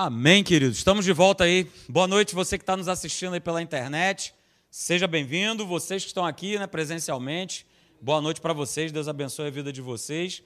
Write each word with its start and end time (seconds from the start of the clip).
Amém, 0.00 0.44
queridos. 0.44 0.78
Estamos 0.78 1.04
de 1.04 1.12
volta 1.12 1.42
aí. 1.42 1.68
Boa 1.88 2.06
noite, 2.06 2.32
você 2.32 2.56
que 2.56 2.62
está 2.62 2.76
nos 2.76 2.86
assistindo 2.86 3.34
aí 3.34 3.40
pela 3.40 3.60
internet. 3.60 4.32
Seja 4.70 5.08
bem-vindo. 5.08 5.66
Vocês 5.66 6.04
que 6.04 6.06
estão 6.06 6.24
aqui 6.24 6.56
né, 6.56 6.68
presencialmente, 6.68 7.66
boa 8.00 8.20
noite 8.20 8.40
para 8.40 8.52
vocês. 8.52 8.92
Deus 8.92 9.08
abençoe 9.08 9.48
a 9.48 9.50
vida 9.50 9.72
de 9.72 9.82
vocês. 9.82 10.40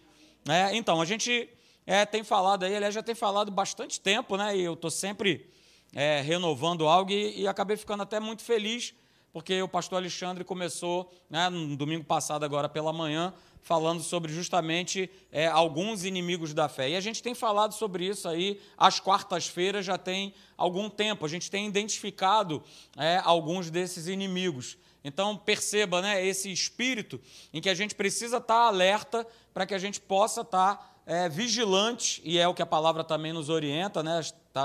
É, 0.49 0.75
então, 0.75 1.03
a 1.03 1.05
gente 1.05 1.51
é, 1.87 2.07
tem 2.07 2.25
falado 2.25 2.65
aí, 2.65 2.75
aliás, 2.75 2.95
já 2.95 3.03
tem 3.03 3.15
falado 3.15 3.53
bastante 3.53 4.01
tempo, 4.01 4.39
né? 4.39 4.57
E 4.57 4.63
eu 4.63 4.73
estou 4.73 4.91
sempre 4.91 5.51
é, 5.95 6.23
renovando 6.23 6.89
algo 6.89 7.13
e, 7.13 7.43
e 7.43 7.47
acabei 7.47 7.77
ficando 7.77 8.05
até 8.05 8.19
muito 8.19 8.43
feliz, 8.43 8.95
porque 9.33 9.63
o 9.63 9.69
pastor 9.69 9.99
Alexandre 9.99 10.45
começou, 10.45 11.11
né, 11.31 11.49
no 11.49 11.77
domingo 11.77 12.05
passado, 12.05 12.45
agora 12.45 12.69
pela 12.69 12.93
manhã, 12.93 13.33
falando 13.63 14.03
sobre 14.03 14.33
justamente 14.33 15.09
é, 15.31 15.47
alguns 15.47 16.05
inimigos 16.05 16.53
da 16.53 16.69
fé. 16.69 16.91
E 16.91 16.97
a 16.97 17.01
gente 17.01 17.23
tem 17.23 17.35
falado 17.35 17.73
sobre 17.73 18.05
isso 18.05 18.29
aí 18.29 18.61
às 18.77 19.01
quartas-feiras, 19.01 19.87
já 19.87 19.97
tem 19.97 20.35
algum 20.57 20.91
tempo. 20.91 21.25
A 21.25 21.29
gente 21.29 21.51
tem 21.51 21.67
identificado 21.67 22.63
é, 22.97 23.21
alguns 23.25 23.71
desses 23.71 24.09
inimigos. 24.09 24.77
Então, 25.05 25.37
perceba 25.37 26.03
né, 26.03 26.25
esse 26.25 26.53
espírito 26.53 27.21
em 27.53 27.61
que 27.61 27.71
a 27.71 27.75
gente 27.75 27.95
precisa 27.95 28.37
estar 28.37 28.67
alerta 28.67 29.27
para 29.55 29.67
que 29.67 29.75
a 29.75 29.79
gente 29.79 30.01
possa 30.01 30.43
estar 30.43 31.01
é, 31.05 31.29
vigilante, 31.29 32.21
e 32.25 32.39
é 32.39 32.47
o 32.47 32.55
que 32.55 32.63
a 32.63 32.67
palavra 32.67 33.03
também 33.03 33.33
nos 33.33 33.49
orienta, 33.49 34.03
né, 34.03 34.21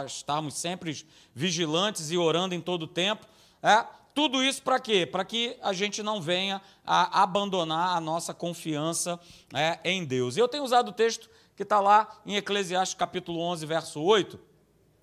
estarmos 0.06 0.56
sempre 0.56 1.06
vigilantes 1.34 2.12
e 2.12 2.18
orando 2.18 2.54
em 2.54 2.62
todo 2.62 2.84
o 2.84 2.88
tempo. 2.88 3.26
É, 3.64 3.86
tudo 4.18 4.44
isso 4.44 4.64
para 4.64 4.80
quê? 4.80 5.06
Para 5.06 5.24
que 5.24 5.56
a 5.62 5.72
gente 5.72 6.02
não 6.02 6.20
venha 6.20 6.60
a 6.84 7.22
abandonar 7.22 7.96
a 7.96 8.02
nossa 8.02 8.34
confiança 8.34 9.20
é, 9.54 9.78
em 9.84 10.04
Deus. 10.04 10.36
Eu 10.36 10.48
tenho 10.48 10.64
usado 10.64 10.88
o 10.88 10.92
texto 10.92 11.30
que 11.56 11.62
está 11.62 11.80
lá 11.80 12.20
em 12.26 12.36
Eclesiastes 12.36 12.98
capítulo 12.98 13.40
11, 13.40 13.64
verso 13.68 14.02
8. 14.02 14.40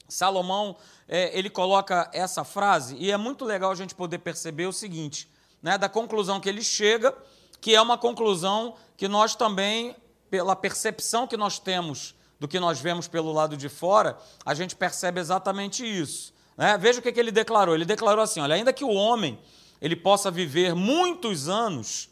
Salomão, 0.09 0.77
é, 1.07 1.31
ele 1.39 1.49
coloca 1.49 2.11
essa 2.13 2.43
frase, 2.43 2.97
e 2.97 3.13
é 3.13 3.17
muito 3.17 3.45
legal 3.45 3.71
a 3.71 3.77
gente 3.77 3.95
poder 3.95 4.19
perceber 4.19 4.67
o 4.67 4.73
seguinte, 4.73 5.31
né, 5.63 5.79
da 5.79 5.89
conclusão 5.89 6.41
que 6.41 6.49
ele 6.49 6.65
chega, 6.65 7.17
que 7.61 7.73
é 7.73 7.81
uma 7.81 7.97
conclusão 7.97 8.75
que 8.97 9.07
nós 9.07 9.37
também, 9.37 9.95
pela 10.29 10.57
percepção 10.57 11.25
que 11.25 11.37
nós 11.37 11.61
temos 11.61 12.17
do 12.41 12.49
que 12.49 12.59
nós 12.59 12.81
vemos 12.81 13.07
pelo 13.07 13.33
lado 13.33 13.57
de 13.57 13.69
fora, 13.69 14.19
a 14.45 14.55
gente 14.55 14.75
percebe 14.75 15.21
exatamente 15.21 15.87
isso. 15.87 16.34
Né? 16.57 16.79
Veja 16.79 17.01
o 17.01 17.03
que, 17.03 17.13
que 17.13 17.21
ele 17.21 17.31
declarou. 17.31 17.75
Ele 17.75 17.85
declarou 17.85 18.23
assim: 18.23 18.41
olha, 18.41 18.55
ainda 18.55 18.73
que 18.73 18.85
o 18.85 18.91
homem 18.91 19.39
ele 19.81 19.97
possa 19.97 20.31
viver 20.31 20.75
muitos 20.75 21.49
anos, 21.49 22.09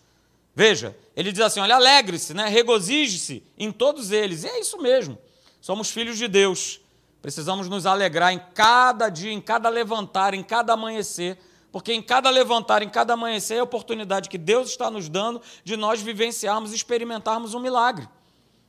veja, 0.55 0.97
ele 1.17 1.33
diz 1.33 1.41
assim: 1.41 1.61
olha, 1.61 1.77
alegre-se, 1.77 2.35
né? 2.35 2.49
regozije-se 2.49 3.43
em 3.57 3.71
todos 3.71 4.11
eles. 4.11 4.45
E 4.45 4.49
é 4.49 4.61
isso 4.61 4.81
mesmo. 4.81 5.19
Somos 5.61 5.91
filhos 5.91 6.19
de 6.19 6.29
Deus. 6.29 6.81
Precisamos 7.21 7.69
nos 7.69 7.87
alegrar 7.87 8.33
em 8.33 8.41
cada 8.53 9.09
dia, 9.09 9.33
em 9.33 9.41
cada 9.41 9.69
levantar, 9.69 10.35
em 10.35 10.43
cada 10.43 10.73
amanhecer, 10.73 11.39
porque 11.71 11.93
em 11.93 12.03
cada 12.03 12.29
levantar, 12.29 12.83
em 12.83 12.89
cada 12.89 13.13
amanhecer 13.13 13.59
é 13.59 13.61
a 13.61 13.63
oportunidade 13.65 14.29
que 14.29 14.37
Deus 14.37 14.71
está 14.71 14.91
nos 14.91 15.09
dando 15.09 15.41
de 15.63 15.77
nós 15.77 16.03
vivenciarmos 16.03 16.73
e 16.73 16.75
experimentarmos 16.75 17.55
um 17.55 17.61
milagre. 17.61 18.09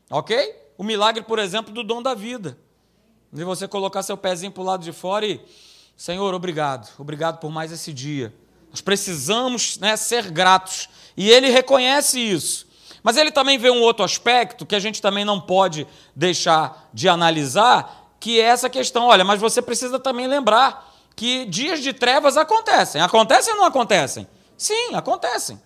Ok? 0.07 0.55
O 0.77 0.83
milagre, 0.83 1.23
por 1.23 1.39
exemplo, 1.39 1.73
do 1.73 1.83
dom 1.83 2.01
da 2.03 2.13
vida 2.13 2.55
de 3.34 3.44
você 3.44 3.67
colocar 3.67 4.03
seu 4.03 4.16
pezinho 4.16 4.52
para 4.52 4.62
o 4.62 4.66
lado 4.66 4.84
de 4.84 4.92
fora 4.92 5.26
e, 5.26 5.42
Senhor, 5.98 6.34
obrigado, 6.36 6.88
obrigado 7.00 7.40
por 7.40 7.52
mais 7.52 7.72
esse 7.72 7.92
dia. 7.92 8.31
Nós 8.70 8.80
precisamos 8.80 9.78
né, 9.80 9.95
ser 9.98 10.30
gratos. 10.31 10.88
E 11.17 11.30
ele 11.30 11.50
reconhece 11.50 12.20
isso. 12.20 12.67
Mas 13.02 13.17
ele 13.17 13.31
também 13.31 13.58
vê 13.58 13.70
um 13.70 13.81
outro 13.81 14.06
aspecto 14.06 14.66
que 14.66 14.75
a 14.75 14.80
gente 14.80 15.02
também 15.02 15.25
não 15.25 15.42
pode 15.42 15.86
deixar 16.16 16.90
de 16.94 17.09
analisar, 17.09 18.16
que 18.20 18.40
é 18.40 18.45
essa 18.45 18.70
questão. 18.70 19.08
Olha, 19.08 19.23
mas 19.23 19.40
você 19.40 19.62
precisa 19.62 20.00
também 20.00 20.28
lembrar 20.28 20.92
que 21.16 21.45
dias 21.45 21.81
de 21.81 21.92
trevas 21.92 22.38
acontecem. 22.38 23.02
Acontecem 23.02 23.53
ou 23.53 23.59
não 23.59 23.66
acontecem? 23.66 24.28
Sim, 24.58 24.95
acontecem. 24.95 25.62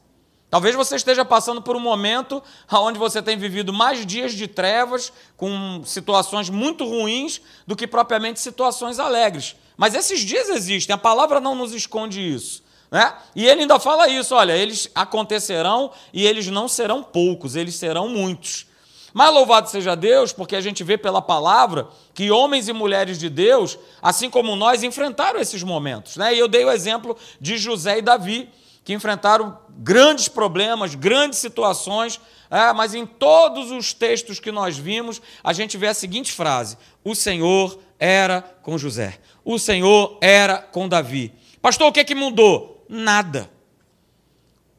Talvez 0.50 0.76
você 0.76 0.96
esteja 0.96 1.26
passando 1.26 1.62
por 1.62 1.76
um 1.76 1.80
momento 1.80 2.42
onde 2.72 2.98
você 2.98 3.22
tem 3.22 3.38
vivido 3.38 3.74
mais 3.74 4.06
dias 4.06 4.34
de 4.34 4.48
trevas, 4.48 5.12
com 5.36 5.82
situações 5.84 6.50
muito 6.50 6.86
ruins, 6.86 7.42
do 7.66 7.76
que 7.76 7.86
propriamente 7.86 8.40
situações 8.40 8.98
alegres. 8.98 9.56
Mas 9.76 9.94
esses 9.94 10.22
dias 10.22 10.48
existem, 10.48 10.94
a 10.94 10.98
palavra 10.98 11.42
não 11.42 11.54
nos 11.54 11.74
esconde 11.74 12.22
isso. 12.22 12.64
Né? 12.90 13.14
E 13.36 13.46
ele 13.46 13.62
ainda 13.62 13.78
fala 13.78 14.08
isso: 14.08 14.34
olha, 14.34 14.56
eles 14.56 14.90
acontecerão 14.96 15.92
e 16.14 16.26
eles 16.26 16.48
não 16.48 16.70
serão 16.70 17.04
poucos, 17.04 17.58
eles 17.58 17.76
serão 17.76 18.08
muitos. 18.08 18.66
Mas 19.14 19.34
louvado 19.34 19.70
seja 19.70 19.96
Deus, 19.96 20.32
porque 20.32 20.56
a 20.56 20.62
gente 20.62 20.84
vê 20.84 20.98
pela 20.98 21.22
palavra 21.22 21.88
que 22.14 22.32
homens 22.32 22.68
e 22.68 22.74
mulheres 22.74 23.18
de 23.18 23.30
Deus, 23.30 23.78
assim 24.02 24.30
como 24.30 24.56
nós, 24.56 24.84
enfrentaram 24.84 25.40
esses 25.40 25.64
momentos. 25.64 26.18
Né? 26.18 26.36
E 26.36 26.40
eu 26.40 26.48
dei 26.48 26.64
o 26.64 26.72
exemplo 26.72 27.18
de 27.42 27.58
José 27.58 27.98
e 27.98 28.02
Davi 28.02 28.50
que 28.88 28.94
enfrentaram 28.94 29.60
grandes 29.80 30.30
problemas, 30.30 30.96
grandes 30.96 31.40
situações, 31.40 32.22
é, 32.50 32.72
mas 32.72 32.94
em 32.94 33.06
todos 33.06 33.70
os 33.70 33.92
textos 33.92 34.40
que 34.40 34.50
nós 34.50 34.78
vimos, 34.78 35.22
a 35.44 35.52
gente 35.52 35.76
vê 35.76 35.88
a 35.88 35.94
seguinte 35.94 36.32
frase: 36.32 36.78
O 37.04 37.14
Senhor 37.14 37.78
era 38.00 38.42
com 38.64 38.78
José, 38.78 39.20
o 39.44 39.60
Senhor 39.60 40.18
era 40.22 40.60
com 40.60 40.88
Davi. 40.88 41.34
Pastor, 41.62 41.90
o 41.90 41.92
que, 41.92 42.00
é 42.00 42.04
que 42.06 42.16
mudou? 42.16 42.86
Nada. 42.88 43.52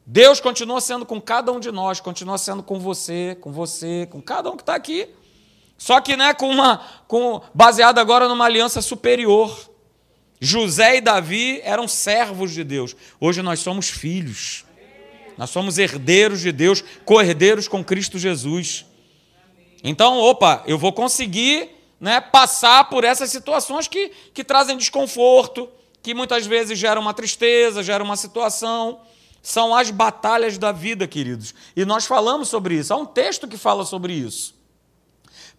Deus 0.07 0.39
continua 0.39 0.81
sendo 0.81 1.05
com 1.05 1.21
cada 1.21 1.51
um 1.51 1.59
de 1.59 1.71
nós, 1.71 1.99
continua 1.99 2.39
sendo 2.39 2.63
com 2.63 2.79
você, 2.79 3.37
com 3.39 3.51
você, 3.51 4.07
com 4.09 4.19
cada 4.19 4.49
um 4.49 4.55
que 4.55 4.63
está 4.63 4.73
aqui. 4.73 5.07
Só 5.77 6.01
que 6.01 6.17
né, 6.17 6.33
com 6.33 6.49
uma, 6.49 6.81
com, 7.07 7.41
baseado 7.53 7.99
agora 7.99 8.27
numa 8.27 8.45
aliança 8.45 8.81
superior. 8.81 9.68
José 10.39 10.97
e 10.97 11.01
Davi 11.01 11.59
eram 11.63 11.87
servos 11.87 12.51
de 12.53 12.63
Deus. 12.63 12.95
Hoje 13.19 13.41
nós 13.41 13.59
somos 13.59 13.89
filhos. 13.89 14.63
Nós 15.37 15.49
somos 15.49 15.77
herdeiros 15.77 16.41
de 16.41 16.51
Deus, 16.51 16.83
co-herdeiros 17.05 17.67
com 17.67 17.83
Cristo 17.83 18.17
Jesus. 18.17 18.85
Então, 19.83 20.17
opa, 20.17 20.63
eu 20.65 20.77
vou 20.77 20.91
conseguir 20.91 21.69
né, 21.99 22.21
passar 22.21 22.89
por 22.89 23.03
essas 23.03 23.29
situações 23.29 23.87
que, 23.87 24.11
que 24.33 24.43
trazem 24.43 24.77
desconforto, 24.77 25.69
que 26.01 26.13
muitas 26.13 26.45
vezes 26.45 26.77
geram 26.77 27.01
uma 27.01 27.13
tristeza, 27.13 27.83
geram 27.83 28.05
uma 28.05 28.17
situação. 28.17 29.01
São 29.41 29.73
as 29.73 29.89
batalhas 29.91 30.57
da 30.57 30.71
vida, 30.71 31.07
queridos. 31.07 31.53
E 31.75 31.85
nós 31.85 32.05
falamos 32.05 32.49
sobre 32.49 32.75
isso. 32.75 32.93
Há 32.93 32.97
um 32.97 33.05
texto 33.05 33.47
que 33.47 33.57
fala 33.57 33.85
sobre 33.85 34.13
isso. 34.13 34.55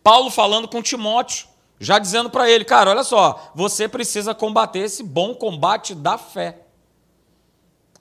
Paulo 0.03 0.31
falando 0.31 0.69
com 0.69 0.83
Timóteo 0.83 1.50
já 1.81 1.99
dizendo 1.99 2.29
para 2.29 2.49
ele, 2.49 2.63
cara, 2.63 2.91
olha 2.91 3.03
só, 3.03 3.51
você 3.55 3.89
precisa 3.89 4.35
combater 4.35 4.81
esse 4.81 5.03
bom 5.03 5.35
combate 5.35 5.95
da 5.95 6.19
fé. 6.19 6.59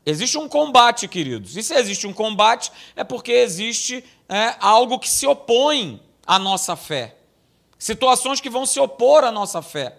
Existe 0.06 0.38
um 0.38 0.50
combate, 0.50 1.08
queridos. 1.08 1.56
E 1.56 1.64
se 1.64 1.74
existe 1.74 2.06
um 2.06 2.12
combate, 2.12 2.72
é 2.94 3.06
porque 3.06 3.32
existe 3.32 4.04
é, 4.28 4.56
algo 4.60 5.00
que 5.00 5.10
se 5.10 5.26
opõe 5.26 6.02
à 6.28 6.38
nossa 6.38 6.76
fé. 6.76 7.16
Situações 7.78 8.42
que 8.42 8.50
vão 8.50 8.66
se 8.66 8.82
opor 8.82 9.24
à 9.24 9.32
nossa 9.32 9.62
fé. 9.62 9.96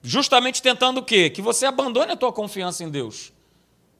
Justamente 0.00 0.62
tentando 0.62 0.98
o 0.98 1.04
quê? 1.04 1.28
Que 1.28 1.42
você 1.42 1.66
abandone 1.66 2.12
a 2.12 2.16
tua 2.16 2.32
confiança 2.32 2.84
em 2.84 2.88
Deus. 2.88 3.32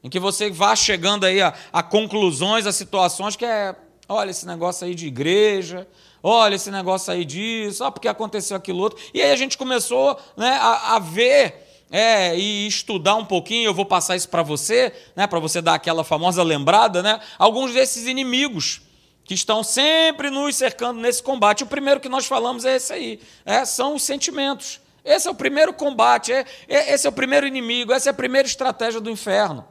Em 0.05 0.09
que 0.09 0.21
você 0.21 0.49
vá 0.49 0.77
chegando 0.77 1.25
aí 1.25 1.43
a, 1.43 1.53
a 1.73 1.83
conclusões, 1.83 2.67
a 2.67 2.73
situações 2.73 3.35
que 3.35 3.45
é, 3.45 3.75
olha, 4.09 4.31
esse 4.31 4.47
negócio 4.47 4.87
aí 4.87 4.95
de 4.95 5.07
igreja, 5.07 5.87
olha 6.23 6.55
esse 6.55 6.71
negócio 6.71 7.13
aí 7.13 7.25
disso, 7.25 7.85
ah, 7.85 7.91
porque 7.91 8.09
aconteceu 8.09 8.57
aquilo 8.57 8.81
outro. 8.81 8.99
E 9.13 9.21
aí 9.21 9.31
a 9.31 9.37
gente 9.37 9.59
começou 9.59 10.19
né, 10.37 10.59
a, 10.61 10.97
a 10.97 10.99
ver 10.99 11.87
é, 11.91 12.37
e 12.37 12.67
estudar 12.67 13.17
um 13.17 13.25
pouquinho, 13.25 13.67
eu 13.67 13.75
vou 13.75 13.85
passar 13.85 14.17
isso 14.17 14.29
para 14.29 14.43
você, 14.43 14.93
né, 15.15 15.27
para 15.27 15.39
você 15.39 15.61
dar 15.61 15.75
aquela 15.75 16.03
famosa 16.03 16.43
lembrada, 16.43 17.03
né, 17.03 17.21
alguns 17.39 17.75
desses 17.75 18.07
inimigos 18.07 18.81
que 19.25 19.35
estão 19.35 19.63
sempre 19.63 20.31
nos 20.31 20.57
cercando 20.57 21.01
nesse 21.01 21.23
combate. 21.23 21.63
O 21.63 21.67
primeiro 21.67 22.01
que 22.01 22.09
nós 22.09 22.27
falamos 22.27 22.65
é 22.65 22.77
esse 22.77 22.93
aí, 22.93 23.21
é, 23.45 23.65
são 23.65 23.95
os 23.95 24.03
sentimentos. 24.03 24.81
Esse 25.05 25.29
é 25.29 25.31
o 25.31 25.35
primeiro 25.35 25.73
combate, 25.73 26.33
é, 26.33 26.47
é, 26.69 26.95
esse 26.95 27.07
é 27.07 27.11
o 27.11 27.13
primeiro 27.13 27.47
inimigo, 27.47 27.93
essa 27.93 28.09
é 28.09 28.13
a 28.13 28.15
primeira 28.15 28.47
estratégia 28.47 29.01
do 29.01 29.11
inferno. 29.11 29.67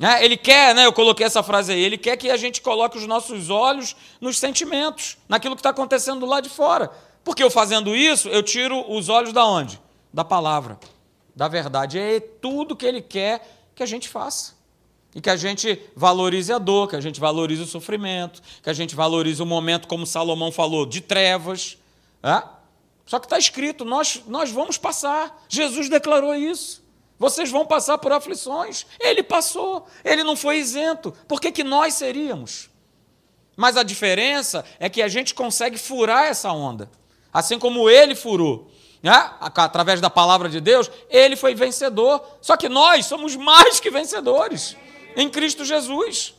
Né? 0.00 0.24
Ele 0.24 0.34
quer, 0.34 0.74
né, 0.74 0.86
eu 0.86 0.94
coloquei 0.94 1.26
essa 1.26 1.42
frase 1.42 1.74
aí, 1.74 1.84
ele 1.84 1.98
quer 1.98 2.16
que 2.16 2.30
a 2.30 2.36
gente 2.38 2.62
coloque 2.62 2.96
os 2.96 3.06
nossos 3.06 3.50
olhos 3.50 3.94
nos 4.18 4.38
sentimentos, 4.38 5.18
naquilo 5.28 5.54
que 5.54 5.60
está 5.60 5.68
acontecendo 5.68 6.24
lá 6.24 6.40
de 6.40 6.48
fora. 6.48 6.90
Porque 7.22 7.42
eu 7.42 7.50
fazendo 7.50 7.94
isso, 7.94 8.26
eu 8.30 8.42
tiro 8.42 8.82
os 8.90 9.10
olhos 9.10 9.30
da 9.30 9.44
onde? 9.44 9.78
Da 10.10 10.24
palavra, 10.24 10.80
da 11.36 11.48
verdade. 11.48 11.98
É 11.98 12.18
tudo 12.18 12.74
que 12.74 12.86
ele 12.86 13.02
quer 13.02 13.46
que 13.74 13.82
a 13.82 13.86
gente 13.86 14.08
faça. 14.08 14.54
E 15.14 15.20
que 15.20 15.28
a 15.28 15.36
gente 15.36 15.78
valorize 15.94 16.50
a 16.50 16.56
dor, 16.58 16.88
que 16.88 16.96
a 16.96 17.00
gente 17.00 17.20
valorize 17.20 17.60
o 17.60 17.66
sofrimento, 17.66 18.40
que 18.62 18.70
a 18.70 18.72
gente 18.72 18.94
valorize 18.96 19.42
o 19.42 19.46
momento, 19.46 19.86
como 19.86 20.06
Salomão 20.06 20.50
falou, 20.50 20.86
de 20.86 21.02
trevas. 21.02 21.76
É? 22.22 22.42
Só 23.04 23.18
que 23.18 23.26
está 23.26 23.36
escrito, 23.36 23.84
nós, 23.84 24.22
nós 24.26 24.50
vamos 24.50 24.78
passar. 24.78 25.44
Jesus 25.46 25.90
declarou 25.90 26.34
isso. 26.34 26.79
Vocês 27.20 27.50
vão 27.50 27.66
passar 27.66 27.98
por 27.98 28.10
aflições. 28.12 28.86
Ele 28.98 29.22
passou, 29.22 29.86
ele 30.02 30.24
não 30.24 30.34
foi 30.34 30.56
isento. 30.56 31.12
Por 31.28 31.38
que, 31.38 31.52
que 31.52 31.62
nós 31.62 31.92
seríamos? 31.92 32.70
Mas 33.54 33.76
a 33.76 33.82
diferença 33.82 34.64
é 34.78 34.88
que 34.88 35.02
a 35.02 35.08
gente 35.08 35.34
consegue 35.34 35.76
furar 35.76 36.24
essa 36.24 36.50
onda, 36.50 36.90
assim 37.30 37.58
como 37.58 37.90
ele 37.90 38.14
furou. 38.14 38.70
né, 39.02 39.12
através 39.42 40.00
da 40.00 40.08
palavra 40.08 40.48
de 40.48 40.62
Deus, 40.62 40.90
ele 41.10 41.36
foi 41.36 41.54
vencedor. 41.54 42.24
Só 42.40 42.56
que 42.56 42.70
nós 42.70 43.04
somos 43.04 43.36
mais 43.36 43.78
que 43.78 43.90
vencedores 43.90 44.74
em 45.14 45.28
Cristo 45.28 45.62
Jesus. 45.62 46.32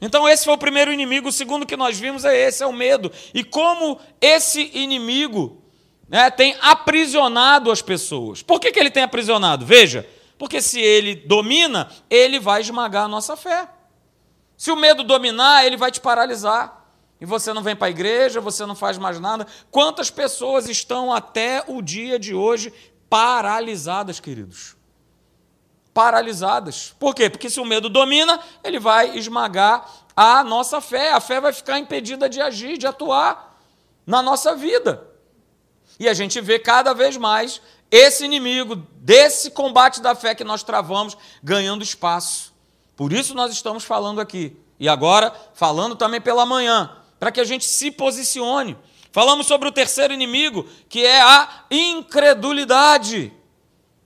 Então, 0.00 0.28
esse 0.28 0.44
foi 0.44 0.54
o 0.54 0.58
primeiro 0.58 0.92
inimigo. 0.92 1.28
O 1.28 1.32
segundo 1.32 1.64
que 1.64 1.76
nós 1.76 1.96
vimos 1.96 2.24
é 2.24 2.36
esse: 2.36 2.60
é 2.60 2.66
o 2.66 2.72
medo. 2.72 3.12
E 3.32 3.44
como 3.44 4.00
esse 4.20 4.68
inimigo 4.74 5.62
né, 6.08 6.28
tem 6.28 6.56
aprisionado 6.60 7.70
as 7.70 7.80
pessoas. 7.80 8.42
Por 8.42 8.58
que, 8.58 8.72
que 8.72 8.80
ele 8.80 8.90
tem 8.90 9.04
aprisionado? 9.04 9.64
Veja, 9.64 10.04
porque 10.38 10.60
se 10.60 10.80
ele 10.80 11.14
domina, 11.14 11.90
ele 12.10 12.38
vai 12.40 12.60
esmagar 12.60 13.04
a 13.04 13.08
nossa 13.08 13.36
fé. 13.36 13.68
Se 14.56 14.70
o 14.70 14.76
medo 14.76 15.02
dominar, 15.02 15.64
ele 15.64 15.76
vai 15.76 15.90
te 15.90 16.00
paralisar. 16.00 16.84
E 17.20 17.26
você 17.26 17.52
não 17.52 17.62
vem 17.62 17.76
para 17.76 17.86
a 17.86 17.90
igreja, 17.90 18.40
você 18.40 18.66
não 18.66 18.74
faz 18.74 18.98
mais 18.98 19.18
nada. 19.20 19.46
Quantas 19.70 20.10
pessoas 20.10 20.68
estão 20.68 21.12
até 21.12 21.64
o 21.66 21.80
dia 21.80 22.18
de 22.18 22.34
hoje 22.34 22.72
paralisadas, 23.08 24.20
queridos? 24.20 24.76
Paralisadas. 25.92 26.94
Por 26.98 27.14
quê? 27.14 27.30
Porque 27.30 27.48
se 27.48 27.60
o 27.60 27.64
medo 27.64 27.88
domina, 27.88 28.40
ele 28.62 28.80
vai 28.80 29.16
esmagar 29.16 29.88
a 30.16 30.42
nossa 30.42 30.80
fé. 30.80 31.12
A 31.12 31.20
fé 31.20 31.40
vai 31.40 31.52
ficar 31.52 31.78
impedida 31.78 32.28
de 32.28 32.40
agir, 32.40 32.76
de 32.76 32.86
atuar 32.86 33.56
na 34.06 34.20
nossa 34.20 34.54
vida. 34.54 35.08
E 35.98 36.08
a 36.08 36.14
gente 36.14 36.40
vê 36.40 36.58
cada 36.58 36.92
vez 36.92 37.16
mais 37.16 37.62
esse 37.96 38.24
inimigo 38.24 38.74
desse 38.96 39.52
combate 39.52 40.02
da 40.02 40.16
fé 40.16 40.34
que 40.34 40.42
nós 40.42 40.64
travamos 40.64 41.16
ganhando 41.40 41.84
espaço. 41.84 42.52
Por 42.96 43.12
isso 43.12 43.36
nós 43.36 43.52
estamos 43.52 43.84
falando 43.84 44.20
aqui. 44.20 44.56
E 44.80 44.88
agora, 44.88 45.32
falando 45.54 45.94
também 45.94 46.20
pela 46.20 46.44
manhã, 46.44 46.90
para 47.20 47.30
que 47.30 47.40
a 47.40 47.44
gente 47.44 47.64
se 47.64 47.92
posicione. 47.92 48.76
Falamos 49.12 49.46
sobre 49.46 49.68
o 49.68 49.72
terceiro 49.72 50.12
inimigo, 50.12 50.66
que 50.88 51.06
é 51.06 51.22
a 51.22 51.66
incredulidade. 51.70 53.32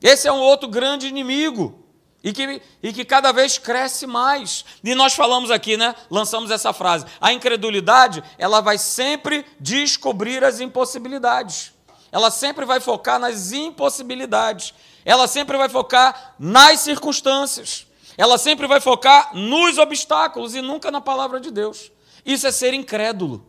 Esse 0.03 0.29
é 0.29 0.33
um 0.33 0.41
outro 0.41 0.69
grande 0.69 1.07
inimigo. 1.07 1.83
E 2.23 2.31
que, 2.31 2.61
e 2.83 2.93
que 2.93 3.07
cada 3.07 3.33
vez 3.33 3.57
cresce 3.57 4.07
mais. 4.07 4.67
E 4.85 4.95
nós 4.95 5.15
falamos 5.15 5.51
aqui, 5.51 5.79
né? 5.79 5.95
Lançamos 6.11 6.51
essa 6.51 6.75
frase. 6.75 7.07
A 7.23 7.33
incredulidade, 7.33 8.23
ela 8.37 8.61
vai 8.61 8.77
sempre 8.77 9.47
descobrir 9.59 10.45
as 10.45 10.61
impossibilidades. 10.61 11.78
Ela 12.11 12.31
sempre 12.31 12.65
vai 12.65 12.81
focar 12.81 13.19
nas 13.19 13.53
impossibilidades. 13.53 14.75
Ela 15.05 15.27
sempre 15.27 15.57
vai 15.57 15.69
focar 15.69 16.35
nas 16.39 16.81
circunstâncias. 16.81 17.87
Ela 18.17 18.37
sempre 18.37 18.67
vai 18.67 18.81
focar 18.81 19.35
nos 19.35 19.79
obstáculos 19.79 20.55
e 20.55 20.61
nunca 20.61 20.91
na 20.91 21.01
palavra 21.01 21.39
de 21.39 21.51
Deus. 21.51 21.93
Isso 22.25 22.47
é 22.47 22.51
ser 22.51 22.75
incrédulo. 22.75 23.47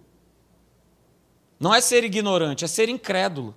Não 1.59 1.73
é 1.73 1.81
ser 1.81 2.03
ignorante, 2.03 2.63
é 2.63 2.67
ser 2.67 2.87
incrédulo. 2.87 3.55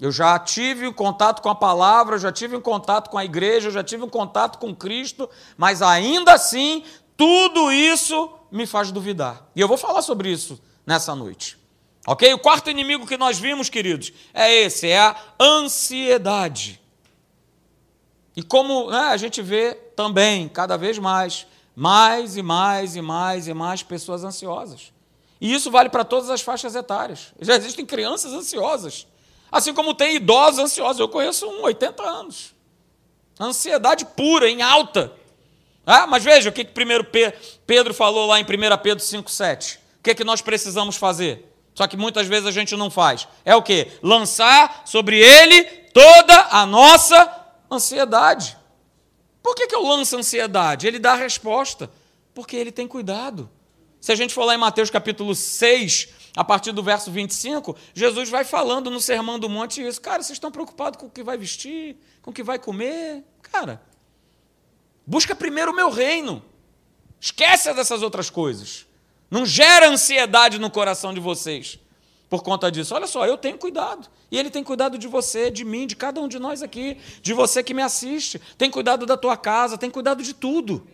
Eu 0.00 0.12
já 0.12 0.38
tive 0.38 0.86
um 0.86 0.92
contato 0.92 1.40
com 1.40 1.48
a 1.48 1.54
palavra, 1.54 2.18
já 2.18 2.30
tive 2.30 2.56
um 2.56 2.60
contato 2.60 3.08
com 3.08 3.16
a 3.16 3.24
igreja, 3.24 3.70
já 3.70 3.82
tive 3.82 4.04
um 4.04 4.08
contato 4.08 4.58
com 4.58 4.74
Cristo, 4.74 5.28
mas 5.56 5.80
ainda 5.82 6.34
assim, 6.34 6.84
tudo 7.16 7.72
isso 7.72 8.30
me 8.50 8.66
faz 8.66 8.92
duvidar. 8.92 9.48
E 9.56 9.60
eu 9.60 9.68
vou 9.68 9.76
falar 9.76 10.02
sobre 10.02 10.30
isso 10.30 10.60
nessa 10.86 11.14
noite. 11.14 11.63
Ok? 12.06 12.32
O 12.34 12.38
quarto 12.38 12.70
inimigo 12.70 13.06
que 13.06 13.16
nós 13.16 13.38
vimos, 13.38 13.68
queridos, 13.68 14.12
é 14.32 14.52
esse: 14.52 14.88
é 14.88 14.98
a 14.98 15.16
ansiedade. 15.40 16.80
E 18.36 18.42
como 18.42 18.90
né, 18.90 18.98
a 18.98 19.16
gente 19.16 19.40
vê 19.40 19.74
também, 19.74 20.48
cada 20.48 20.76
vez 20.76 20.98
mais, 20.98 21.46
mais 21.74 22.36
e 22.36 22.42
mais 22.42 22.96
e 22.96 23.00
mais 23.00 23.46
e 23.46 23.54
mais 23.54 23.82
pessoas 23.82 24.24
ansiosas. 24.24 24.92
E 25.40 25.52
isso 25.52 25.70
vale 25.70 25.88
para 25.88 26.04
todas 26.04 26.30
as 26.30 26.40
faixas 26.40 26.74
etárias. 26.74 27.32
Já 27.40 27.56
existem 27.56 27.86
crianças 27.86 28.32
ansiosas, 28.32 29.06
assim 29.50 29.72
como 29.72 29.94
tem 29.94 30.16
idosos 30.16 30.58
ansiosos. 30.58 31.00
Eu 31.00 31.08
conheço 31.08 31.46
um, 31.46 31.62
80 31.62 32.02
anos. 32.02 32.54
Ansiedade 33.38 34.04
pura, 34.04 34.48
em 34.48 34.62
alta. 34.62 35.12
Ah, 35.86 36.06
mas 36.06 36.24
veja 36.24 36.50
o 36.50 36.52
que, 36.52 36.64
que 36.64 36.72
primeiro 36.72 37.06
Pedro 37.66 37.92
falou 37.92 38.26
lá 38.26 38.40
em 38.40 38.44
1 38.44 38.46
Pedro 38.82 39.04
5,7. 39.04 39.76
O 39.76 40.02
que, 40.02 40.14
que 40.14 40.24
nós 40.24 40.40
precisamos 40.40 40.96
fazer? 40.96 41.53
Só 41.74 41.86
que 41.86 41.96
muitas 41.96 42.26
vezes 42.26 42.46
a 42.46 42.52
gente 42.52 42.76
não 42.76 42.88
faz. 42.88 43.26
É 43.44 43.54
o 43.54 43.62
que? 43.62 43.88
Lançar 44.02 44.82
sobre 44.86 45.18
ele 45.18 45.64
toda 45.92 46.48
a 46.50 46.64
nossa 46.64 47.46
ansiedade. 47.70 48.56
Por 49.42 49.54
que, 49.54 49.66
que 49.66 49.74
eu 49.74 49.82
lanço 49.82 50.16
ansiedade? 50.16 50.86
Ele 50.86 50.98
dá 50.98 51.12
a 51.12 51.16
resposta. 51.16 51.90
Porque 52.32 52.56
ele 52.56 52.72
tem 52.72 52.86
cuidado. 52.86 53.50
Se 54.00 54.12
a 54.12 54.14
gente 54.14 54.34
for 54.34 54.44
lá 54.44 54.54
em 54.54 54.58
Mateus 54.58 54.90
capítulo 54.90 55.34
6, 55.34 56.08
a 56.36 56.44
partir 56.44 56.72
do 56.72 56.82
verso 56.82 57.10
25, 57.10 57.76
Jesus 57.94 58.28
vai 58.28 58.44
falando 58.44 58.90
no 58.90 59.00
Sermão 59.00 59.38
do 59.38 59.48
Monte 59.48 59.86
isso. 59.86 60.00
Cara, 60.00 60.22
vocês 60.22 60.36
estão 60.36 60.50
preocupados 60.50 60.98
com 60.98 61.06
o 61.06 61.10
que 61.10 61.22
vai 61.22 61.38
vestir, 61.38 61.96
com 62.20 62.30
o 62.30 62.34
que 62.34 62.42
vai 62.42 62.58
comer? 62.58 63.24
Cara, 63.42 63.80
busca 65.06 65.34
primeiro 65.34 65.72
o 65.72 65.76
meu 65.76 65.90
reino. 65.90 66.42
Esquece 67.20 67.72
dessas 67.72 68.02
outras 68.02 68.28
coisas. 68.28 68.86
Não 69.34 69.44
gera 69.44 69.88
ansiedade 69.88 70.60
no 70.60 70.70
coração 70.70 71.12
de 71.12 71.18
vocês 71.18 71.80
por 72.30 72.44
conta 72.44 72.70
disso. 72.70 72.94
Olha 72.94 73.08
só, 73.08 73.26
eu 73.26 73.36
tenho 73.36 73.58
cuidado. 73.58 74.08
E 74.30 74.38
Ele 74.38 74.48
tem 74.48 74.62
cuidado 74.62 74.96
de 74.96 75.08
você, 75.08 75.50
de 75.50 75.64
mim, 75.64 75.88
de 75.88 75.96
cada 75.96 76.20
um 76.20 76.28
de 76.28 76.38
nós 76.38 76.62
aqui, 76.62 76.98
de 77.20 77.32
você 77.32 77.60
que 77.60 77.74
me 77.74 77.82
assiste. 77.82 78.40
Tem 78.56 78.70
cuidado 78.70 79.04
da 79.04 79.16
tua 79.16 79.36
casa, 79.36 79.76
tem 79.76 79.90
cuidado 79.90 80.22
de 80.22 80.34
tudo. 80.34 80.86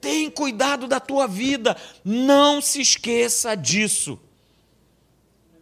Tem 0.00 0.28
cuidado 0.28 0.88
da 0.88 0.98
tua 0.98 1.28
vida. 1.28 1.76
Não 2.04 2.60
se 2.60 2.80
esqueça 2.80 3.54
disso. 3.54 4.18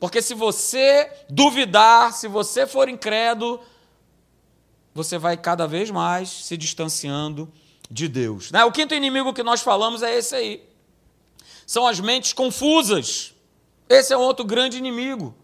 Porque 0.01 0.23
se 0.23 0.33
você 0.33 1.13
duvidar, 1.29 2.15
se 2.15 2.27
você 2.29 2.67
for 2.67 2.89
incrédulo, 2.89 3.61
você 4.95 5.19
vai 5.19 5.37
cada 5.37 5.67
vez 5.67 5.91
mais 5.91 6.31
se 6.31 6.57
distanciando 6.57 7.53
de 7.91 8.09
Deus. 8.09 8.51
Né? 8.51 8.65
O 8.65 8.73
quinto 8.73 8.95
inimigo 8.95 9.35
que 9.35 9.43
nós 9.43 9.61
falamos 9.61 10.03
é 10.03 10.17
esse 10.17 10.35
aí. 10.35 10.74
São 11.67 11.87
as 11.87 12.01
mentes 12.01 12.33
confusas. 12.33 13.35
Esse 13.89 14.13
é 14.13 14.17
um 14.17 14.23
outro 14.23 14.45
grande 14.45 14.79
inimigo. 14.79 15.35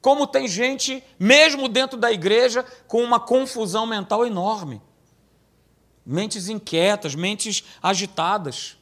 Como 0.00 0.26
tem 0.26 0.46
gente, 0.46 1.02
mesmo 1.18 1.68
dentro 1.68 1.98
da 1.98 2.12
igreja, 2.12 2.64
com 2.86 3.02
uma 3.02 3.18
confusão 3.18 3.86
mental 3.86 4.26
enorme. 4.26 4.82
Mentes 6.04 6.48
inquietas, 6.48 7.14
mentes 7.14 7.64
agitadas. 7.82 8.76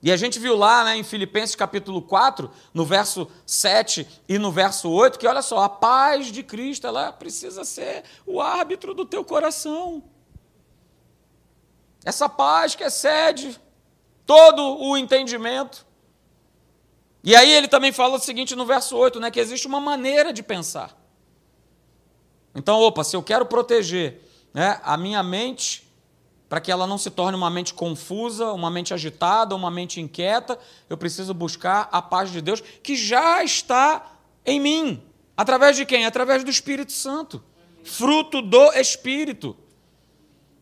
E 0.00 0.12
a 0.12 0.16
gente 0.16 0.38
viu 0.38 0.56
lá 0.56 0.84
né, 0.84 0.96
em 0.96 1.02
Filipenses 1.02 1.56
capítulo 1.56 2.00
4, 2.00 2.48
no 2.72 2.84
verso 2.84 3.28
7 3.44 4.06
e 4.28 4.38
no 4.38 4.52
verso 4.52 4.88
8, 4.88 5.18
que 5.18 5.26
olha 5.26 5.42
só, 5.42 5.64
a 5.64 5.68
paz 5.68 6.26
de 6.26 6.44
Cristo, 6.44 6.86
ela 6.86 7.10
precisa 7.10 7.64
ser 7.64 8.04
o 8.24 8.40
árbitro 8.40 8.94
do 8.94 9.04
teu 9.04 9.24
coração. 9.24 10.04
Essa 12.04 12.28
paz 12.28 12.76
que 12.76 12.84
excede 12.84 13.60
todo 14.24 14.62
o 14.80 14.96
entendimento. 14.96 15.87
E 17.22 17.34
aí 17.34 17.50
ele 17.50 17.68
também 17.68 17.92
fala 17.92 18.16
o 18.16 18.18
seguinte 18.18 18.54
no 18.54 18.64
verso 18.64 18.96
8, 18.96 19.18
né, 19.20 19.30
que 19.30 19.40
existe 19.40 19.66
uma 19.66 19.80
maneira 19.80 20.32
de 20.32 20.42
pensar. 20.42 20.96
Então, 22.54 22.80
opa, 22.80 23.04
se 23.04 23.14
eu 23.16 23.22
quero 23.22 23.46
proteger 23.46 24.22
né, 24.52 24.80
a 24.82 24.96
minha 24.96 25.22
mente, 25.22 25.88
para 26.48 26.60
que 26.60 26.72
ela 26.72 26.86
não 26.86 26.96
se 26.96 27.10
torne 27.10 27.36
uma 27.36 27.50
mente 27.50 27.74
confusa, 27.74 28.52
uma 28.52 28.70
mente 28.70 28.94
agitada, 28.94 29.54
uma 29.54 29.70
mente 29.70 30.00
inquieta, 30.00 30.58
eu 30.88 30.96
preciso 30.96 31.34
buscar 31.34 31.88
a 31.92 32.00
paz 32.00 32.32
de 32.32 32.40
Deus 32.40 32.62
que 32.82 32.96
já 32.96 33.44
está 33.44 34.12
em 34.44 34.58
mim. 34.58 35.02
Através 35.36 35.76
de 35.76 35.84
quem? 35.84 36.06
Através 36.06 36.42
do 36.42 36.50
Espírito 36.50 36.92
Santo. 36.92 37.42
Fruto 37.84 38.40
do 38.40 38.72
Espírito. 38.72 39.56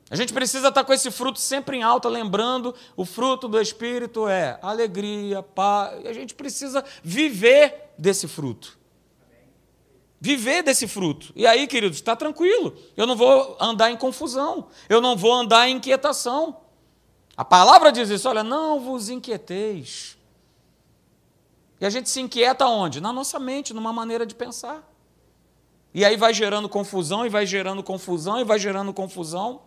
A 0.09 0.15
gente 0.15 0.33
precisa 0.33 0.69
estar 0.69 0.85
com 0.85 0.93
esse 0.93 1.11
fruto 1.11 1.41
sempre 1.41 1.79
em 1.79 1.83
alta, 1.83 2.09
lembrando, 2.09 2.75
o 2.97 3.05
fruto 3.05 3.49
do 3.49 3.61
Espírito 3.61 4.29
é 4.29 4.59
alegria, 4.63 5.43
paz. 5.43 6.07
A 6.07 6.13
gente 6.13 6.35
precisa 6.35 6.85
viver 7.03 7.93
desse 7.99 8.29
fruto. 8.29 8.79
Viver 10.21 10.63
desse 10.63 10.87
fruto. 10.87 11.33
E 11.35 11.47
aí, 11.47 11.67
queridos, 11.67 11.99
está 11.99 12.15
tranquilo. 12.15 12.77
Eu 12.97 13.07
não 13.07 13.17
vou 13.17 13.57
andar 13.61 13.91
em 13.91 13.97
confusão. 13.97 14.69
Eu 14.89 15.01
não 15.01 15.17
vou 15.17 15.33
andar 15.33 15.69
em 15.69 15.77
inquietação. 15.77 16.57
A 17.37 17.45
palavra 17.45 17.91
diz 17.91 18.09
isso: 18.09 18.29
olha, 18.29 18.45
não 18.45 18.81
vos 18.81 19.09
inquieteis. 19.09 20.17
E 21.81 21.85
a 21.85 21.91
gente 21.91 22.09
se 22.09 22.21
inquieta 22.21 22.67
onde? 22.67 23.01
Na 23.01 23.13
nossa 23.13 23.39
mente, 23.39 23.75
numa 23.75 23.93
maneira 23.93 24.25
de 24.25 24.35
pensar. 24.35 24.89
E 25.93 26.05
aí 26.05 26.17
vai 26.17 26.33
gerando 26.33 26.69
confusão, 26.69 27.27
e 27.27 27.29
vai 27.29 27.45
gerando 27.45 27.83
confusão, 27.83 28.41
e 28.41 28.45
vai 28.45 28.59
gerando 28.59 28.95
confusão. 28.95 29.63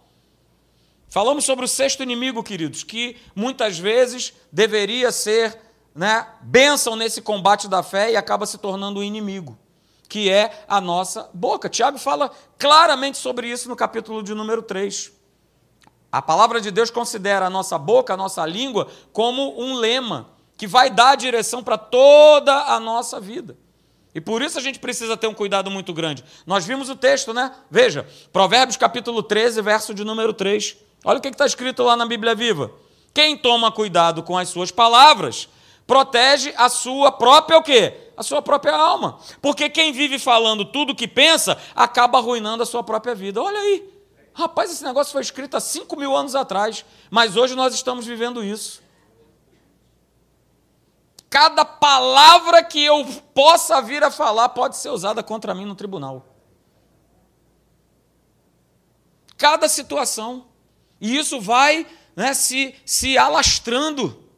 Falamos 1.09 1.43
sobre 1.43 1.65
o 1.65 1.67
sexto 1.67 2.03
inimigo, 2.03 2.43
queridos, 2.43 2.83
que 2.83 3.17
muitas 3.35 3.79
vezes 3.79 4.33
deveria 4.51 5.11
ser 5.11 5.57
né, 5.95 6.27
bênção 6.41 6.95
nesse 6.95 7.21
combate 7.21 7.67
da 7.67 7.81
fé 7.81 8.11
e 8.11 8.15
acaba 8.15 8.45
se 8.45 8.59
tornando 8.59 8.99
um 8.99 9.03
inimigo, 9.03 9.57
que 10.07 10.29
é 10.29 10.63
a 10.67 10.79
nossa 10.79 11.27
boca. 11.33 11.67
Tiago 11.67 11.97
fala 11.97 12.31
claramente 12.59 13.17
sobre 13.17 13.49
isso 13.49 13.67
no 13.67 13.75
capítulo 13.75 14.21
de 14.21 14.35
número 14.35 14.61
3. 14.61 15.11
A 16.11 16.21
palavra 16.21 16.61
de 16.61 16.69
Deus 16.69 16.91
considera 16.91 17.47
a 17.47 17.49
nossa 17.49 17.77
boca, 17.77 18.13
a 18.13 18.17
nossa 18.17 18.45
língua, 18.45 18.87
como 19.11 19.59
um 19.59 19.75
lema 19.75 20.29
que 20.57 20.67
vai 20.67 20.91
dar 20.91 21.15
direção 21.15 21.63
para 21.63 21.77
toda 21.77 22.53
a 22.65 22.79
nossa 22.79 23.19
vida. 23.19 23.57
E 24.13 24.21
por 24.21 24.41
isso 24.41 24.59
a 24.59 24.61
gente 24.61 24.79
precisa 24.79 25.15
ter 25.15 25.27
um 25.27 25.33
cuidado 25.33 25.71
muito 25.71 25.93
grande. 25.93 26.23
Nós 26.45 26.65
vimos 26.65 26.89
o 26.89 26.95
texto, 26.95 27.33
né? 27.33 27.51
Veja, 27.69 28.07
Provérbios 28.31 28.75
capítulo 28.75 29.23
13, 29.23 29.61
verso 29.61 29.93
de 29.93 30.03
número 30.03 30.33
3. 30.33 30.88
Olha 31.03 31.19
o 31.19 31.21
que 31.21 31.29
está 31.29 31.45
escrito 31.45 31.83
lá 31.83 31.95
na 31.95 32.05
Bíblia 32.05 32.35
Viva. 32.35 32.71
Quem 33.13 33.37
toma 33.37 33.71
cuidado 33.71 34.21
com 34.23 34.37
as 34.37 34.49
suas 34.49 34.71
palavras, 34.71 35.49
protege 35.87 36.53
a 36.57 36.69
sua 36.69 37.11
própria 37.11 37.57
o 37.57 37.63
quê? 37.63 38.11
A 38.15 38.23
sua 38.23 38.41
própria 38.41 38.75
alma. 38.75 39.19
Porque 39.41 39.69
quem 39.69 39.91
vive 39.91 40.19
falando 40.19 40.65
tudo 40.65 40.91
o 40.91 40.95
que 40.95 41.07
pensa, 41.07 41.57
acaba 41.75 42.17
arruinando 42.17 42.63
a 42.63 42.65
sua 42.65 42.83
própria 42.83 43.15
vida. 43.15 43.41
Olha 43.41 43.59
aí. 43.59 43.89
Rapaz, 44.33 44.71
esse 44.71 44.83
negócio 44.83 45.11
foi 45.11 45.21
escrito 45.21 45.57
há 45.57 45.59
5 45.59 45.95
mil 45.97 46.15
anos 46.15 46.35
atrás, 46.35 46.85
mas 47.09 47.35
hoje 47.35 47.55
nós 47.55 47.73
estamos 47.73 48.05
vivendo 48.05 48.43
isso. 48.43 48.81
Cada 51.29 51.63
palavra 51.63 52.63
que 52.63 52.83
eu 52.83 53.05
possa 53.33 53.81
vir 53.81 54.03
a 54.03 54.09
falar 54.09 54.49
pode 54.49 54.77
ser 54.77 54.89
usada 54.89 55.21
contra 55.21 55.53
mim 55.53 55.65
no 55.65 55.75
tribunal. 55.75 56.25
Cada 59.37 59.69
situação. 59.69 60.48
E 60.99 61.17
isso 61.17 61.39
vai 61.39 61.85
né, 62.15 62.33
se, 62.33 62.75
se 62.85 63.17
alastrando. 63.17 64.29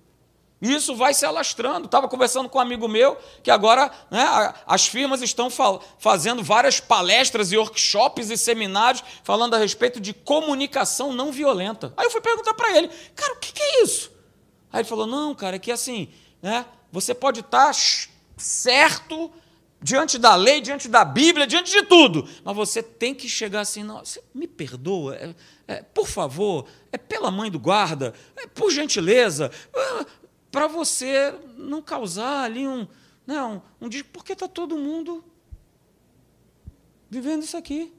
Isso 0.62 0.96
vai 0.96 1.14
se 1.14 1.26
alastrando. 1.26 1.86
Estava 1.86 2.08
conversando 2.08 2.48
com 2.48 2.60
um 2.60 2.62
amigo 2.62 2.88
meu 2.88 3.18
que 3.42 3.50
agora 3.50 3.92
né, 4.12 4.54
as 4.68 4.86
firmas 4.86 5.22
estão 5.24 5.50
fazendo 5.98 6.44
várias 6.44 6.80
palestras 6.80 7.52
e 7.52 7.58
workshops 7.58 8.30
e 8.30 8.38
seminários 8.38 9.04
falando 9.24 9.56
a 9.56 9.58
respeito 9.58 10.00
de 10.00 10.14
comunicação 10.14 11.12
não 11.14 11.32
violenta. 11.32 11.92
Aí 11.98 12.06
eu 12.06 12.12
fui 12.12 12.22
perguntar 12.22 12.54
para 12.54 12.78
ele, 12.78 12.90
cara, 13.16 13.34
o 13.34 13.38
que, 13.38 13.52
que 13.54 13.62
é 13.62 13.84
isso? 13.84 14.12
Aí 14.72 14.82
ele 14.82 14.88
falou: 14.88 15.08
não, 15.08 15.34
cara, 15.34 15.56
é 15.56 15.60
que 15.60 15.72
assim, 15.72 16.10
né, 16.44 16.66
você 16.92 17.16
pode 17.16 17.40
estar 17.40 17.74
certo 18.38 19.32
diante 19.82 20.20
da 20.20 20.36
lei, 20.36 20.62
diante 20.62 20.88
da 20.88 21.04
Bíblia, 21.04 21.48
diante 21.48 21.72
de 21.72 21.84
tudo, 21.84 22.28
mas 22.44 22.56
você 22.56 22.84
tem 22.84 23.16
que 23.16 23.28
chegar 23.28 23.62
assim, 23.62 23.84
não, 23.84 24.02
me 24.34 24.48
perdoa, 24.48 25.16
é, 25.16 25.36
é, 25.68 25.82
por 25.82 26.08
favor, 26.08 26.68
é 26.92 26.98
pela 26.98 27.32
mãe 27.32 27.50
do 27.50 27.60
guarda, 27.60 28.14
é, 28.36 28.46
por 28.46 28.70
gentileza, 28.70 29.52
é, 29.74 30.06
para 30.52 30.68
você 30.68 31.34
não 31.58 31.82
causar 31.82 32.44
ali 32.44 32.68
um, 32.68 32.88
não, 33.26 33.56
né, 33.56 33.62
um, 33.82 33.88
um 33.88 33.90
porque 34.14 34.34
está 34.34 34.48
todo 34.48 34.78
mundo 34.78 35.24
vivendo 37.10 37.44
isso 37.44 37.58
aqui. 37.58 37.92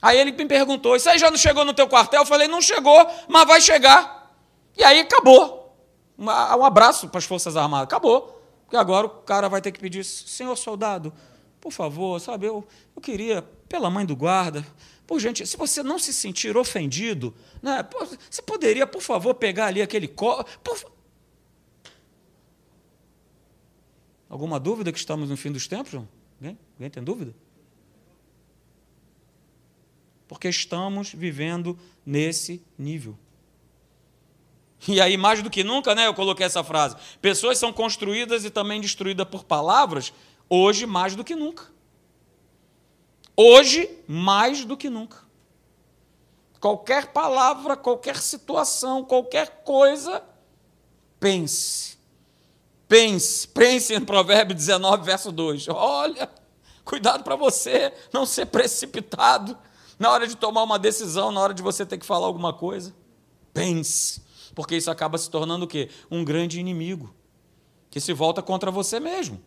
Aí 0.00 0.18
ele 0.18 0.30
me 0.30 0.46
perguntou: 0.46 0.94
Isso 0.94 1.08
aí 1.08 1.18
já 1.18 1.30
não 1.30 1.38
chegou 1.38 1.64
no 1.64 1.72
teu 1.72 1.88
quartel? 1.88 2.20
Eu 2.20 2.26
falei: 2.26 2.46
Não 2.46 2.60
chegou, 2.60 3.06
mas 3.28 3.46
vai 3.46 3.60
chegar. 3.60 4.36
E 4.76 4.84
aí 4.84 5.00
acabou. 5.00 5.65
Um 6.18 6.64
abraço 6.64 7.08
para 7.08 7.18
as 7.18 7.24
Forças 7.24 7.56
Armadas. 7.56 7.84
Acabou. 7.84 8.36
Porque 8.66 8.76
agora 8.76 9.06
o 9.06 9.10
cara 9.10 9.48
vai 9.48 9.62
ter 9.62 9.70
que 9.70 9.78
pedir, 9.78 10.04
senhor 10.04 10.56
soldado, 10.56 11.12
por 11.60 11.72
favor, 11.72 12.20
sabe, 12.20 12.46
eu, 12.46 12.66
eu 12.94 13.00
queria, 13.00 13.42
pela 13.68 13.88
mãe 13.88 14.04
do 14.04 14.16
guarda, 14.16 14.66
por 15.06 15.20
gente, 15.20 15.46
se 15.46 15.56
você 15.56 15.84
não 15.84 16.00
se 16.00 16.12
sentir 16.12 16.56
ofendido, 16.56 17.32
né, 17.62 17.88
você 18.28 18.42
poderia, 18.42 18.86
por 18.86 19.00
favor, 19.00 19.34
pegar 19.34 19.66
ali 19.66 19.80
aquele 19.80 20.08
copo. 20.08 20.44
Alguma 24.28 24.58
dúvida 24.58 24.90
que 24.92 24.98
estamos 24.98 25.30
no 25.30 25.36
fim 25.36 25.52
dos 25.52 25.68
tempos, 25.68 25.92
João? 25.92 26.08
Alguém? 26.40 26.58
Alguém 26.74 26.90
tem 26.90 27.04
dúvida? 27.04 27.34
Porque 30.26 30.48
estamos 30.48 31.12
vivendo 31.12 31.78
nesse 32.04 32.60
nível. 32.76 33.16
E 34.88 35.00
aí, 35.00 35.16
mais 35.16 35.42
do 35.42 35.50
que 35.50 35.64
nunca, 35.64 35.94
né, 35.94 36.06
eu 36.06 36.14
coloquei 36.14 36.44
essa 36.44 36.62
frase: 36.62 36.96
pessoas 37.20 37.58
são 37.58 37.72
construídas 37.72 38.44
e 38.44 38.50
também 38.50 38.80
destruídas 38.80 39.26
por 39.28 39.44
palavras, 39.44 40.12
hoje 40.48 40.86
mais 40.86 41.16
do 41.16 41.24
que 41.24 41.34
nunca. 41.34 41.64
Hoje, 43.36 43.90
mais 44.06 44.64
do 44.64 44.76
que 44.76 44.88
nunca. 44.88 45.18
Qualquer 46.60 47.08
palavra, 47.08 47.76
qualquer 47.76 48.16
situação, 48.16 49.04
qualquer 49.04 49.62
coisa, 49.62 50.22
pense. 51.20 51.96
Pense, 52.88 53.48
pense 53.48 53.94
em 53.94 54.00
Provérbio 54.00 54.54
19, 54.54 55.04
verso 55.04 55.32
2. 55.32 55.68
Olha, 55.68 56.30
cuidado 56.84 57.24
para 57.24 57.36
você 57.36 57.92
não 58.12 58.24
ser 58.24 58.46
precipitado 58.46 59.58
na 59.98 60.10
hora 60.10 60.26
de 60.26 60.36
tomar 60.36 60.62
uma 60.62 60.78
decisão, 60.78 61.32
na 61.32 61.40
hora 61.40 61.52
de 61.52 61.62
você 61.62 61.84
ter 61.84 61.98
que 61.98 62.06
falar 62.06 62.26
alguma 62.26 62.52
coisa. 62.52 62.94
Pense 63.52 64.25
porque 64.56 64.74
isso 64.74 64.90
acaba 64.90 65.18
se 65.18 65.30
tornando 65.30 65.66
o 65.66 65.68
quê? 65.68 65.90
Um 66.10 66.24
grande 66.24 66.58
inimigo, 66.58 67.14
que 67.90 68.00
se 68.00 68.14
volta 68.14 68.40
contra 68.40 68.70
você 68.70 68.98
mesmo. 68.98 69.38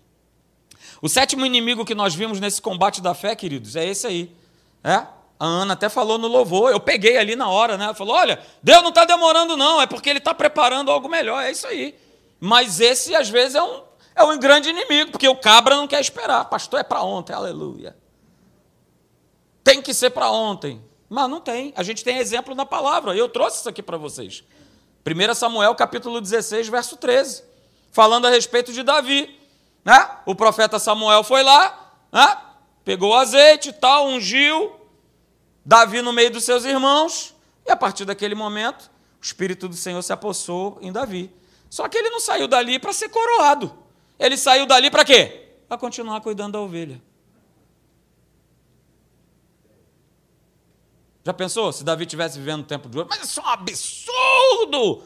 O 1.01 1.10
sétimo 1.10 1.44
inimigo 1.44 1.84
que 1.84 1.96
nós 1.96 2.13
vimos 2.13 2.39
nesse 2.39 2.62
combate 2.62 3.01
da 3.01 3.16
fé, 3.16 3.36
queridos, 3.36 3.75
é 3.75 3.84
esse 3.84 4.06
aí. 4.06 4.36
É? 4.84 4.94
A 5.39 5.46
Ana 5.46 5.74
até 5.74 5.89
falou 5.89 6.20
no 6.20 6.28
louvor, 6.28 6.72
eu 6.72 6.80
peguei 6.80 7.18
ali 7.18 7.36
na 7.36 7.50
hora, 7.50 7.75
né? 7.75 7.86
Ela 7.86 7.96
falou: 7.96 8.16
olha, 8.16 8.39
Deus 8.62 8.84
não 8.84 8.89
está 8.89 9.04
demorando, 9.04 9.58
não, 9.58 9.82
é 9.82 9.88
porque 9.88 10.12
Ele 10.12 10.20
está 10.20 10.34
preparando 10.34 10.92
algo 10.92 11.10
melhor, 11.10 11.44
é 11.44 11.50
isso 11.50 11.66
aí. 11.66 11.98
Mas 12.39 12.80
esse, 12.80 13.16
às 13.16 13.30
vezes, 13.30 13.56
é 13.56 13.63
um, 13.63 13.82
é 14.16 14.24
um 14.24 14.38
grande 14.38 14.70
inimigo, 14.70 15.10
porque 15.10 15.28
o 15.28 15.36
cabra 15.36 15.75
não 15.75 15.88
quer 15.88 16.01
esperar. 16.01 16.46
Pastor, 16.46 16.82
é 16.82 16.84
para 16.84 17.01
ontem, 17.01 17.34
aleluia. 17.34 17.98
Tem 19.63 19.82
que 19.82 19.92
ser 19.92 20.12
para 20.12 20.30
ontem. 20.30 20.80
Mas 21.10 21.28
não 21.28 21.42
tem. 21.42 21.74
A 21.75 21.82
gente 21.82 22.04
tem 22.04 22.18
exemplo 22.18 22.54
na 22.54 22.66
palavra. 22.66 23.16
Eu 23.16 23.28
trouxe 23.28 23.58
isso 23.58 23.70
aqui 23.70 23.82
para 23.82 23.98
vocês. 23.98 24.44
1 25.06 25.34
Samuel 25.34 25.74
capítulo 25.75 26.20
16, 26.22 26.68
verso 26.68 26.98
13, 26.98 27.44
falando 27.91 28.27
a 28.27 28.29
respeito 28.29 28.72
de 28.74 28.84
Davi. 28.84 29.38
Né? 29.84 30.10
O 30.25 30.36
profeta 30.36 30.77
Samuel 30.77 31.24
foi 31.24 31.44
lá, 31.44 31.94
né? 32.12 32.38
pegou 32.84 33.15
azeite 33.15 33.70
e 33.70 33.74
tal, 33.74 34.08
ungiu 34.08 34.75
Davi 35.65 36.01
no 36.01 36.12
meio 36.12 36.32
dos 36.32 36.44
seus 36.44 36.65
irmãos, 36.65 37.36
e 37.65 37.72
a 37.72 37.75
partir 37.75 38.06
daquele 38.06 38.36
momento, 38.36 38.89
o 39.22 39.24
Espírito 39.24 39.68
do 39.68 39.75
Senhor 39.75 40.01
se 40.01 40.12
apossou 40.12 40.77
em 40.82 40.91
Davi. 40.91 41.32
Só 41.70 41.88
que 41.88 41.98
ele 41.98 42.10
não 42.10 42.20
saiu 42.20 42.48
dali 42.48 42.79
para 42.79 42.91
ser 42.91 43.10
coroado. 43.10 43.72
Ele 44.18 44.36
saiu 44.36 44.65
dali 44.65 44.89
para 44.89 45.06
quê? 45.06 45.50
Para 45.68 45.77
continuar 45.77 46.20
cuidando 46.22 46.53
da 46.53 46.60
ovelha. 46.60 47.00
Já 51.23 51.33
pensou 51.33 51.71
se 51.71 51.83
Davi 51.83 52.05
tivesse 52.05 52.39
vivendo 52.39 52.59
no 52.59 52.63
tempo 52.63 52.89
de 52.89 52.97
ouro? 52.97 53.09
Mas 53.09 53.29
isso 53.29 53.39
é 53.39 53.43
um 53.43 53.47
absurdo! 53.47 55.03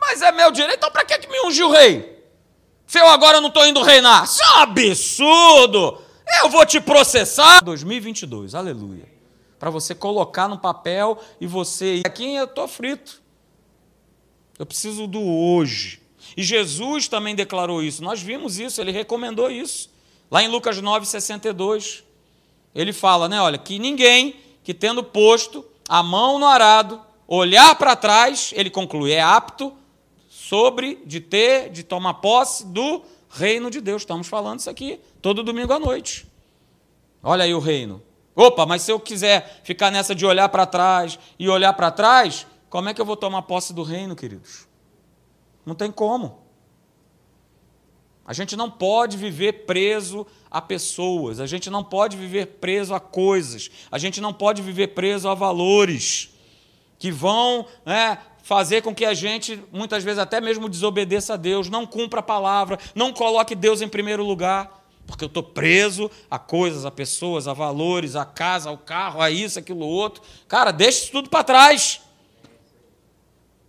Mas 0.00 0.22
é 0.22 0.30
meu 0.30 0.50
direito, 0.50 0.76
então 0.76 0.90
para 0.90 1.04
que, 1.04 1.18
que 1.18 1.28
me 1.28 1.40
ungiu 1.46 1.70
rei? 1.70 2.24
Se 2.86 2.98
eu 2.98 3.06
agora 3.08 3.40
não 3.40 3.48
estou 3.48 3.66
indo 3.66 3.82
reinar? 3.82 4.24
Isso 4.24 4.42
é 4.42 4.46
um 4.46 4.58
absurdo! 4.60 5.98
Eu 6.42 6.50
vou 6.50 6.64
te 6.64 6.80
processar. 6.80 7.62
2022, 7.62 8.54
aleluia. 8.54 9.08
Para 9.58 9.70
você 9.70 9.94
colocar 9.94 10.46
no 10.46 10.58
papel 10.58 11.20
e 11.40 11.46
você. 11.46 12.02
Aqui 12.04 12.34
eu 12.34 12.44
estou 12.44 12.68
frito. 12.68 13.20
Eu 14.58 14.66
preciso 14.66 15.06
do 15.06 15.20
hoje. 15.20 16.00
E 16.36 16.42
Jesus 16.42 17.08
também 17.08 17.34
declarou 17.34 17.82
isso. 17.82 18.02
Nós 18.02 18.20
vimos 18.20 18.58
isso, 18.58 18.80
ele 18.80 18.92
recomendou 18.92 19.50
isso. 19.50 19.90
Lá 20.30 20.42
em 20.42 20.48
Lucas 20.48 20.80
9, 20.80 21.06
62. 21.06 22.04
Ele 22.74 22.92
fala, 22.92 23.28
né? 23.28 23.40
Olha, 23.40 23.58
que 23.58 23.78
ninguém 23.78 24.36
que, 24.68 24.74
tendo 24.74 25.02
posto 25.02 25.64
a 25.88 26.02
mão 26.02 26.38
no 26.38 26.44
arado, 26.44 27.00
olhar 27.26 27.74
para 27.76 27.96
trás, 27.96 28.52
ele 28.54 28.68
conclui, 28.68 29.12
é 29.12 29.22
apto 29.22 29.72
sobre 30.28 31.00
de 31.06 31.22
ter, 31.22 31.70
de 31.70 31.82
tomar 31.82 32.12
posse 32.12 32.66
do 32.66 33.02
reino 33.30 33.70
de 33.70 33.80
Deus. 33.80 34.02
Estamos 34.02 34.26
falando 34.26 34.58
isso 34.60 34.68
aqui 34.68 35.00
todo 35.22 35.42
domingo 35.42 35.72
à 35.72 35.78
noite. 35.78 36.30
Olha 37.22 37.44
aí 37.44 37.54
o 37.54 37.58
reino. 37.58 38.02
Opa, 38.36 38.66
mas 38.66 38.82
se 38.82 38.92
eu 38.92 39.00
quiser 39.00 39.62
ficar 39.64 39.90
nessa 39.90 40.14
de 40.14 40.26
olhar 40.26 40.50
para 40.50 40.66
trás 40.66 41.18
e 41.38 41.48
olhar 41.48 41.72
para 41.72 41.90
trás, 41.90 42.46
como 42.68 42.90
é 42.90 42.92
que 42.92 43.00
eu 43.00 43.06
vou 43.06 43.16
tomar 43.16 43.40
posse 43.40 43.72
do 43.72 43.82
reino, 43.82 44.14
queridos? 44.14 44.68
Não 45.64 45.74
tem 45.74 45.90
como. 45.90 46.40
A 48.28 48.34
gente 48.34 48.54
não 48.56 48.70
pode 48.70 49.16
viver 49.16 49.64
preso 49.64 50.26
a 50.50 50.60
pessoas, 50.60 51.40
a 51.40 51.46
gente 51.46 51.70
não 51.70 51.82
pode 51.82 52.14
viver 52.14 52.44
preso 52.60 52.92
a 52.92 53.00
coisas, 53.00 53.70
a 53.90 53.96
gente 53.96 54.20
não 54.20 54.34
pode 54.34 54.60
viver 54.60 54.88
preso 54.88 55.30
a 55.30 55.34
valores 55.34 56.28
que 56.98 57.10
vão 57.10 57.64
né, 57.86 58.18
fazer 58.42 58.82
com 58.82 58.94
que 58.94 59.06
a 59.06 59.14
gente, 59.14 59.58
muitas 59.72 60.04
vezes, 60.04 60.18
até 60.18 60.42
mesmo 60.42 60.68
desobedeça 60.68 61.32
a 61.32 61.36
Deus, 61.38 61.70
não 61.70 61.86
cumpra 61.86 62.20
a 62.20 62.22
palavra, 62.22 62.78
não 62.94 63.14
coloque 63.14 63.54
Deus 63.54 63.80
em 63.80 63.88
primeiro 63.88 64.22
lugar, 64.22 64.84
porque 65.06 65.24
eu 65.24 65.28
estou 65.28 65.42
preso 65.42 66.10
a 66.30 66.38
coisas, 66.38 66.84
a 66.84 66.90
pessoas, 66.90 67.48
a 67.48 67.54
valores, 67.54 68.14
a 68.14 68.26
casa, 68.26 68.68
ao 68.68 68.76
carro, 68.76 69.22
a 69.22 69.30
isso, 69.30 69.58
aquilo, 69.58 69.86
outro. 69.86 70.22
Cara, 70.46 70.70
deixa 70.70 71.04
isso 71.04 71.12
tudo 71.12 71.30
para 71.30 71.44
trás. 71.44 72.02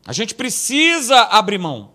A 0.05 0.11
gente 0.11 0.35
precisa 0.35 1.21
abrir 1.21 1.59
mão, 1.59 1.93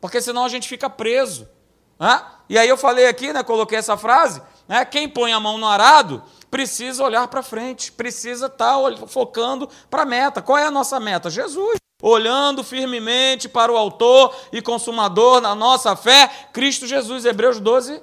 porque 0.00 0.20
senão 0.20 0.44
a 0.44 0.48
gente 0.48 0.66
fica 0.66 0.90
preso. 0.90 1.54
Né? 1.98 2.22
E 2.48 2.58
aí 2.58 2.68
eu 2.68 2.76
falei 2.76 3.06
aqui, 3.06 3.32
né, 3.32 3.42
coloquei 3.42 3.78
essa 3.78 3.96
frase, 3.96 4.40
né, 4.68 4.84
quem 4.84 5.08
põe 5.08 5.32
a 5.32 5.40
mão 5.40 5.58
no 5.58 5.66
arado 5.66 6.22
precisa 6.50 7.04
olhar 7.04 7.26
para 7.28 7.42
frente, 7.42 7.92
precisa 7.92 8.46
estar 8.46 8.76
tá 8.76 9.06
focando 9.06 9.68
para 9.90 10.02
a 10.02 10.06
meta. 10.06 10.40
Qual 10.40 10.56
é 10.56 10.64
a 10.64 10.70
nossa 10.70 10.98
meta? 10.98 11.28
Jesus. 11.28 11.76
olhando 12.02 12.62
firmemente 12.62 13.48
para 13.48 13.72
o 13.72 13.76
autor 13.76 14.34
e 14.52 14.62
consumador 14.62 15.40
da 15.40 15.54
nossa 15.54 15.96
fé, 15.96 16.28
Cristo 16.52 16.86
Jesus, 16.86 17.24
Hebreus 17.24 17.58
12, 17.58 18.02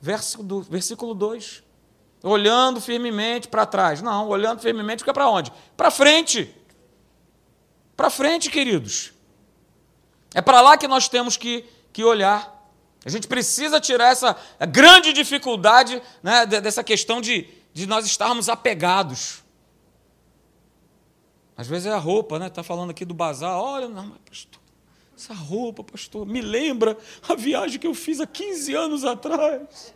versículo 0.00 1.14
2. 1.14 1.62
Olhando 2.22 2.80
firmemente 2.80 3.48
para 3.48 3.66
trás. 3.66 4.00
Não, 4.00 4.28
olhando 4.28 4.60
firmemente 4.60 5.00
fica 5.00 5.12
para 5.12 5.28
onde? 5.28 5.52
Para 5.76 5.90
frente. 5.90 6.54
Para 7.96 8.10
frente, 8.10 8.50
queridos. 8.50 9.12
É 10.34 10.42
para 10.42 10.60
lá 10.60 10.76
que 10.76 10.88
nós 10.88 11.08
temos 11.08 11.36
que, 11.36 11.64
que 11.92 12.02
olhar. 12.02 12.53
A 13.04 13.10
gente 13.10 13.28
precisa 13.28 13.80
tirar 13.80 14.12
essa 14.12 14.36
grande 14.70 15.12
dificuldade 15.12 16.00
né, 16.22 16.46
dessa 16.46 16.82
questão 16.82 17.20
de, 17.20 17.46
de 17.72 17.86
nós 17.86 18.06
estarmos 18.06 18.48
apegados. 18.48 19.44
Às 21.56 21.66
vezes 21.68 21.86
é 21.86 21.92
a 21.92 21.98
roupa, 21.98 22.38
né? 22.38 22.46
Está 22.46 22.62
falando 22.62 22.90
aqui 22.90 23.04
do 23.04 23.14
bazar. 23.14 23.56
Olha, 23.58 23.88
não, 23.88 24.06
mas 24.06 24.18
pastor, 24.28 24.60
essa 25.16 25.34
roupa, 25.34 25.84
pastor, 25.84 26.26
me 26.26 26.40
lembra 26.40 26.96
a 27.28 27.34
viagem 27.34 27.78
que 27.78 27.86
eu 27.86 27.94
fiz 27.94 28.20
há 28.20 28.26
15 28.26 28.74
anos 28.74 29.04
atrás. 29.04 29.94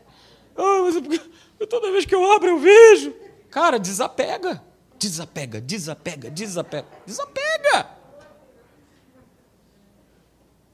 Ah, 0.57 0.83
mas 0.83 0.97
é 0.97 1.00
porque 1.00 1.67
toda 1.67 1.91
vez 1.91 2.05
que 2.05 2.15
eu 2.15 2.33
abro 2.33 2.49
eu 2.49 2.59
vejo. 2.59 3.15
Cara, 3.50 3.79
desapega. 3.79 4.62
Desapega, 4.99 5.61
desapega, 5.61 6.31
desapega. 6.31 6.87
Desapega. 7.07 7.98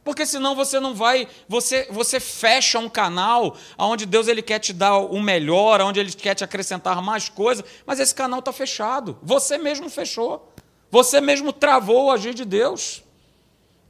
Porque 0.04 0.26
senão 0.26 0.54
você 0.54 0.78
não 0.78 0.94
vai, 0.94 1.26
você, 1.48 1.88
você 1.90 2.20
fecha 2.20 2.78
um 2.78 2.90
canal 2.90 3.56
onde 3.78 4.04
Deus 4.04 4.28
ele 4.28 4.42
quer 4.42 4.58
te 4.58 4.72
dar 4.72 4.98
o 4.98 5.20
melhor, 5.20 5.80
onde 5.80 5.98
ele 5.98 6.12
quer 6.12 6.34
te 6.34 6.44
acrescentar 6.44 7.00
mais 7.00 7.30
coisas, 7.30 7.64
mas 7.86 7.98
esse 7.98 8.14
canal 8.14 8.40
está 8.40 8.52
fechado. 8.52 9.18
Você 9.22 9.56
mesmo 9.56 9.88
fechou. 9.88 10.52
Você 10.90 11.20
mesmo 11.20 11.52
travou 11.52 12.04
o 12.04 12.10
agir 12.10 12.34
de 12.34 12.44
Deus. 12.44 13.02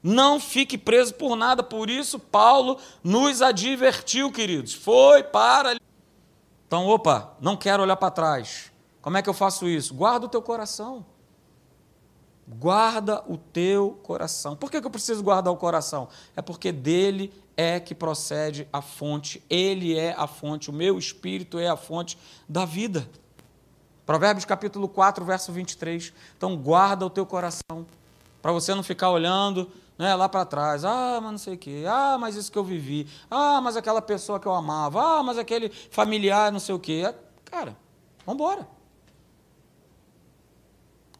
Não 0.02 0.38
fique 0.38 0.78
preso 0.78 1.14
por 1.14 1.34
nada, 1.34 1.62
por 1.62 1.90
isso 1.90 2.18
Paulo 2.18 2.78
nos 3.02 3.42
advertiu, 3.42 4.30
queridos. 4.30 4.72
Foi 4.72 5.22
para. 5.22 5.76
Então, 6.66 6.86
opa, 6.86 7.36
não 7.40 7.56
quero 7.56 7.82
olhar 7.82 7.96
para 7.96 8.10
trás. 8.10 8.70
Como 9.02 9.16
é 9.16 9.22
que 9.22 9.28
eu 9.28 9.34
faço 9.34 9.68
isso? 9.68 9.94
Guarda 9.94 10.26
o 10.26 10.28
teu 10.28 10.40
coração. 10.40 11.04
Guarda 12.46 13.22
o 13.26 13.38
teu 13.38 13.98
coração. 14.02 14.54
Por 14.54 14.70
que 14.70 14.76
eu 14.76 14.90
preciso 14.90 15.22
guardar 15.22 15.52
o 15.52 15.56
coração? 15.56 16.08
É 16.36 16.42
porque 16.42 16.70
dele 16.70 17.32
é 17.56 17.80
que 17.80 17.94
procede 17.94 18.68
a 18.72 18.82
fonte, 18.82 19.42
ele 19.48 19.96
é 19.96 20.14
a 20.16 20.26
fonte, 20.26 20.70
o 20.70 20.72
meu 20.72 20.98
espírito 20.98 21.58
é 21.58 21.68
a 21.68 21.76
fonte 21.76 22.18
da 22.48 22.64
vida. 22.64 23.08
Provérbios 24.04 24.44
capítulo 24.44 24.88
4, 24.88 25.24
verso 25.24 25.52
23. 25.52 26.12
Então 26.36 26.56
guarda 26.56 27.06
o 27.06 27.10
teu 27.10 27.24
coração, 27.24 27.86
para 28.42 28.52
você 28.52 28.74
não 28.74 28.82
ficar 28.82 29.10
olhando 29.10 29.70
né, 29.98 30.14
lá 30.14 30.28
para 30.28 30.44
trás. 30.44 30.84
Ah, 30.84 31.20
mas 31.22 31.30
não 31.30 31.38
sei 31.38 31.54
o 31.54 31.58
quê. 31.58 31.84
Ah, 31.88 32.18
mas 32.18 32.36
isso 32.36 32.52
que 32.52 32.58
eu 32.58 32.64
vivi. 32.64 33.08
Ah, 33.30 33.60
mas 33.62 33.76
aquela 33.76 34.02
pessoa 34.02 34.38
que 34.38 34.46
eu 34.46 34.54
amava. 34.54 35.00
Ah, 35.00 35.22
mas 35.22 35.38
aquele 35.38 35.70
familiar 35.70 36.52
não 36.52 36.60
sei 36.60 36.74
o 36.74 36.78
quê. 36.78 37.14
Cara, 37.44 37.76
vamos 38.26 38.40
embora. 38.40 38.73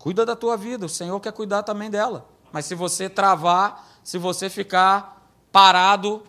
Cuida 0.04 0.26
da 0.26 0.36
tua 0.36 0.54
vida, 0.54 0.84
o 0.84 0.88
Senhor 0.88 1.18
quer 1.18 1.32
cuidar 1.32 1.62
também 1.62 1.88
dela. 1.88 2.28
Mas 2.52 2.66
se 2.66 2.74
você 2.74 3.08
travar, 3.08 3.88
se 4.04 4.18
você 4.18 4.50
ficar 4.50 5.26
parado 5.50 6.22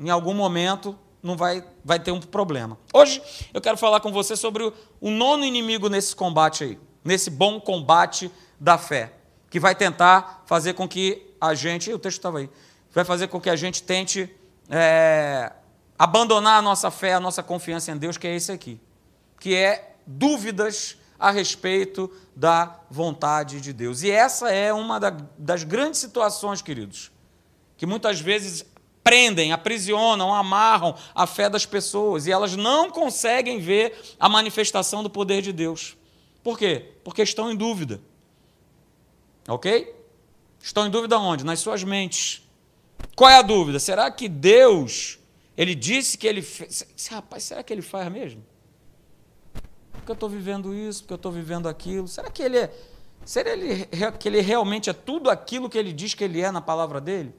em 0.00 0.08
algum 0.08 0.32
momento, 0.32 0.98
não 1.22 1.36
vai, 1.36 1.62
vai 1.84 2.00
ter 2.00 2.10
um 2.10 2.20
problema. 2.20 2.78
Hoje 2.90 3.20
eu 3.52 3.60
quero 3.60 3.76
falar 3.76 4.00
com 4.00 4.10
você 4.10 4.34
sobre 4.34 4.62
o, 4.62 4.72
o 4.98 5.10
nono 5.10 5.44
inimigo 5.44 5.90
nesse 5.90 6.16
combate 6.16 6.64
aí, 6.64 6.78
nesse 7.04 7.28
bom 7.28 7.60
combate 7.60 8.32
da 8.58 8.78
fé, 8.78 9.12
que 9.50 9.60
vai 9.60 9.74
tentar 9.74 10.44
fazer 10.46 10.72
com 10.72 10.88
que 10.88 11.30
a 11.38 11.52
gente, 11.52 11.92
o 11.92 11.98
texto 11.98 12.16
estava 12.16 12.38
aí, 12.38 12.48
vai 12.94 13.04
fazer 13.04 13.28
com 13.28 13.38
que 13.38 13.50
a 13.50 13.56
gente 13.56 13.82
tente 13.82 14.34
é, 14.70 15.52
abandonar 15.98 16.60
a 16.60 16.62
nossa 16.62 16.90
fé, 16.90 17.12
a 17.12 17.20
nossa 17.20 17.42
confiança 17.42 17.92
em 17.92 17.98
Deus, 17.98 18.16
que 18.16 18.26
é 18.26 18.34
esse 18.34 18.50
aqui, 18.50 18.80
que 19.38 19.54
é 19.54 19.96
dúvidas 20.06 20.96
a 21.18 21.30
respeito 21.30 22.10
da 22.34 22.80
vontade 22.90 23.60
de 23.60 23.72
Deus. 23.72 24.02
E 24.02 24.10
essa 24.10 24.50
é 24.50 24.72
uma 24.72 24.98
das 25.36 25.64
grandes 25.64 26.00
situações, 26.00 26.62
queridos, 26.62 27.10
que 27.76 27.84
muitas 27.84 28.20
vezes 28.20 28.64
prendem, 29.02 29.52
aprisionam, 29.52 30.34
amarram 30.34 30.94
a 31.14 31.26
fé 31.26 31.48
das 31.48 31.64
pessoas 31.64 32.26
e 32.26 32.30
elas 32.30 32.54
não 32.54 32.90
conseguem 32.90 33.58
ver 33.58 33.98
a 34.20 34.28
manifestação 34.28 35.02
do 35.02 35.10
poder 35.10 35.42
de 35.42 35.52
Deus. 35.52 35.96
Por 36.42 36.58
quê? 36.58 36.92
Porque 37.02 37.22
estão 37.22 37.50
em 37.50 37.56
dúvida. 37.56 38.00
Ok? 39.48 39.94
Estão 40.60 40.86
em 40.86 40.90
dúvida 40.90 41.18
onde? 41.18 41.44
Nas 41.44 41.60
suas 41.60 41.82
mentes. 41.82 42.42
Qual 43.16 43.30
é 43.30 43.36
a 43.36 43.42
dúvida? 43.42 43.78
Será 43.78 44.10
que 44.10 44.28
Deus, 44.28 45.18
ele 45.56 45.74
disse 45.74 46.18
que 46.18 46.26
ele 46.26 46.42
fez. 46.42 46.86
Rapaz, 47.10 47.44
será 47.44 47.62
que 47.62 47.72
ele 47.72 47.82
faz 47.82 48.12
mesmo? 48.12 48.44
Porque 50.08 50.12
eu 50.12 50.14
estou 50.14 50.28
vivendo 50.30 50.74
isso, 50.74 51.02
porque 51.02 51.12
eu 51.12 51.16
estou 51.16 51.30
vivendo 51.30 51.68
aquilo. 51.68 52.08
Será 52.08 52.30
que 52.30 52.42
ele 52.42 52.56
é. 52.56 52.74
Será 53.26 53.50
ele, 53.50 53.86
que 54.18 54.26
ele 54.26 54.40
realmente 54.40 54.88
é 54.88 54.94
tudo 54.94 55.28
aquilo 55.28 55.68
que 55.68 55.76
ele 55.76 55.92
diz 55.92 56.14
que 56.14 56.24
ele 56.24 56.40
é 56.40 56.50
na 56.50 56.62
palavra 56.62 56.98
dele? 56.98 57.34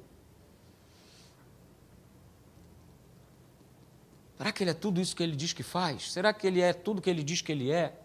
Será 4.38 4.52
que 4.52 4.64
ele 4.64 4.70
é 4.70 4.74
tudo 4.76 5.02
isso 5.02 5.16
que 5.16 5.24
ele 5.24 5.36
diz 5.36 5.52
que 5.52 5.64
faz? 5.64 6.12
Será 6.12 6.32
que 6.32 6.46
ele 6.46 6.62
é 6.62 6.72
tudo 6.72 7.02
que 7.02 7.10
ele 7.10 7.24
diz 7.24 7.42
que 7.42 7.52
ele 7.52 7.72
é? 7.72 8.00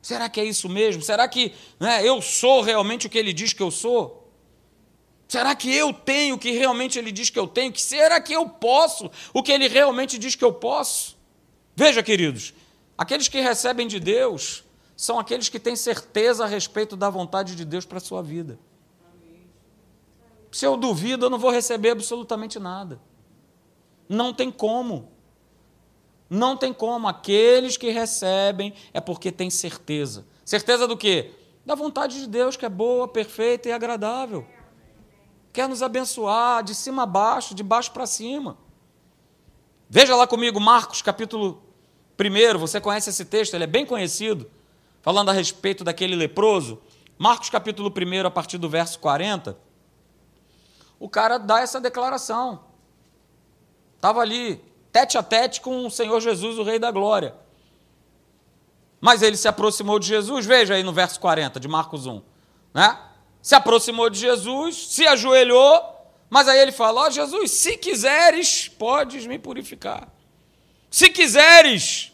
Será 0.00 0.28
que 0.28 0.40
é 0.40 0.44
isso 0.44 0.68
mesmo? 0.68 1.02
Será 1.02 1.26
que 1.26 1.52
né, 1.80 2.06
eu 2.06 2.22
sou 2.22 2.62
realmente 2.62 3.08
o 3.08 3.10
que 3.10 3.18
ele 3.18 3.32
diz 3.32 3.52
que 3.52 3.62
eu 3.62 3.72
sou? 3.72 4.32
Será 5.26 5.56
que 5.56 5.74
eu 5.74 5.92
tenho 5.92 6.36
o 6.36 6.38
que 6.38 6.52
realmente 6.52 6.96
ele 6.96 7.10
diz 7.10 7.28
que 7.28 7.38
eu 7.40 7.48
tenho? 7.48 7.76
Será 7.76 8.20
que 8.20 8.32
eu 8.32 8.48
posso 8.48 9.10
o 9.34 9.42
que 9.42 9.50
ele 9.50 9.66
realmente 9.66 10.16
diz 10.16 10.36
que 10.36 10.44
eu 10.44 10.52
posso? 10.52 11.18
Veja, 11.80 12.02
queridos, 12.02 12.52
aqueles 12.98 13.26
que 13.26 13.40
recebem 13.40 13.88
de 13.88 13.98
Deus 13.98 14.64
são 14.94 15.18
aqueles 15.18 15.48
que 15.48 15.58
têm 15.58 15.74
certeza 15.74 16.44
a 16.44 16.46
respeito 16.46 16.94
da 16.94 17.08
vontade 17.08 17.56
de 17.56 17.64
Deus 17.64 17.86
para 17.86 17.96
a 17.96 18.02
sua 18.02 18.22
vida. 18.22 18.58
Se 20.52 20.66
eu 20.66 20.76
duvido, 20.76 21.24
eu 21.24 21.30
não 21.30 21.38
vou 21.38 21.50
receber 21.50 21.88
absolutamente 21.88 22.58
nada. 22.58 23.00
Não 24.06 24.34
tem 24.34 24.50
como. 24.50 25.10
Não 26.28 26.54
tem 26.54 26.70
como. 26.70 27.08
Aqueles 27.08 27.78
que 27.78 27.88
recebem 27.88 28.74
é 28.92 29.00
porque 29.00 29.32
têm 29.32 29.48
certeza. 29.48 30.26
Certeza 30.44 30.86
do 30.86 30.98
quê? 30.98 31.32
Da 31.64 31.74
vontade 31.74 32.20
de 32.20 32.26
Deus, 32.26 32.58
que 32.58 32.66
é 32.66 32.68
boa, 32.68 33.08
perfeita 33.08 33.70
e 33.70 33.72
agradável. 33.72 34.46
Quer 35.50 35.66
nos 35.66 35.82
abençoar 35.82 36.62
de 36.62 36.74
cima 36.74 37.04
a 37.04 37.06
baixo, 37.06 37.54
de 37.54 37.62
baixo 37.62 37.90
para 37.90 38.04
cima. 38.04 38.58
Veja 39.88 40.14
lá 40.14 40.26
comigo 40.26 40.60
Marcos 40.60 41.00
capítulo 41.00 41.69
1. 42.28 42.58
Você 42.58 42.80
conhece 42.80 43.10
esse 43.10 43.24
texto, 43.24 43.54
ele 43.54 43.64
é 43.64 43.66
bem 43.66 43.86
conhecido. 43.86 44.50
Falando 45.02 45.30
a 45.30 45.32
respeito 45.32 45.82
daquele 45.82 46.14
leproso. 46.14 46.80
Marcos 47.18 47.50
capítulo 47.50 47.90
1, 47.90 48.26
a 48.26 48.30
partir 48.30 48.58
do 48.58 48.68
verso 48.68 48.98
40. 48.98 49.56
O 50.98 51.08
cara 51.08 51.38
dá 51.38 51.60
essa 51.60 51.80
declaração. 51.80 52.64
Estava 53.96 54.20
ali, 54.20 54.62
tete 54.92 55.18
a 55.18 55.22
tete 55.22 55.60
com 55.60 55.86
o 55.86 55.90
Senhor 55.90 56.20
Jesus, 56.20 56.58
o 56.58 56.62
Rei 56.62 56.78
da 56.78 56.90
Glória. 56.90 57.34
Mas 59.00 59.22
ele 59.22 59.36
se 59.36 59.48
aproximou 59.48 59.98
de 59.98 60.06
Jesus, 60.06 60.44
veja 60.44 60.74
aí 60.74 60.82
no 60.82 60.92
verso 60.92 61.18
40 61.20 61.58
de 61.58 61.68
Marcos 61.68 62.06
1. 62.06 62.22
Né? 62.74 62.98
Se 63.40 63.54
aproximou 63.54 64.10
de 64.10 64.18
Jesus, 64.18 64.88
se 64.88 65.06
ajoelhou, 65.06 65.82
mas 66.28 66.48
aí 66.48 66.58
ele 66.58 66.72
fala: 66.72 67.02
Ó 67.02 67.06
oh, 67.06 67.10
Jesus, 67.10 67.50
se 67.50 67.76
quiseres, 67.78 68.68
podes 68.68 69.26
me 69.26 69.38
purificar. 69.38 70.08
Se 70.90 71.08
quiseres. 71.08 72.09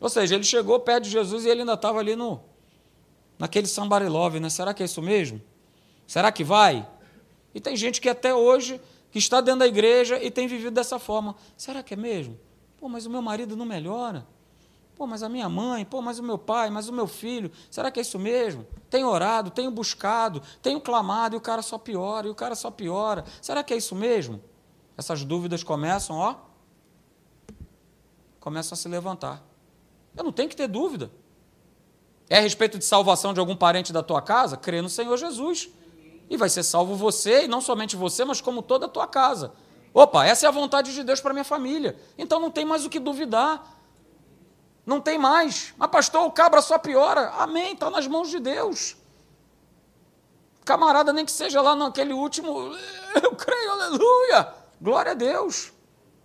Ou 0.00 0.08
seja, 0.08 0.34
ele 0.34 0.44
chegou 0.44 0.80
perto 0.80 1.04
de 1.04 1.10
Jesus 1.10 1.44
e 1.44 1.48
ele 1.48 1.60
ainda 1.60 1.74
estava 1.74 1.98
ali 1.98 2.16
no 2.16 2.40
naquele 3.38 3.66
sambarilove, 3.66 4.40
né? 4.40 4.48
Será 4.48 4.72
que 4.72 4.82
é 4.82 4.86
isso 4.86 5.02
mesmo? 5.02 5.40
Será 6.06 6.30
que 6.30 6.44
vai? 6.44 6.86
E 7.54 7.60
tem 7.60 7.76
gente 7.76 8.00
que 8.00 8.08
até 8.08 8.34
hoje 8.34 8.80
que 9.10 9.18
está 9.18 9.40
dentro 9.40 9.60
da 9.60 9.66
igreja 9.66 10.22
e 10.22 10.30
tem 10.30 10.46
vivido 10.46 10.72
dessa 10.72 10.98
forma. 10.98 11.36
Será 11.56 11.82
que 11.82 11.94
é 11.94 11.96
mesmo? 11.96 12.38
Pô, 12.78 12.88
mas 12.88 13.06
o 13.06 13.10
meu 13.10 13.22
marido 13.22 13.56
não 13.56 13.64
melhora. 13.64 14.26
Pô, 14.96 15.06
mas 15.06 15.22
a 15.22 15.28
minha 15.28 15.48
mãe, 15.48 15.84
pô, 15.84 16.00
mas 16.00 16.18
o 16.18 16.22
meu 16.22 16.38
pai, 16.38 16.70
mas 16.70 16.88
o 16.88 16.92
meu 16.92 17.06
filho, 17.06 17.50
será 17.70 17.90
que 17.90 17.98
é 17.98 18.02
isso 18.02 18.18
mesmo? 18.18 18.64
Tenho 18.88 19.08
orado, 19.08 19.50
tenho 19.50 19.70
buscado, 19.70 20.40
tenho 20.62 20.80
clamado 20.80 21.34
e 21.34 21.38
o 21.38 21.40
cara 21.40 21.62
só 21.62 21.78
piora, 21.78 22.28
e 22.28 22.30
o 22.30 22.34
cara 22.34 22.54
só 22.54 22.70
piora. 22.70 23.24
Será 23.42 23.64
que 23.64 23.74
é 23.74 23.76
isso 23.76 23.94
mesmo? 23.94 24.40
Essas 24.96 25.24
dúvidas 25.24 25.64
começam, 25.64 26.16
ó, 26.16 26.36
começam 28.38 28.74
a 28.74 28.76
se 28.76 28.88
levantar. 28.88 29.42
Eu 30.16 30.24
não 30.24 30.32
tenho 30.32 30.48
que 30.48 30.56
ter 30.56 30.68
dúvida. 30.68 31.10
É 32.28 32.38
a 32.38 32.40
respeito 32.40 32.78
de 32.78 32.84
salvação 32.84 33.34
de 33.34 33.40
algum 33.40 33.56
parente 33.56 33.92
da 33.92 34.02
tua 34.02 34.22
casa? 34.22 34.56
Crê 34.56 34.80
no 34.80 34.88
Senhor 34.88 35.16
Jesus. 35.16 35.68
E 36.30 36.36
vai 36.36 36.48
ser 36.48 36.62
salvo 36.62 36.94
você, 36.94 37.44
e 37.44 37.48
não 37.48 37.60
somente 37.60 37.96
você, 37.96 38.24
mas 38.24 38.40
como 38.40 38.62
toda 38.62 38.86
a 38.86 38.88
tua 38.88 39.06
casa. 39.06 39.52
Opa, 39.92 40.24
essa 40.24 40.46
é 40.46 40.48
a 40.48 40.52
vontade 40.52 40.94
de 40.94 41.04
Deus 41.04 41.20
para 41.20 41.32
minha 41.32 41.44
família. 41.44 41.96
Então 42.16 42.40
não 42.40 42.50
tem 42.50 42.64
mais 42.64 42.84
o 42.84 42.90
que 42.90 42.98
duvidar. 42.98 43.78
Não 44.86 45.00
tem 45.00 45.18
mais. 45.18 45.74
Mas, 45.76 45.90
pastor, 45.90 46.26
o 46.26 46.30
cabra 46.30 46.62
só 46.62 46.78
piora. 46.78 47.30
Amém, 47.38 47.74
está 47.74 47.90
nas 47.90 48.06
mãos 48.06 48.30
de 48.30 48.38
Deus. 48.38 48.96
Camarada, 50.64 51.12
nem 51.12 51.26
que 51.26 51.32
seja 51.32 51.60
lá 51.60 51.76
naquele 51.76 52.14
último, 52.14 52.48
eu 53.22 53.36
creio, 53.36 53.70
aleluia, 53.70 54.48
glória 54.80 55.12
a 55.12 55.14
Deus. 55.14 55.73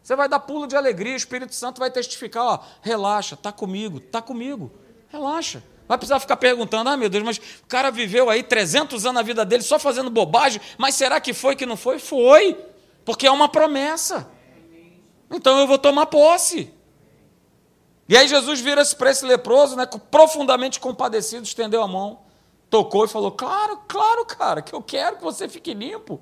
Você 0.09 0.15
vai 0.15 0.27
dar 0.27 0.39
pulo 0.39 0.65
de 0.65 0.75
alegria, 0.75 1.13
o 1.13 1.17
Espírito 1.17 1.53
Santo 1.53 1.77
vai 1.77 1.91
testificar, 1.91 2.43
ó, 2.43 2.59
relaxa, 2.81 3.37
tá 3.37 3.51
comigo, 3.51 3.99
tá 3.99 4.19
comigo, 4.19 4.71
relaxa. 5.07 5.63
Vai 5.87 5.99
precisar 5.99 6.19
ficar 6.19 6.35
perguntando, 6.37 6.89
ah, 6.89 6.97
meu 6.97 7.11
Deus, 7.11 7.23
mas 7.23 7.37
o 7.37 7.67
cara 7.67 7.91
viveu 7.91 8.27
aí 8.27 8.41
300 8.41 9.05
anos 9.05 9.13
na 9.13 9.21
vida 9.21 9.45
dele 9.45 9.61
só 9.61 9.77
fazendo 9.77 10.09
bobagem, 10.09 10.59
mas 10.79 10.95
será 10.95 11.21
que 11.21 11.31
foi 11.31 11.55
que 11.55 11.63
não 11.63 11.77
foi? 11.77 11.99
Foi, 11.99 12.57
porque 13.05 13.27
é 13.27 13.31
uma 13.31 13.47
promessa. 13.47 14.27
Então 15.29 15.59
eu 15.59 15.67
vou 15.67 15.77
tomar 15.77 16.07
posse. 16.07 16.73
E 18.07 18.17
aí 18.17 18.27
Jesus 18.27 18.59
vira-se 18.61 18.95
para 18.95 19.11
esse 19.11 19.23
leproso, 19.23 19.75
né, 19.75 19.87
profundamente 20.09 20.79
compadecido, 20.79 21.43
estendeu 21.43 21.83
a 21.83 21.87
mão, 21.87 22.21
tocou 22.67 23.05
e 23.05 23.07
falou: 23.07 23.31
Claro, 23.31 23.79
claro, 23.87 24.25
cara, 24.25 24.63
que 24.63 24.73
eu 24.73 24.81
quero 24.81 25.17
que 25.17 25.23
você 25.23 25.47
fique 25.47 25.71
limpo. 25.71 26.19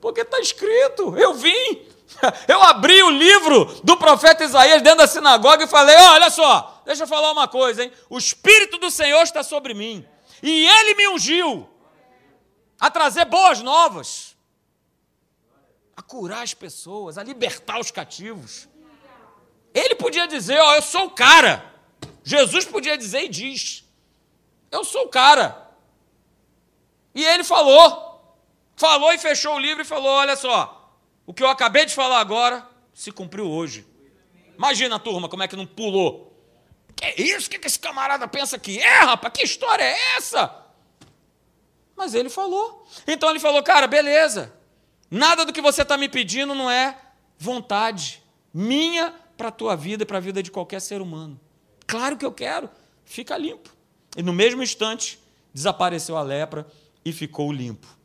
Porque 0.00 0.22
está 0.22 0.40
escrito, 0.40 1.16
eu 1.16 1.34
vim, 1.34 1.86
eu 2.48 2.62
abri 2.62 3.02
o 3.02 3.10
livro 3.10 3.66
do 3.84 3.96
profeta 3.96 4.44
Isaías 4.44 4.82
dentro 4.82 4.98
da 4.98 5.06
sinagoga 5.06 5.64
e 5.64 5.68
falei: 5.68 5.96
olha 5.96 6.30
só, 6.30 6.82
deixa 6.84 7.04
eu 7.04 7.08
falar 7.08 7.32
uma 7.32 7.46
coisa, 7.46 7.84
hein? 7.84 7.92
O 8.08 8.18
Espírito 8.18 8.78
do 8.78 8.90
Senhor 8.90 9.22
está 9.22 9.42
sobre 9.42 9.74
mim, 9.74 10.06
e 10.42 10.66
ele 10.66 10.94
me 10.94 11.08
ungiu 11.08 11.68
a 12.78 12.90
trazer 12.90 13.26
boas 13.26 13.60
novas, 13.60 14.36
a 15.94 16.02
curar 16.02 16.42
as 16.42 16.54
pessoas, 16.54 17.18
a 17.18 17.22
libertar 17.22 17.78
os 17.78 17.90
cativos. 17.90 18.68
Ele 19.74 19.94
podia 19.94 20.26
dizer: 20.26 20.58
Ó, 20.58 20.70
oh, 20.70 20.74
eu 20.74 20.82
sou 20.82 21.04
o 21.06 21.10
cara. 21.10 21.64
Jesus 22.24 22.64
podia 22.64 22.96
dizer 22.96 23.24
e 23.24 23.28
diz: 23.28 23.84
Eu 24.70 24.82
sou 24.82 25.04
o 25.04 25.08
cara. 25.08 25.70
E 27.14 27.24
ele 27.24 27.44
falou. 27.44 28.09
Falou 28.80 29.12
e 29.12 29.18
fechou 29.18 29.56
o 29.56 29.58
livro 29.58 29.82
e 29.82 29.84
falou: 29.84 30.08
Olha 30.08 30.34
só, 30.34 30.90
o 31.26 31.34
que 31.34 31.42
eu 31.42 31.50
acabei 31.50 31.84
de 31.84 31.94
falar 31.94 32.18
agora 32.18 32.66
se 32.94 33.12
cumpriu 33.12 33.46
hoje. 33.46 33.86
Imagina 34.56 34.98
turma 34.98 35.28
como 35.28 35.42
é 35.42 35.48
que 35.48 35.54
não 35.54 35.66
pulou. 35.66 36.34
Que 36.96 37.22
isso? 37.22 37.48
O 37.48 37.50
que 37.50 37.66
esse 37.66 37.78
camarada 37.78 38.26
pensa 38.26 38.58
que 38.58 38.78
é, 38.78 39.00
rapaz? 39.00 39.34
Que 39.34 39.42
história 39.42 39.84
é 39.84 40.16
essa? 40.16 40.64
Mas 41.94 42.14
ele 42.14 42.30
falou. 42.30 42.88
Então 43.06 43.28
ele 43.28 43.38
falou: 43.38 43.62
Cara, 43.62 43.86
beleza. 43.86 44.50
Nada 45.10 45.44
do 45.44 45.52
que 45.52 45.60
você 45.60 45.82
está 45.82 45.98
me 45.98 46.08
pedindo 46.08 46.54
não 46.54 46.70
é 46.70 46.96
vontade 47.36 48.22
minha 48.50 49.14
para 49.36 49.48
a 49.48 49.52
tua 49.52 49.76
vida 49.76 50.04
e 50.04 50.06
para 50.06 50.16
a 50.16 50.22
vida 50.22 50.42
de 50.42 50.50
qualquer 50.50 50.80
ser 50.80 51.02
humano. 51.02 51.38
Claro 51.86 52.16
que 52.16 52.24
eu 52.24 52.32
quero, 52.32 52.70
fica 53.04 53.36
limpo. 53.36 53.68
E 54.16 54.22
no 54.22 54.32
mesmo 54.32 54.62
instante, 54.62 55.20
desapareceu 55.52 56.16
a 56.16 56.22
lepra 56.22 56.66
e 57.04 57.12
ficou 57.12 57.52
limpo. 57.52 57.99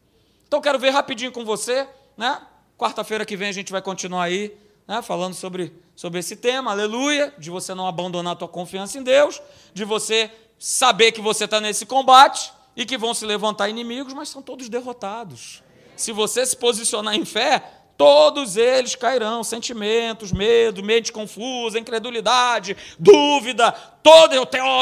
Então 0.48 0.62
quero 0.62 0.80
ver 0.80 0.92
rapidinho 0.92 1.32
com 1.32 1.44
você, 1.44 1.88
né? 2.18 2.42
Quarta-feira 2.78 3.26
que 3.26 3.38
vem 3.38 3.50
a 3.50 3.54
gente 3.54 3.72
vai 3.72 3.82
continuar 3.82 4.24
aí, 4.24 4.56
né? 4.88 5.02
falando 5.02 5.34
sobre, 5.34 5.74
sobre 5.96 6.20
esse 6.20 6.36
tema, 6.36 6.72
aleluia, 6.72 7.34
de 7.38 7.50
você 7.50 7.74
não 7.74 7.88
abandonar 7.88 8.34
a 8.34 8.36
tua 8.36 8.48
confiança 8.48 8.98
em 8.98 9.04
Deus, 9.04 9.42
de 9.74 9.86
você 9.86 10.30
saber 10.60 11.12
que 11.12 11.22
você 11.22 11.46
está 11.46 11.62
nesse 11.62 11.86
combate 11.86 12.52
e 12.76 12.86
que 12.86 12.98
vão 12.98 13.14
se 13.14 13.26
levantar 13.26 13.70
inimigos, 13.70 14.14
mas 14.14 14.30
são 14.30 14.42
todos 14.42 14.68
derrotados. 14.68 15.64
Se 15.96 16.12
você 16.12 16.46
se 16.46 16.58
posicionar 16.58 17.16
em 17.16 17.24
fé, 17.24 17.64
Todos 17.98 18.58
eles 18.58 18.94
cairão, 18.94 19.42
sentimentos, 19.42 20.34
medo, 20.34 20.84
mente 20.84 21.14
confusa, 21.14 21.80
incredulidade, 21.80 22.76
dúvida, 23.00 23.72
todo 24.04 24.36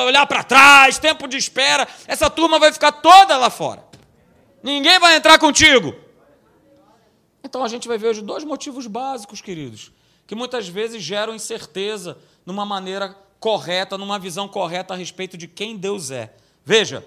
olhar 0.07 0.25
para 0.25 0.43
trás, 0.43 0.97
tempo 0.97 1.27
de 1.27 1.37
espera, 1.37 1.87
essa 2.07 2.27
turma 2.27 2.57
vai 2.57 2.73
ficar 2.73 2.91
toda 2.91 3.37
lá 3.37 3.51
fora. 3.51 3.92
Ninguém 4.63 4.97
vai 4.97 5.17
entrar 5.17 5.37
contigo. 5.37 5.93
Então 7.43 7.63
a 7.63 7.67
gente 7.67 7.87
vai 7.87 7.97
ver 7.97 8.07
hoje 8.07 8.21
dois 8.21 8.45
motivos 8.45 8.87
básicos, 8.87 9.41
queridos, 9.41 9.91
que 10.25 10.33
muitas 10.33 10.67
vezes 10.67 11.03
geram 11.03 11.35
incerteza 11.35 12.17
numa 12.45 12.65
maneira 12.65 13.15
correta, 13.39 13.97
numa 13.97 14.17
visão 14.17 14.47
correta 14.47 14.93
a 14.93 14.97
respeito 14.97 15.37
de 15.37 15.47
quem 15.47 15.75
Deus 15.75 16.09
é. 16.09 16.33
Veja, 16.63 17.05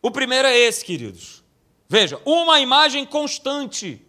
o 0.00 0.10
primeiro 0.10 0.46
é 0.46 0.56
esse, 0.56 0.84
queridos. 0.84 1.42
Veja, 1.88 2.20
uma 2.24 2.60
imagem 2.60 3.04
constante 3.04 4.06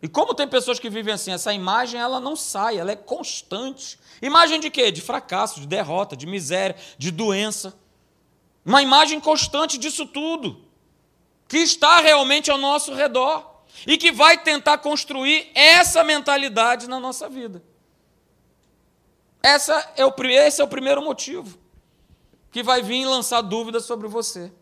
e 0.00 0.08
como 0.08 0.32
tem 0.32 0.46
pessoas 0.46 0.78
que 0.78 0.88
vivem 0.88 1.12
assim, 1.12 1.32
essa 1.32 1.52
imagem 1.52 2.00
ela 2.00 2.20
não 2.20 2.36
sai, 2.36 2.78
ela 2.78 2.92
é 2.92 2.96
constante. 2.96 3.98
Imagem 4.22 4.60
de 4.60 4.70
quê? 4.70 4.92
De 4.92 5.00
fracasso, 5.00 5.60
de 5.60 5.66
derrota, 5.66 6.16
de 6.16 6.26
miséria, 6.26 6.76
de 6.96 7.10
doença. 7.10 7.76
Uma 8.64 8.80
imagem 8.80 9.18
constante 9.18 9.76
disso 9.76 10.06
tudo, 10.06 10.64
que 11.48 11.56
está 11.58 12.00
realmente 12.00 12.50
ao 12.50 12.58
nosso 12.58 12.94
redor 12.94 13.64
e 13.86 13.96
que 13.96 14.12
vai 14.12 14.38
tentar 14.38 14.78
construir 14.78 15.50
essa 15.54 16.04
mentalidade 16.04 16.88
na 16.88 17.00
nossa 17.00 17.28
vida. 17.28 17.62
Essa 19.42 19.92
é 19.96 20.04
o, 20.04 20.12
esse 20.24 20.60
é 20.60 20.64
o 20.64 20.68
primeiro 20.68 21.02
motivo 21.02 21.58
que 22.50 22.62
vai 22.62 22.82
vir 22.82 23.06
lançar 23.06 23.40
dúvidas 23.40 23.84
sobre 23.84 24.06
você. 24.06 24.52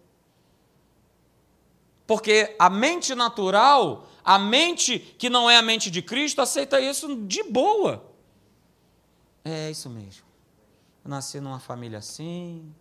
Porque 2.07 2.55
a 2.59 2.71
mente 2.71 3.15
natural 3.15 4.09
a 4.27 4.41
mente 4.41 4.99
que 4.99 5.31
não 5.31 5.49
é 5.49 5.57
a 5.57 5.63
mente 5.63 5.89
de 5.89 6.03
Cristo 6.03 6.43
aceita 6.43 6.81
isso 6.81 7.15
de 7.27 7.45
boa. 7.45 8.13
É 9.45 9.71
isso 9.71 9.89
mesmo. 9.89 10.27
Eu 11.05 11.11
nasci 11.11 11.39
numa 11.39 11.61
família 11.61 12.01
assim, 12.01 12.75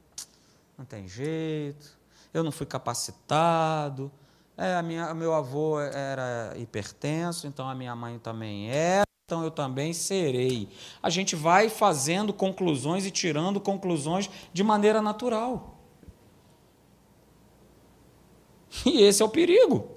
não 0.75 0.83
tem 0.83 1.07
jeito. 1.07 1.94
Eu 2.35 2.43
não 2.43 2.51
fui 2.51 2.65
capacitado. 2.65 4.11
É, 4.57 4.75
a 4.75 4.81
minha, 4.81 5.13
meu 5.13 5.33
avô 5.33 5.79
era 5.79 6.53
hipertenso, 6.57 7.47
então 7.47 7.67
a 7.67 7.73
minha 7.73 7.95
mãe 7.95 8.19
também 8.19 8.69
era, 8.69 9.05
então 9.25 9.41
eu 9.41 9.49
também 9.49 9.93
serei. 9.93 10.67
A 11.01 11.09
gente 11.09 11.33
vai 11.33 11.69
fazendo 11.69 12.33
conclusões 12.33 13.05
e 13.05 13.11
tirando 13.11 13.59
conclusões 13.61 14.29
de 14.51 14.63
maneira 14.63 15.01
natural. 15.01 15.79
E 18.85 19.01
esse 19.01 19.21
é 19.21 19.25
o 19.25 19.29
perigo 19.29 19.95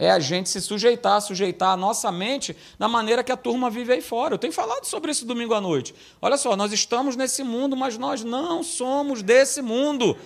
é 0.00 0.10
a 0.10 0.18
gente 0.18 0.48
se 0.48 0.62
sujeitar, 0.62 1.20
sujeitar 1.20 1.74
a 1.74 1.76
nossa 1.76 2.10
mente 2.10 2.56
da 2.78 2.88
maneira 2.88 3.22
que 3.22 3.30
a 3.30 3.36
turma 3.36 3.68
vive 3.68 3.92
aí 3.92 4.00
fora. 4.00 4.32
Eu 4.32 4.38
tenho 4.38 4.52
falado 4.52 4.86
sobre 4.86 5.12
isso 5.12 5.26
domingo 5.26 5.52
à 5.52 5.60
noite. 5.60 5.94
Olha 6.22 6.38
só, 6.38 6.56
nós 6.56 6.72
estamos 6.72 7.16
nesse 7.16 7.44
mundo, 7.44 7.76
mas 7.76 7.98
nós 7.98 8.24
não 8.24 8.62
somos 8.62 9.22
desse 9.22 9.60
mundo. 9.60 10.16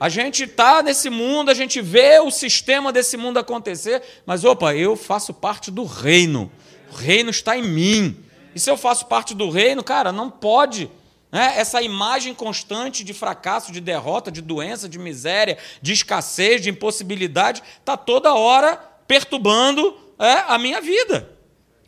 A 0.00 0.08
gente 0.08 0.44
está 0.44 0.82
nesse 0.82 1.10
mundo, 1.10 1.50
a 1.50 1.54
gente 1.54 1.80
vê 1.80 2.20
o 2.20 2.30
sistema 2.30 2.92
desse 2.92 3.16
mundo 3.16 3.38
acontecer, 3.38 4.02
mas 4.24 4.44
opa, 4.44 4.74
eu 4.74 4.94
faço 4.94 5.34
parte 5.34 5.70
do 5.70 5.84
reino. 5.84 6.50
O 6.92 6.94
reino 6.94 7.30
está 7.30 7.56
em 7.56 7.62
mim. 7.62 8.16
E 8.54 8.60
se 8.60 8.70
eu 8.70 8.76
faço 8.76 9.06
parte 9.06 9.34
do 9.34 9.50
reino, 9.50 9.82
cara, 9.82 10.12
não 10.12 10.30
pode 10.30 10.90
né? 11.30 11.54
essa 11.56 11.82
imagem 11.82 12.34
constante 12.34 13.04
de 13.04 13.12
fracasso, 13.12 13.72
de 13.72 13.80
derrota, 13.80 14.30
de 14.30 14.40
doença, 14.40 14.88
de 14.88 14.98
miséria, 14.98 15.58
de 15.82 15.92
escassez, 15.92 16.62
de 16.62 16.70
impossibilidade, 16.70 17.62
está 17.78 17.96
toda 17.96 18.34
hora 18.34 18.76
perturbando 19.06 19.96
é, 20.18 20.44
a 20.46 20.58
minha 20.58 20.80
vida. 20.80 21.36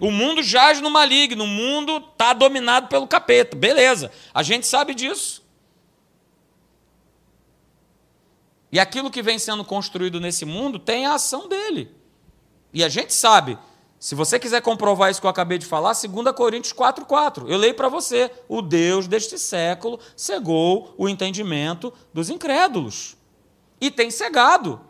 O 0.00 0.10
mundo 0.10 0.42
jaz 0.42 0.80
no 0.80 0.90
maligno, 0.90 1.44
o 1.44 1.46
mundo 1.46 1.98
está 2.12 2.32
dominado 2.32 2.88
pelo 2.88 3.06
capeta. 3.06 3.56
Beleza, 3.56 4.10
a 4.32 4.42
gente 4.42 4.66
sabe 4.66 4.94
disso. 4.94 5.39
E 8.72 8.78
aquilo 8.78 9.10
que 9.10 9.22
vem 9.22 9.38
sendo 9.38 9.64
construído 9.64 10.20
nesse 10.20 10.44
mundo 10.44 10.78
tem 10.78 11.06
a 11.06 11.14
ação 11.14 11.48
dele. 11.48 11.90
E 12.72 12.84
a 12.84 12.88
gente 12.88 13.12
sabe. 13.12 13.58
Se 13.98 14.14
você 14.14 14.38
quiser 14.38 14.62
comprovar 14.62 15.10
isso 15.10 15.20
que 15.20 15.26
eu 15.26 15.30
acabei 15.30 15.58
de 15.58 15.66
falar, 15.66 15.92
2 15.92 16.34
Coríntios 16.34 16.72
4,4. 16.72 17.48
Eu 17.48 17.58
leio 17.58 17.74
para 17.74 17.88
você. 17.88 18.30
O 18.48 18.62
Deus 18.62 19.06
deste 19.06 19.38
século 19.38 19.98
cegou 20.16 20.94
o 20.96 21.08
entendimento 21.08 21.92
dos 22.14 22.30
incrédulos. 22.30 23.16
E 23.80 23.90
tem 23.90 24.10
cegado. 24.10 24.80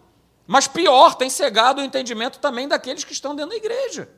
Mas 0.46 0.68
pior, 0.68 1.14
tem 1.14 1.30
cegado 1.30 1.80
o 1.80 1.84
entendimento 1.84 2.38
também 2.38 2.68
daqueles 2.68 3.02
que 3.02 3.12
estão 3.12 3.34
dentro 3.34 3.50
da 3.50 3.56
igreja. 3.56 4.08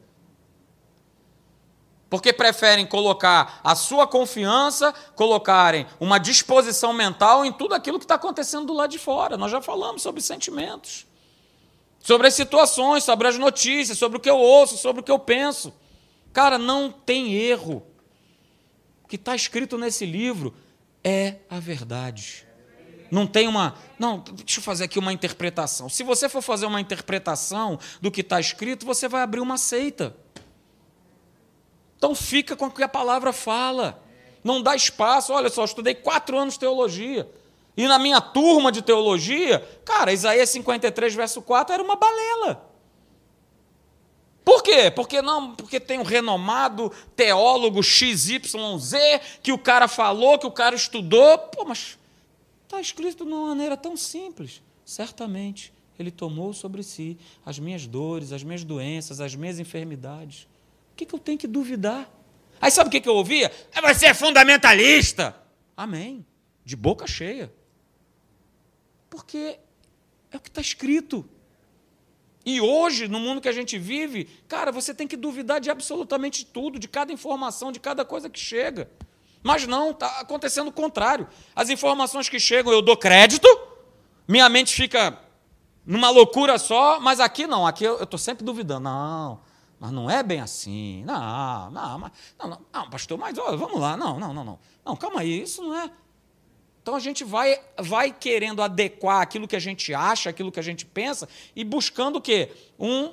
Porque 2.12 2.30
preferem 2.30 2.84
colocar 2.84 3.58
a 3.64 3.74
sua 3.74 4.06
confiança, 4.06 4.92
colocarem 5.14 5.86
uma 5.98 6.18
disposição 6.20 6.92
mental 6.92 7.42
em 7.42 7.50
tudo 7.50 7.74
aquilo 7.74 7.98
que 7.98 8.04
está 8.04 8.16
acontecendo 8.16 8.66
do 8.66 8.74
lado 8.74 8.90
de 8.90 8.98
fora. 8.98 9.38
Nós 9.38 9.50
já 9.50 9.62
falamos 9.62 10.02
sobre 10.02 10.20
sentimentos, 10.20 11.06
sobre 12.00 12.26
as 12.26 12.34
situações, 12.34 13.02
sobre 13.02 13.28
as 13.28 13.38
notícias, 13.38 13.96
sobre 13.96 14.18
o 14.18 14.20
que 14.20 14.28
eu 14.28 14.36
ouço, 14.36 14.76
sobre 14.76 15.00
o 15.00 15.02
que 15.02 15.10
eu 15.10 15.18
penso. 15.18 15.72
Cara, 16.34 16.58
não 16.58 16.90
tem 16.92 17.32
erro. 17.32 17.82
O 19.02 19.08
que 19.08 19.16
está 19.16 19.34
escrito 19.34 19.78
nesse 19.78 20.04
livro 20.04 20.54
é 21.02 21.36
a 21.48 21.58
verdade. 21.58 22.46
Não 23.10 23.26
tem 23.26 23.48
uma. 23.48 23.74
Não, 23.98 24.18
deixa 24.18 24.60
eu 24.60 24.62
fazer 24.62 24.84
aqui 24.84 24.98
uma 24.98 25.14
interpretação. 25.14 25.88
Se 25.88 26.02
você 26.02 26.28
for 26.28 26.42
fazer 26.42 26.66
uma 26.66 26.78
interpretação 26.78 27.78
do 28.02 28.10
que 28.10 28.20
está 28.20 28.38
escrito, 28.38 28.84
você 28.84 29.08
vai 29.08 29.22
abrir 29.22 29.40
uma 29.40 29.56
seita. 29.56 30.14
Então 32.02 32.16
fica 32.16 32.56
com 32.56 32.66
o 32.66 32.70
que 32.72 32.82
a 32.82 32.88
palavra 32.88 33.32
fala. 33.32 34.02
Não 34.42 34.60
dá 34.60 34.74
espaço. 34.74 35.32
Olha 35.32 35.48
só, 35.48 35.60
eu 35.60 35.66
estudei 35.66 35.94
quatro 35.94 36.36
anos 36.36 36.54
de 36.54 36.60
teologia. 36.60 37.30
E 37.76 37.86
na 37.86 37.96
minha 37.96 38.20
turma 38.20 38.72
de 38.72 38.82
teologia, 38.82 39.60
cara, 39.84 40.12
Isaías 40.12 40.50
53, 40.50 41.14
verso 41.14 41.40
4 41.40 41.74
era 41.74 41.80
uma 41.80 41.94
balela. 41.94 42.68
Por 44.44 44.64
quê? 44.64 44.90
Porque 44.90 45.22
não, 45.22 45.54
porque 45.54 45.78
tem 45.78 46.00
um 46.00 46.02
renomado 46.02 46.90
teólogo 47.14 47.80
XYZ 47.84 48.40
que 49.40 49.52
o 49.52 49.58
cara 49.58 49.86
falou, 49.86 50.40
que 50.40 50.46
o 50.46 50.50
cara 50.50 50.74
estudou. 50.74 51.38
Pô, 51.38 51.64
mas 51.64 51.96
está 52.64 52.80
escrito 52.80 53.24
de 53.24 53.30
uma 53.30 53.46
maneira 53.46 53.76
tão 53.76 53.96
simples. 53.96 54.60
Certamente 54.84 55.72
ele 55.96 56.10
tomou 56.10 56.52
sobre 56.52 56.82
si 56.82 57.16
as 57.46 57.60
minhas 57.60 57.86
dores, 57.86 58.32
as 58.32 58.42
minhas 58.42 58.64
doenças, 58.64 59.20
as 59.20 59.36
minhas 59.36 59.60
enfermidades. 59.60 60.48
Que, 61.02 61.06
que 61.06 61.14
eu 61.14 61.18
tenho 61.18 61.38
que 61.38 61.46
duvidar? 61.48 62.08
Aí 62.60 62.70
sabe 62.70 62.88
o 62.88 62.90
que, 62.90 63.00
que 63.00 63.08
eu 63.08 63.14
ouvia? 63.14 63.50
É, 63.72 63.80
você 63.80 64.06
é 64.06 64.14
fundamentalista. 64.14 65.34
Amém. 65.76 66.24
De 66.64 66.76
boca 66.76 67.06
cheia. 67.06 67.52
Porque 69.10 69.58
é 70.30 70.36
o 70.36 70.40
que 70.40 70.48
está 70.48 70.60
escrito. 70.60 71.28
E 72.46 72.60
hoje, 72.60 73.08
no 73.08 73.18
mundo 73.18 73.40
que 73.40 73.48
a 73.48 73.52
gente 73.52 73.78
vive, 73.78 74.24
cara, 74.46 74.70
você 74.70 74.94
tem 74.94 75.08
que 75.08 75.16
duvidar 75.16 75.60
de 75.60 75.70
absolutamente 75.70 76.46
tudo, 76.46 76.78
de 76.78 76.86
cada 76.86 77.12
informação, 77.12 77.72
de 77.72 77.80
cada 77.80 78.04
coisa 78.04 78.30
que 78.30 78.38
chega. 78.38 78.88
Mas 79.42 79.66
não, 79.66 79.90
está 79.90 80.20
acontecendo 80.20 80.68
o 80.68 80.72
contrário. 80.72 81.26
As 81.54 81.68
informações 81.68 82.28
que 82.28 82.38
chegam, 82.38 82.72
eu 82.72 82.80
dou 82.80 82.96
crédito, 82.96 83.48
minha 84.26 84.48
mente 84.48 84.74
fica 84.74 85.18
numa 85.84 86.10
loucura 86.10 86.58
só, 86.58 87.00
mas 87.00 87.18
aqui 87.18 87.46
não, 87.46 87.66
aqui 87.66 87.84
eu 87.84 88.04
estou 88.04 88.18
sempre 88.18 88.44
duvidando. 88.44 88.84
Não, 88.84 89.40
mas 89.82 89.90
não 89.90 90.08
é 90.08 90.22
bem 90.22 90.38
assim. 90.38 91.02
Não, 91.04 91.68
não, 91.72 91.98
mas, 91.98 92.12
não, 92.38 92.50
não, 92.50 92.60
não 92.72 92.88
pastor, 92.88 93.18
mas 93.18 93.36
ó, 93.36 93.56
vamos 93.56 93.80
lá. 93.80 93.96
Não, 93.96 94.16
não, 94.16 94.32
não, 94.32 94.44
não. 94.44 94.58
Não, 94.84 94.94
calma 94.94 95.22
aí, 95.22 95.42
isso 95.42 95.60
não 95.60 95.76
é. 95.76 95.90
Então 96.80 96.94
a 96.94 97.00
gente 97.00 97.24
vai, 97.24 97.60
vai 97.76 98.12
querendo 98.12 98.62
adequar 98.62 99.20
aquilo 99.20 99.48
que 99.48 99.56
a 99.56 99.60
gente 99.60 99.92
acha, 99.92 100.30
aquilo 100.30 100.52
que 100.52 100.60
a 100.60 100.62
gente 100.62 100.86
pensa, 100.86 101.28
e 101.56 101.64
buscando 101.64 102.18
o 102.18 102.20
quê? 102.20 102.52
Um, 102.78 103.10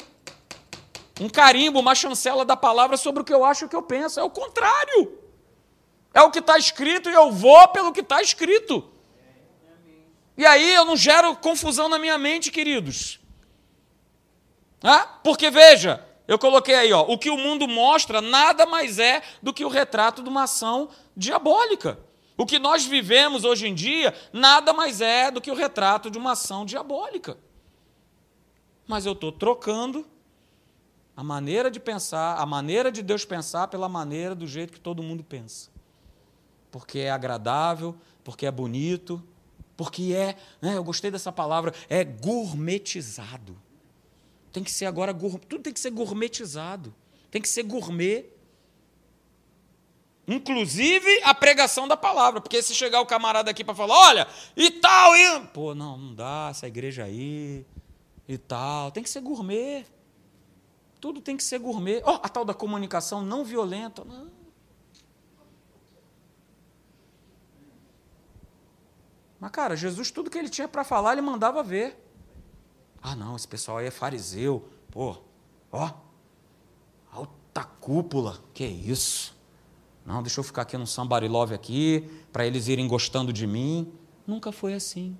um 1.20 1.28
carimbo, 1.28 1.80
uma 1.80 1.96
chancela 1.96 2.46
da 2.46 2.56
palavra 2.56 2.98
sobre 2.98 3.24
o 3.24 3.26
que 3.26 3.34
eu 3.34 3.44
acho 3.44 3.64
e 3.64 3.66
o 3.66 3.70
que 3.70 3.76
eu 3.76 3.82
penso. 3.82 4.20
É 4.20 4.24
o 4.24 4.30
contrário. 4.30 5.18
É 6.14 6.22
o 6.22 6.30
que 6.30 6.38
está 6.38 6.56
escrito 6.56 7.10
e 7.10 7.14
eu 7.16 7.32
vou 7.32 7.68
pelo 7.70 7.92
que 7.92 8.02
está 8.02 8.22
escrito. 8.22 8.88
E 10.38 10.46
aí 10.46 10.72
eu 10.72 10.86
não 10.86 10.96
gero 10.96 11.36
confusão 11.36 11.90
na 11.90 11.98
minha 11.98 12.20
mente, 12.20 12.52
queridos. 12.52 13.20
Ah, 14.84 15.18
porque 15.24 15.50
veja, 15.50 16.08
eu 16.30 16.38
coloquei 16.38 16.76
aí, 16.76 16.94
ó, 16.94 17.02
o 17.02 17.18
que 17.18 17.32
o 17.32 17.36
mundo 17.36 17.68
mostra 17.68 18.22
nada 18.22 18.64
mais 18.68 19.00
é 19.00 19.24
do 19.42 19.52
que 19.52 19.66
o 19.66 19.68
retrato 19.68 20.22
de 20.22 20.30
uma 20.30 20.44
ação 20.44 20.90
diabólica. 21.18 21.98
O 22.38 22.46
que 22.46 22.60
nós 22.60 22.86
vivemos 22.86 23.44
hoje 23.44 23.68
em 23.68 23.74
dia 23.74 24.14
nada 24.32 24.72
mais 24.72 25.02
é 25.02 25.32
do 25.32 25.42
que 25.42 25.50
o 25.50 25.56
retrato 25.56 26.12
de 26.12 26.20
uma 26.20 26.34
ação 26.34 26.68
diabólica. 26.68 27.36
Mas 28.88 29.08
eu 29.08 29.14
estou 29.14 29.32
trocando 29.32 30.06
a 31.18 31.24
maneira 31.24 31.72
de 31.72 31.80
pensar, 31.80 32.38
a 32.38 32.46
maneira 32.46 32.92
de 32.92 33.02
Deus 33.02 33.26
pensar, 33.26 33.68
pela 33.68 33.90
maneira 33.90 34.36
do 34.36 34.46
jeito 34.46 34.72
que 34.72 34.80
todo 34.80 35.02
mundo 35.02 35.24
pensa. 35.24 35.72
Porque 36.70 37.00
é 37.00 37.10
agradável, 37.10 37.96
porque 38.24 38.46
é 38.46 38.52
bonito, 38.52 39.20
porque 39.76 40.14
é, 40.14 40.38
né, 40.62 40.78
eu 40.78 40.84
gostei 40.84 41.10
dessa 41.10 41.32
palavra, 41.32 41.74
é 41.90 42.04
gourmetizado. 42.04 43.58
Tem 44.52 44.64
que 44.64 44.72
ser 44.72 44.86
agora, 44.86 45.14
tudo 45.14 45.60
tem 45.60 45.74
que 45.74 45.80
ser 45.80 45.92
gourmetizado, 45.92 46.94
tem 47.30 47.42
que 47.42 47.48
ser 47.50 47.64
gourmet. 47.64 48.26
Inclusive 50.28 51.22
a 51.24 51.34
pregação 51.34 51.88
da 51.88 51.98
palavra. 51.98 52.40
Porque 52.40 52.62
se 52.62 52.76
chegar 52.76 53.02
o 53.02 53.06
camarada 53.06 53.50
aqui 53.50 53.64
para 53.64 53.74
falar, 53.74 53.96
olha, 53.96 54.28
e 54.56 54.70
tal, 54.72 55.16
e. 55.16 55.40
Pô, 55.48 55.74
não, 55.74 55.98
não 55.98 56.14
dá, 56.14 56.50
essa 56.52 56.68
igreja 56.68 57.04
aí, 57.04 57.66
e 58.28 58.38
tal. 58.38 58.92
Tem 58.92 59.02
que 59.02 59.10
ser 59.10 59.22
gourmet. 59.22 59.86
Tudo 61.02 61.22
tem 61.22 61.36
que 61.36 61.44
ser 61.44 61.60
gourmet. 61.60 62.02
Oh, 62.06 62.20
a 62.22 62.30
tal 62.30 62.46
da 62.46 62.54
comunicação 62.54 63.24
não 63.24 63.44
violenta. 63.44 64.04
Não. 64.04 64.30
Mas, 69.40 69.52
cara, 69.52 69.76
Jesus, 69.76 70.12
tudo 70.12 70.30
que 70.30 70.38
ele 70.38 70.50
tinha 70.50 70.68
para 70.68 70.84
falar, 70.84 71.14
ele 71.14 71.22
mandava 71.22 71.64
ver. 71.64 71.98
Ah, 73.02 73.16
não, 73.16 73.36
esse 73.36 73.48
pessoal 73.48 73.78
aí 73.78 73.88
é 73.88 73.92
fariseu. 73.92 74.68
Pô, 74.92 75.18
ó, 75.72 75.92
alta 77.12 77.64
cúpula, 77.64 78.38
que 78.54 78.66
isso? 78.66 79.38
Não, 80.06 80.24
deixa 80.24 80.40
eu 80.40 80.44
ficar 80.44 80.64
aqui 80.64 80.78
no 80.78 80.88
somebody 80.88 81.28
love 81.28 81.54
aqui, 81.54 82.10
para 82.34 82.46
eles 82.46 82.68
irem 82.68 82.88
gostando 82.88 83.32
de 83.32 83.46
mim. 83.46 83.92
Nunca 84.26 84.52
foi 84.52 84.74
assim. 84.74 85.18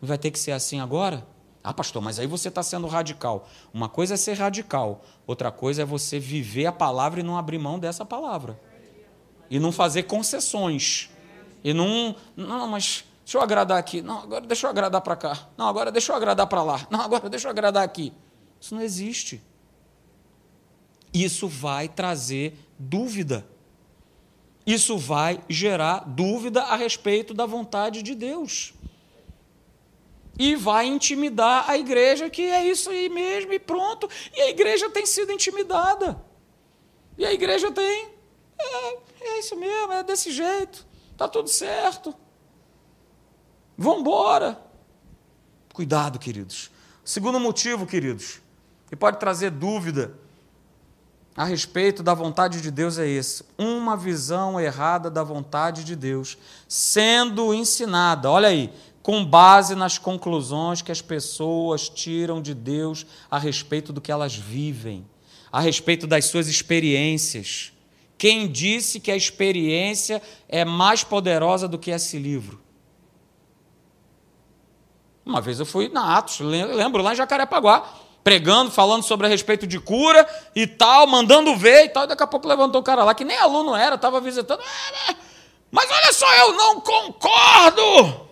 Vai 0.00 0.18
ter 0.18 0.30
que 0.30 0.38
ser 0.38 0.52
assim 0.52 0.80
agora? 0.80 1.26
Ah, 1.62 1.74
pastor, 1.74 2.00
mas 2.00 2.18
aí 2.18 2.26
você 2.26 2.48
está 2.48 2.62
sendo 2.62 2.86
radical. 2.86 3.48
Uma 3.72 3.88
coisa 3.88 4.14
é 4.14 4.16
ser 4.16 4.34
radical, 4.34 5.04
outra 5.26 5.50
coisa 5.50 5.82
é 5.82 5.84
você 5.84 6.18
viver 6.18 6.66
a 6.66 6.72
palavra 6.72 7.20
e 7.20 7.22
não 7.22 7.36
abrir 7.36 7.58
mão 7.58 7.78
dessa 7.78 8.04
palavra. 8.04 8.58
E 9.50 9.58
não 9.58 9.72
fazer 9.72 10.04
concessões. 10.04 11.10
E 11.62 11.74
não, 11.74 12.16
não, 12.36 12.66
mas 12.66 13.04
deixa 13.30 13.38
eu 13.38 13.42
agradar 13.42 13.78
aqui. 13.78 14.02
Não, 14.02 14.18
agora 14.18 14.44
deixa 14.44 14.66
eu 14.66 14.70
agradar 14.70 15.00
para 15.02 15.14
cá. 15.14 15.48
Não, 15.56 15.68
agora 15.68 15.92
deixa 15.92 16.10
eu 16.10 16.16
agradar 16.16 16.48
para 16.48 16.64
lá. 16.64 16.84
Não, 16.90 17.00
agora 17.00 17.28
deixa 17.28 17.46
eu 17.46 17.50
agradar 17.52 17.84
aqui. 17.84 18.12
Isso 18.60 18.74
não 18.74 18.82
existe. 18.82 19.40
Isso 21.14 21.46
vai 21.46 21.88
trazer 21.88 22.58
dúvida. 22.76 23.46
Isso 24.66 24.98
vai 24.98 25.40
gerar 25.48 26.00
dúvida 26.08 26.60
a 26.64 26.74
respeito 26.74 27.32
da 27.32 27.46
vontade 27.46 28.02
de 28.02 28.16
Deus. 28.16 28.74
E 30.36 30.56
vai 30.56 30.86
intimidar 30.86 31.70
a 31.70 31.78
igreja, 31.78 32.28
que 32.28 32.42
é 32.42 32.66
isso 32.66 32.90
aí 32.90 33.08
mesmo, 33.08 33.52
e 33.52 33.60
pronto. 33.60 34.10
E 34.34 34.40
a 34.40 34.50
igreja 34.50 34.90
tem 34.90 35.06
sido 35.06 35.30
intimidada. 35.30 36.20
E 37.16 37.24
a 37.24 37.32
igreja 37.32 37.70
tem. 37.70 38.08
É, 38.58 38.98
é 39.20 39.38
isso 39.38 39.54
mesmo, 39.54 39.92
é 39.92 40.02
desse 40.02 40.32
jeito. 40.32 40.84
Está 41.12 41.28
tudo 41.28 41.48
certo. 41.48 42.12
Vamos 43.82 44.00
embora. 44.00 44.60
Cuidado, 45.72 46.18
queridos. 46.18 46.70
Segundo 47.02 47.40
motivo, 47.40 47.86
queridos, 47.86 48.38
que 48.90 48.94
pode 48.94 49.18
trazer 49.18 49.50
dúvida 49.50 50.12
a 51.34 51.44
respeito 51.44 52.02
da 52.02 52.12
vontade 52.12 52.60
de 52.60 52.70
Deus 52.70 52.98
é 52.98 53.08
esse: 53.08 53.42
uma 53.56 53.96
visão 53.96 54.60
errada 54.60 55.08
da 55.08 55.24
vontade 55.24 55.82
de 55.82 55.96
Deus, 55.96 56.36
sendo 56.68 57.54
ensinada, 57.54 58.30
olha 58.30 58.48
aí, 58.48 58.70
com 59.02 59.24
base 59.24 59.74
nas 59.74 59.96
conclusões 59.96 60.82
que 60.82 60.92
as 60.92 61.00
pessoas 61.00 61.88
tiram 61.88 62.42
de 62.42 62.52
Deus 62.52 63.06
a 63.30 63.38
respeito 63.38 63.94
do 63.94 64.00
que 64.02 64.12
elas 64.12 64.36
vivem, 64.36 65.06
a 65.50 65.58
respeito 65.58 66.06
das 66.06 66.26
suas 66.26 66.48
experiências. 66.48 67.72
Quem 68.18 68.46
disse 68.46 69.00
que 69.00 69.10
a 69.10 69.16
experiência 69.16 70.20
é 70.50 70.66
mais 70.66 71.02
poderosa 71.02 71.66
do 71.66 71.78
que 71.78 71.90
esse 71.90 72.18
livro? 72.18 72.60
Uma 75.24 75.40
vez 75.40 75.60
eu 75.60 75.66
fui 75.66 75.88
na 75.88 76.16
Atos, 76.16 76.40
lembro 76.40 77.02
lá 77.02 77.12
em 77.12 77.16
Jacarepaguá, 77.16 77.84
pregando, 78.24 78.70
falando 78.70 79.02
sobre 79.02 79.26
a 79.26 79.30
respeito 79.30 79.66
de 79.66 79.78
cura 79.78 80.28
e 80.54 80.66
tal, 80.66 81.06
mandando 81.06 81.54
ver 81.56 81.84
e 81.84 81.88
tal. 81.88 82.04
E 82.04 82.06
daqui 82.08 82.22
a 82.22 82.26
pouco 82.26 82.48
levantou 82.48 82.80
o 82.80 82.84
cara 82.84 83.04
lá, 83.04 83.14
que 83.14 83.24
nem 83.24 83.36
aluno 83.38 83.74
era, 83.74 83.94
estava 83.94 84.20
visitando. 84.20 84.60
É, 85.08 85.16
mas 85.70 85.90
olha 85.90 86.12
só, 86.12 86.32
eu 86.34 86.52
não 86.54 86.80
concordo! 86.80 88.28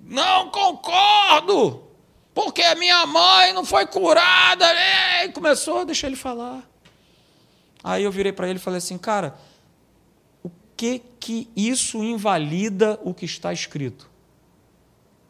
Não 0.00 0.50
concordo! 0.50 1.82
Porque 2.32 2.62
a 2.62 2.76
minha 2.76 3.04
mãe 3.04 3.52
não 3.52 3.64
foi 3.64 3.84
curada. 3.86 4.64
E 5.24 5.28
começou 5.32 5.80
a 5.80 5.84
deixar 5.84 6.06
ele 6.06 6.16
falar. 6.16 6.62
Aí 7.82 8.04
eu 8.04 8.12
virei 8.12 8.32
para 8.32 8.48
ele 8.48 8.58
e 8.58 8.62
falei 8.62 8.78
assim, 8.78 8.96
cara, 8.96 9.36
o 10.42 10.50
que 10.76 11.02
que 11.18 11.50
isso 11.56 12.02
invalida 12.02 12.98
o 13.02 13.12
que 13.12 13.24
está 13.24 13.52
escrito? 13.52 14.07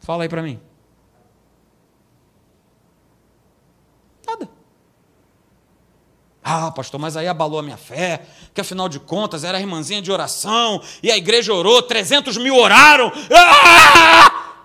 Fala 0.09 0.23
aí 0.23 0.29
para 0.31 0.43
mim. 0.43 0.59
Nada. 4.27 4.49
Ah, 6.43 6.71
pastor, 6.71 6.99
mas 6.99 7.15
aí 7.15 7.29
abalou 7.29 7.61
a 7.61 7.63
minha 7.63 7.77
fé, 7.77 8.27
que 8.55 8.61
afinal 8.63 8.89
de 8.89 8.99
contas 8.99 9.45
era 9.45 9.59
a 9.59 9.61
irmãzinha 9.61 10.01
de 10.01 10.11
oração, 10.11 10.83
e 11.03 11.11
a 11.11 11.17
igreja 11.19 11.53
orou, 11.53 11.83
300 11.83 12.39
mil 12.39 12.57
oraram. 12.57 13.13
Ah! 13.31 14.65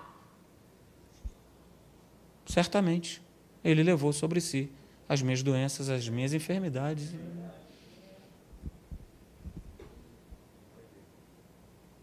Certamente, 2.46 3.20
ele 3.62 3.82
levou 3.82 4.14
sobre 4.14 4.40
si 4.40 4.72
as 5.06 5.20
minhas 5.20 5.42
doenças, 5.42 5.90
as 5.90 6.08
minhas 6.08 6.32
enfermidades. 6.32 7.14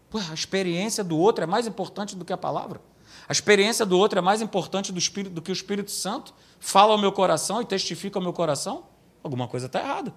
Pô, 0.08 0.18
a 0.18 0.32
experiência 0.32 1.02
do 1.02 1.18
outro 1.18 1.42
é 1.42 1.46
mais 1.48 1.66
importante 1.66 2.14
do 2.14 2.24
que 2.24 2.32
a 2.32 2.38
palavra. 2.38 2.91
A 3.28 3.32
experiência 3.32 3.86
do 3.86 3.98
outro 3.98 4.18
é 4.18 4.22
mais 4.22 4.42
importante 4.42 4.92
do, 4.92 4.98
Espírito, 4.98 5.32
do 5.32 5.42
que 5.42 5.50
o 5.50 5.52
Espírito 5.52 5.90
Santo 5.90 6.34
fala 6.58 6.92
ao 6.92 6.98
meu 6.98 7.12
coração 7.12 7.60
e 7.60 7.64
testifica 7.64 8.18
ao 8.18 8.22
meu 8.22 8.32
coração? 8.32 8.84
Alguma 9.22 9.46
coisa 9.46 9.66
está 9.66 9.80
errada. 9.80 10.14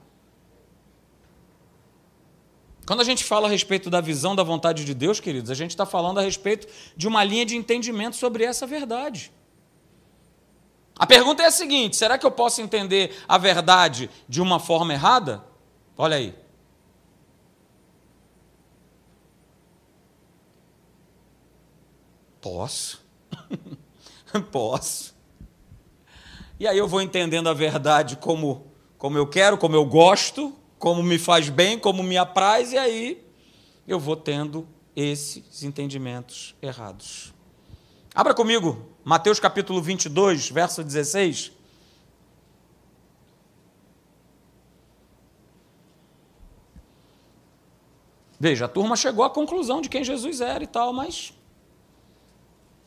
Quando 2.86 3.02
a 3.02 3.04
gente 3.04 3.24
fala 3.24 3.48
a 3.48 3.50
respeito 3.50 3.90
da 3.90 4.00
visão 4.00 4.36
da 4.36 4.44
vontade 4.44 4.86
de 4.86 4.94
Deus, 4.94 5.20
queridos, 5.20 5.50
a 5.50 5.56
gente 5.56 5.72
está 5.72 5.86
falando 5.86 6.20
a 6.20 6.22
respeito 6.22 6.68
de 6.96 7.08
uma 7.08 7.24
linha 7.24 7.46
de 7.46 7.56
entendimento 7.56 8.16
sobre 8.16 8.44
essa 8.44 8.68
verdade. 8.68 9.32
A 10.98 11.06
pergunta 11.06 11.44
é 11.44 11.48
a 11.48 11.52
seguinte: 11.52 11.96
será 11.96 12.18
que 12.18 12.26
eu 12.26 12.32
posso 12.32 12.62
entender 12.62 13.16
a 13.28 13.38
verdade 13.38 14.10
de 14.30 14.42
uma 14.42 14.60
forma 14.60 14.94
errada? 14.94 15.44
Olha 15.98 16.18
aí. 16.18 16.45
Posso. 22.46 23.04
Posso. 24.52 25.16
E 26.60 26.68
aí 26.68 26.78
eu 26.78 26.88
vou 26.88 27.02
entendendo 27.02 27.50
a 27.50 27.54
verdade 27.56 28.18
como, 28.18 28.68
como 29.00 29.18
eu 29.18 29.26
quero, 29.26 29.58
como 29.58 29.76
eu 29.76 29.84
gosto, 29.84 30.54
como 30.78 31.02
me 31.02 31.18
faz 31.18 31.50
bem, 31.50 31.80
como 31.80 32.04
me 32.04 32.18
apraz, 32.18 32.72
e 32.72 32.78
aí 32.78 33.26
eu 33.88 34.00
vou 34.00 34.16
tendo 34.16 34.68
esses 34.96 35.64
entendimentos 35.64 36.56
errados. 36.62 37.34
Abra 38.14 38.36
comigo 38.36 38.92
Mateus 39.04 39.40
capítulo 39.40 39.82
22, 39.82 40.52
verso 40.52 40.84
16. 40.84 41.52
Veja, 48.40 48.66
a 48.66 48.68
turma 48.68 48.96
chegou 48.96 49.26
à 49.26 49.32
conclusão 49.32 49.82
de 49.82 49.90
quem 49.90 50.04
Jesus 50.04 50.42
era 50.42 50.64
e 50.64 50.68
tal, 50.68 50.94
mas 50.94 51.34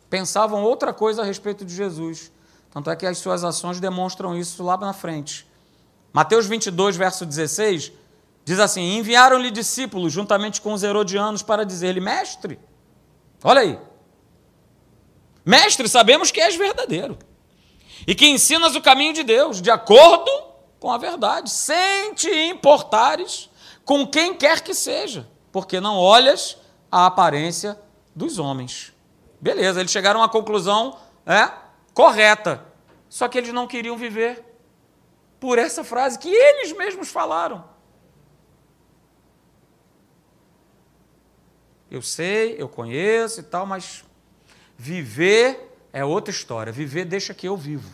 pensavam 0.09 0.63
outra 0.63 0.93
coisa 0.93 1.23
a 1.23 1.25
respeito 1.25 1.65
de 1.65 1.75
Jesus. 1.75 2.33
Tanto 2.71 2.91
é 2.91 2.97
que 2.97 3.07
as 3.07 3.19
suas 3.19 3.45
ações 3.45 3.81
demonstram 3.81 4.37
isso 4.37 4.63
lá 4.63 4.77
na 4.77 4.93
frente. 4.93 5.47
Mateus 6.13 6.47
22, 6.47 6.97
verso 6.97 7.25
16, 7.25 7.93
diz 8.45 8.59
assim: 8.59 8.97
Enviaram-lhe 8.97 9.51
discípulos 9.51 10.13
juntamente 10.13 10.61
com 10.61 10.73
os 10.73 10.83
herodianos 10.83 11.43
para 11.43 11.65
dizer-lhe: 11.65 12.01
Mestre, 12.01 12.59
olha 13.43 13.61
aí, 13.61 13.79
Mestre, 15.45 15.89
sabemos 15.89 16.31
que 16.31 16.41
és 16.41 16.57
verdadeiro 16.57 17.19
e 18.07 18.15
que 18.15 18.27
ensinas 18.27 18.75
o 18.75 18.83
caminho 18.83 19.15
de 19.15 19.23
Deus 19.23 19.63
de 19.63 19.71
acordo 19.71 20.31
com 20.79 20.93
a 20.93 20.99
verdade, 20.99 21.51
sem 21.51 22.15
te 22.15 22.31
importares 22.31 23.51
com 23.85 24.07
quem 24.07 24.35
quer 24.35 24.61
que 24.61 24.75
seja, 24.75 25.27
porque 25.51 25.81
não 25.81 25.97
olhas 25.97 26.57
a 26.93 27.07
aparência 27.07 27.79
dos 28.15 28.39
homens. 28.39 28.93
Beleza, 29.41 29.81
eles 29.81 29.93
chegaram 29.93 30.23
à 30.23 30.29
conclusão 30.29 30.99
é, 31.25 31.51
correta, 31.95 32.65
só 33.09 33.29
que 33.29 33.39
eles 33.39 33.53
não 33.53 33.67
queriam 33.67 33.97
viver 33.97 34.45
por 35.39 35.59
essa 35.59 35.85
frase 35.85 36.19
que 36.19 36.29
eles 36.29 36.73
mesmos 36.73 37.11
falaram. 37.11 37.65
Eu 41.91 42.03
sei, 42.03 42.57
eu 42.59 42.69
conheço 42.69 43.41
e 43.41 43.43
tal, 43.43 43.65
mas 43.65 44.05
Viver 44.79 45.77
é 45.93 46.05
outra 46.05 46.31
história. 46.31 46.73
Viver 46.73 47.05
deixa 47.05 47.35
que 47.35 47.49
eu 47.49 47.57
vivo. 47.57 47.91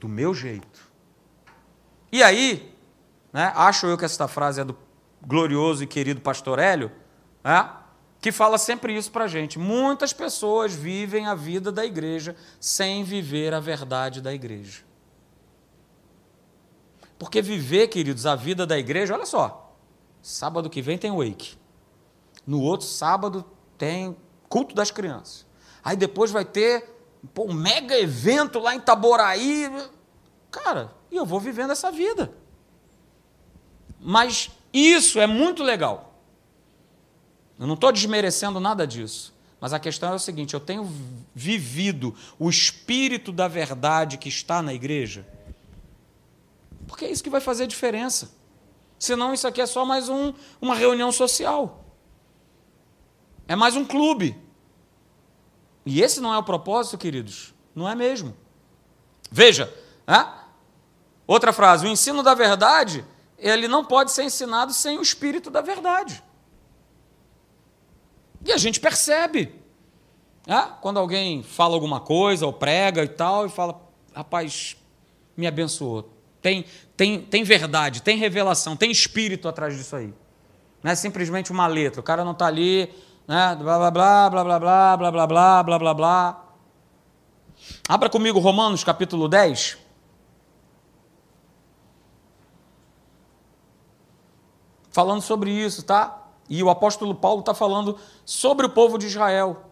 Do 0.00 0.08
meu 0.08 0.32
jeito. 0.32 0.88
E 2.12 2.22
aí, 2.22 2.72
né, 3.32 3.52
acho 3.56 3.86
eu 3.86 3.98
que 3.98 4.04
esta 4.04 4.28
frase 4.28 4.60
é 4.60 4.64
do 4.64 4.78
glorioso 5.20 5.82
e 5.82 5.86
querido 5.88 6.20
pastor 6.20 6.60
Hélio, 6.60 6.92
né, 7.42 7.68
que 8.20 8.32
fala 8.32 8.58
sempre 8.58 8.96
isso 8.96 9.10
para 9.10 9.24
a 9.24 9.28
gente. 9.28 9.58
Muitas 9.58 10.12
pessoas 10.12 10.74
vivem 10.74 11.26
a 11.26 11.34
vida 11.34 11.70
da 11.70 11.84
igreja 11.84 12.34
sem 12.60 13.04
viver 13.04 13.54
a 13.54 13.60
verdade 13.60 14.20
da 14.20 14.32
igreja. 14.34 14.82
Porque 17.18 17.42
viver, 17.42 17.88
queridos, 17.88 18.26
a 18.26 18.34
vida 18.34 18.66
da 18.66 18.78
igreja, 18.78 19.14
olha 19.14 19.26
só, 19.26 19.74
sábado 20.22 20.70
que 20.70 20.82
vem 20.82 20.98
tem 20.98 21.10
wake. 21.10 21.56
No 22.46 22.60
outro 22.62 22.86
sábado 22.86 23.44
tem 23.76 24.16
culto 24.48 24.74
das 24.74 24.90
crianças. 24.90 25.46
Aí 25.84 25.96
depois 25.96 26.30
vai 26.30 26.44
ter 26.44 26.88
pô, 27.34 27.44
um 27.44 27.52
mega 27.52 27.98
evento 27.98 28.58
lá 28.58 28.74
em 28.74 28.80
Taboraí. 28.80 29.70
Cara, 30.50 30.92
e 31.10 31.16
eu 31.16 31.26
vou 31.26 31.40
vivendo 31.40 31.70
essa 31.70 31.90
vida. 31.90 32.32
Mas 34.00 34.50
isso 34.72 35.20
é 35.20 35.26
muito 35.26 35.62
legal. 35.62 36.07
Eu 37.58 37.66
não 37.66 37.74
estou 37.74 37.90
desmerecendo 37.90 38.60
nada 38.60 38.86
disso. 38.86 39.34
Mas 39.60 39.72
a 39.72 39.80
questão 39.80 40.12
é 40.12 40.14
o 40.14 40.18
seguinte: 40.18 40.54
eu 40.54 40.60
tenho 40.60 40.90
vivido 41.34 42.14
o 42.38 42.48
espírito 42.48 43.32
da 43.32 43.48
verdade 43.48 44.16
que 44.16 44.28
está 44.28 44.62
na 44.62 44.72
igreja. 44.72 45.26
Porque 46.86 47.04
é 47.04 47.10
isso 47.10 47.22
que 47.22 47.30
vai 47.30 47.40
fazer 47.40 47.66
diferença. 47.66 48.30
Senão, 48.98 49.32
isso 49.32 49.46
aqui 49.46 49.60
é 49.60 49.66
só 49.66 49.84
mais 49.84 50.08
um, 50.08 50.32
uma 50.60 50.74
reunião 50.74 51.12
social. 51.12 51.84
É 53.46 53.54
mais 53.54 53.76
um 53.76 53.84
clube. 53.84 54.36
E 55.84 56.02
esse 56.02 56.20
não 56.20 56.34
é 56.34 56.38
o 56.38 56.42
propósito, 56.42 56.98
queridos? 56.98 57.54
Não 57.74 57.88
é 57.88 57.94
mesmo. 57.94 58.36
Veja, 59.30 59.72
outra 61.26 61.52
frase: 61.52 61.86
o 61.86 61.88
ensino 61.88 62.22
da 62.22 62.34
verdade, 62.34 63.04
ele 63.36 63.66
não 63.66 63.84
pode 63.84 64.12
ser 64.12 64.22
ensinado 64.22 64.72
sem 64.72 64.98
o 64.98 65.02
espírito 65.02 65.50
da 65.50 65.60
verdade. 65.60 66.22
E 68.44 68.52
a 68.52 68.56
gente 68.56 68.80
percebe. 68.80 69.54
Quando 70.80 70.98
alguém 70.98 71.42
fala 71.42 71.74
alguma 71.74 72.00
coisa, 72.00 72.46
ou 72.46 72.52
prega 72.52 73.04
e 73.04 73.08
tal, 73.08 73.46
e 73.46 73.48
fala, 73.50 73.80
rapaz, 74.14 74.76
me 75.36 75.46
abençoou. 75.46 76.10
Tem, 76.40 76.64
tem, 76.96 77.20
tem 77.20 77.42
verdade, 77.42 78.00
tem 78.00 78.16
revelação, 78.16 78.76
tem 78.76 78.90
espírito 78.90 79.48
atrás 79.48 79.76
disso 79.76 79.94
aí. 79.96 80.14
Não 80.82 80.90
é 80.90 80.94
simplesmente 80.94 81.50
uma 81.50 81.66
letra. 81.66 82.00
O 82.00 82.04
cara 82.04 82.24
não 82.24 82.32
está 82.32 82.46
ali 82.46 82.88
né? 83.28 83.54
Blá 83.56 83.78
blá 83.78 83.90
blá 83.90 84.30
blá 84.30 84.42
blá 84.42 84.58
blá 84.58 84.60
blá 84.60 85.10
blá 85.10 85.26
blá 85.26 85.62
blá 85.62 85.78
blá 85.78 85.94
blá. 85.94 86.44
Abra 87.86 88.08
comigo 88.08 88.38
Romanos 88.38 88.82
capítulo 88.82 89.28
10. 89.28 89.76
Falando 94.90 95.20
sobre 95.20 95.50
isso, 95.50 95.82
tá? 95.82 96.17
E 96.48 96.62
o 96.62 96.70
apóstolo 96.70 97.14
Paulo 97.14 97.40
está 97.40 97.54
falando 97.54 97.98
sobre 98.24 98.66
o 98.66 98.70
povo 98.70 98.98
de 98.98 99.06
Israel. 99.06 99.64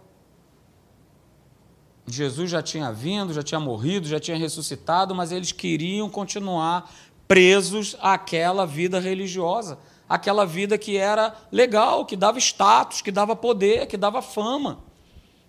Jesus 2.07 2.51
já 2.51 2.63
tinha 2.63 2.93
vindo, 2.93 3.33
já 3.33 3.43
tinha 3.43 3.59
morrido, 3.59 4.07
já 4.07 4.21
tinha 4.21 4.37
ressuscitado, 4.37 5.15
mas 5.15 5.33
eles 5.33 5.53
queriam 5.53 6.09
continuar 6.09 6.93
presos 7.27 7.97
àquela 8.01 8.65
vida 8.65 9.01
religiosa 9.01 9.79
aquela 10.09 10.47
vida 10.47 10.79
que 10.79 10.97
era 10.97 11.35
legal, 11.51 12.05
que 12.05 12.17
dava 12.17 12.39
status, 12.39 13.01
que 13.01 13.11
dava 13.11 13.35
poder, 13.35 13.87
que 13.87 13.97
dava 13.97 14.23
fama. 14.23 14.79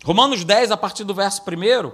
Romanos 0.03 0.43
10, 0.43 0.71
a 0.71 0.77
partir 0.77 1.03
do 1.03 1.13
verso 1.13 1.41
1, 1.41 1.91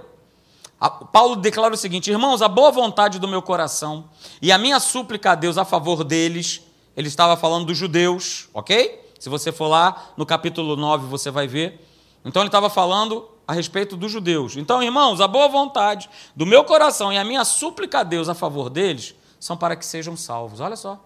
Paulo 1.12 1.36
declara 1.36 1.74
o 1.74 1.76
seguinte: 1.76 2.10
Irmãos, 2.10 2.42
a 2.42 2.48
boa 2.48 2.70
vontade 2.70 3.18
do 3.18 3.28
meu 3.28 3.42
coração 3.42 4.08
e 4.40 4.50
a 4.52 4.58
minha 4.58 4.80
súplica 4.80 5.32
a 5.32 5.34
Deus 5.34 5.58
a 5.58 5.64
favor 5.64 6.04
deles, 6.04 6.62
ele 6.96 7.08
estava 7.08 7.36
falando 7.36 7.66
dos 7.66 7.76
judeus, 7.76 8.48
ok? 8.52 9.03
Se 9.24 9.30
você 9.30 9.50
for 9.50 9.68
lá 9.68 10.12
no 10.18 10.26
capítulo 10.26 10.76
9, 10.76 11.06
você 11.06 11.30
vai 11.30 11.46
ver. 11.46 11.82
Então 12.26 12.42
ele 12.42 12.48
estava 12.48 12.68
falando 12.68 13.26
a 13.48 13.54
respeito 13.54 13.96
dos 13.96 14.12
judeus. 14.12 14.54
Então, 14.54 14.82
irmãos, 14.82 15.18
a 15.18 15.26
boa 15.26 15.48
vontade 15.48 16.10
do 16.36 16.44
meu 16.44 16.62
coração 16.62 17.10
e 17.10 17.16
a 17.16 17.24
minha 17.24 17.42
súplica 17.42 18.00
a 18.00 18.02
Deus 18.02 18.28
a 18.28 18.34
favor 18.34 18.68
deles 18.68 19.14
são 19.40 19.56
para 19.56 19.76
que 19.76 19.86
sejam 19.86 20.14
salvos. 20.14 20.60
Olha 20.60 20.76
só. 20.76 21.02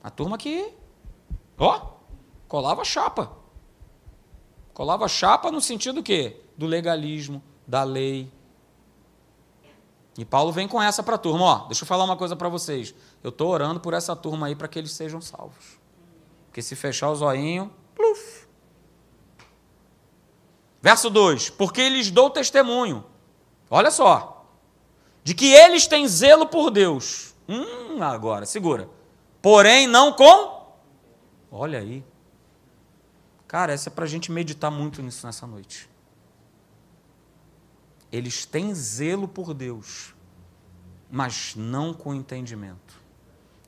A 0.00 0.10
turma 0.10 0.38
que, 0.38 0.72
ó, 1.58 1.80
colava 2.46 2.84
chapa. 2.84 3.32
Colava 4.72 5.08
chapa 5.08 5.50
no 5.50 5.60
sentido 5.60 5.96
do 5.96 6.02
quê? 6.04 6.40
Do 6.56 6.66
legalismo, 6.66 7.42
da 7.66 7.82
lei. 7.82 8.30
E 10.16 10.24
Paulo 10.24 10.52
vem 10.52 10.68
com 10.68 10.80
essa 10.80 11.02
para 11.02 11.16
a 11.16 11.18
turma. 11.18 11.44
Ó, 11.44 11.66
deixa 11.66 11.82
eu 11.82 11.88
falar 11.88 12.04
uma 12.04 12.16
coisa 12.16 12.36
para 12.36 12.48
vocês. 12.48 12.94
Eu 13.24 13.30
estou 13.30 13.48
orando 13.50 13.80
por 13.80 13.92
essa 13.92 14.14
turma 14.14 14.46
aí 14.46 14.54
para 14.54 14.68
que 14.68 14.78
eles 14.78 14.92
sejam 14.92 15.20
salvos. 15.20 15.81
Porque 16.52 16.62
se 16.62 16.76
fechar 16.76 17.10
o 17.10 17.16
zoinho, 17.16 17.72
pluf. 17.94 18.46
Verso 20.80 21.10
2: 21.10 21.50
Porque 21.50 21.88
lhes 21.88 22.12
dou 22.12 22.30
testemunho. 22.30 23.04
Olha 23.68 23.90
só. 23.90 24.46
De 25.24 25.34
que 25.34 25.52
eles 25.52 25.88
têm 25.88 26.06
zelo 26.06 26.46
por 26.46 26.70
Deus. 26.70 27.34
Hum, 27.48 28.00
agora, 28.00 28.46
segura 28.46 28.88
porém 29.42 29.88
não 29.88 30.12
com. 30.12 30.62
Olha 31.50 31.80
aí. 31.80 32.04
Cara, 33.48 33.72
essa 33.72 33.90
é 33.90 33.92
para 33.92 34.04
a 34.04 34.08
gente 34.08 34.30
meditar 34.30 34.70
muito 34.70 35.02
nisso 35.02 35.26
nessa 35.26 35.46
noite. 35.46 35.90
Eles 38.10 38.46
têm 38.46 38.72
zelo 38.74 39.26
por 39.26 39.52
Deus, 39.52 40.14
mas 41.10 41.54
não 41.56 41.92
com 41.92 42.14
entendimento. 42.14 43.01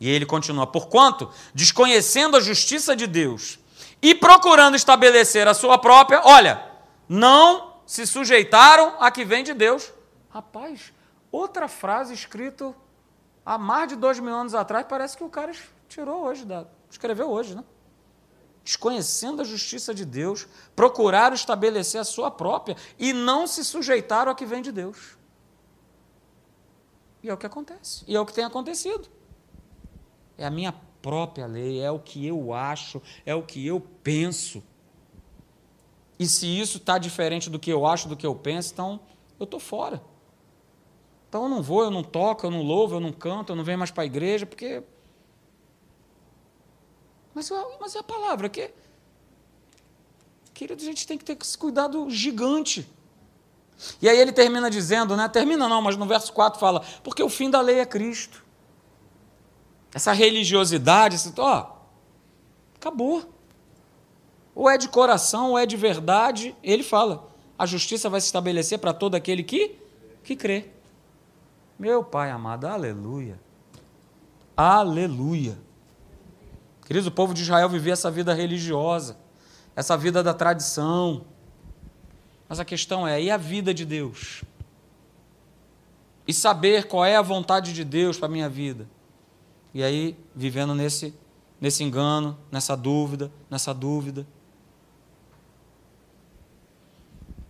E 0.05 0.09
ele 0.11 0.27
continua: 0.27 0.67
porquanto, 0.67 1.31
desconhecendo 1.55 2.37
a 2.37 2.41
justiça 2.41 2.95
de 2.95 3.07
Deus 3.07 3.59
e 4.03 4.15
procurando 4.15 4.77
estabelecer 4.77 5.49
a 5.49 5.55
sua 5.55 5.79
própria, 5.79 6.21
olha, 6.27 6.63
não 7.09 7.79
se 7.87 8.07
sujeitaram 8.07 8.97
a 9.01 9.11
que 9.11 9.25
vem 9.25 9.43
de 9.43 9.55
Deus. 9.55 9.91
Rapaz, 10.29 10.93
outra 11.33 11.69
frase 11.69 12.13
escrita 12.13 12.75
há 13.47 13.57
mais 13.57 13.89
de 13.89 13.97
dois 13.97 14.21
mil 14.21 14.35
anos 14.35 14.55
atrás, 14.55 14.85
parece 14.87 15.17
que 15.17 15.25
o 15.25 15.31
cara 15.31 15.53
tirou 15.89 16.27
hoje 16.27 16.47
Escreveu 16.91 17.31
hoje, 17.31 17.55
né? 17.55 17.65
Desconhecendo 18.63 19.41
a 19.41 19.45
justiça 19.45 19.95
de 19.95 20.05
Deus, 20.05 20.47
procuraram 20.77 21.35
estabelecer 21.35 21.99
a 21.99 22.05
sua 22.05 22.31
própria 22.31 22.77
e 22.99 23.15
não 23.15 23.47
se 23.47 23.65
sujeitaram 23.65 24.29
ao 24.29 24.37
que 24.37 24.45
vem 24.45 24.61
de 24.61 24.71
Deus. 24.71 25.17
E 27.23 27.31
é 27.31 27.33
o 27.33 27.39
que 27.39 27.47
acontece. 27.47 28.05
E 28.07 28.15
é 28.15 28.21
o 28.21 28.27
que 28.27 28.35
tem 28.35 28.45
acontecido. 28.45 29.09
É 30.37 30.45
a 30.45 30.51
minha 30.51 30.73
própria 31.01 31.47
lei, 31.47 31.81
é 31.81 31.91
o 31.91 31.99
que 31.99 32.27
eu 32.27 32.53
acho, 32.53 33.01
é 33.27 33.35
o 33.35 33.43
que 33.43 33.67
eu 33.67 33.81
penso. 34.03 34.63
E 36.19 36.27
se 36.27 36.47
isso 36.47 36.79
está 36.79 36.99
diferente 36.99 37.51
do 37.51 37.59
que 37.59 37.71
eu 37.71 37.87
acho, 37.87 38.09
do 38.09 38.17
que 38.17 38.27
eu 38.27 38.35
penso, 38.35 38.73
então 38.73 39.01
eu 39.39 39.45
estou 39.45 39.61
fora. 39.61 40.03
Então 41.29 41.45
eu 41.45 41.49
não 41.49 41.63
vou, 41.63 41.83
eu 41.83 41.91
não 41.91 42.03
toco, 42.03 42.47
eu 42.47 42.51
não 42.51 42.63
louvo, 42.63 42.95
eu 42.97 43.01
não 43.01 43.13
canto, 43.13 43.51
eu 43.53 43.57
não 43.57 43.65
venho 43.65 43.79
mais 43.79 43.91
para 43.91 44.05
a 44.05 44.07
igreja, 44.07 44.47
porque. 44.47 44.83
Mas, 47.35 47.51
mas 47.81 47.97
é 47.97 47.99
a 47.99 48.05
palavra 48.05 48.49
que. 48.49 48.71
Querido, 50.55 50.81
a 50.81 50.87
gente 50.87 51.07
tem 51.07 51.19
que 51.19 51.25
ter 51.25 51.37
esse 51.41 51.59
cuidado 51.59 52.09
gigante. 52.09 52.89
E 54.01 54.09
aí 54.09 54.17
ele 54.17 54.33
termina 54.33 54.71
dizendo, 54.71 55.17
né? 55.17 55.29
Termina 55.29 55.69
não, 55.69 55.83
mas 55.83 55.97
no 55.97 56.07
verso 56.07 56.33
4 56.33 56.61
fala, 56.61 56.85
porque 57.03 57.23
o 57.23 57.29
fim 57.29 57.51
da 57.51 57.61
lei 57.61 57.81
é 57.81 57.87
Cristo. 57.87 58.44
Essa 59.95 60.13
religiosidade, 60.13 61.17
ó, 61.39 61.77
acabou. 62.75 63.33
Ou 64.53 64.69
é 64.69 64.77
de 64.77 64.89
coração, 64.89 65.51
ou 65.51 65.59
é 65.59 65.65
de 65.65 65.77
verdade. 65.77 66.55
Ele 66.65 66.83
fala: 66.83 67.29
a 67.57 67.65
justiça 67.65 68.11
vai 68.11 68.21
se 68.21 68.27
estabelecer 68.27 68.81
para 68.81 68.93
todo 68.93 69.15
aquele 69.15 69.45
que, 69.45 69.77
que 70.25 70.35
crê. 70.35 70.67
Meu 71.79 72.03
Pai 72.03 72.33
amado, 72.33 72.67
aleluia. 72.67 73.41
Aleluia. 74.57 75.57
Queridos, 76.87 77.07
o 77.07 77.13
povo 77.13 77.33
de 77.33 77.43
Israel 77.43 77.69
vivia 77.69 77.93
essa 77.93 78.11
vida 78.11 78.35
religiosa, 78.35 79.17
essa 79.77 79.97
vida 79.97 80.25
da 80.25 80.35
tradição. 80.35 81.25
Mas 82.49 82.59
a 82.59 82.65
questão 82.65 83.07
é: 83.07 83.23
e 83.23 83.31
a 83.31 83.37
vida 83.37 83.73
de 83.73 83.85
Deus? 83.85 84.43
E 86.27 86.33
saber 86.33 86.89
qual 86.89 87.05
é 87.05 87.15
a 87.15 87.23
vontade 87.23 87.73
de 87.73 87.85
Deus 87.85 88.19
para 88.19 88.27
a 88.27 88.31
minha 88.31 88.49
vida? 88.49 88.89
E 89.75 89.83
aí, 89.83 90.17
vivendo 90.35 90.73
nesse, 90.73 91.13
nesse 91.61 91.83
engano, 91.83 92.39
nessa 92.51 92.77
dúvida, 92.77 93.33
nessa 93.51 93.75
dúvida. 93.75 94.25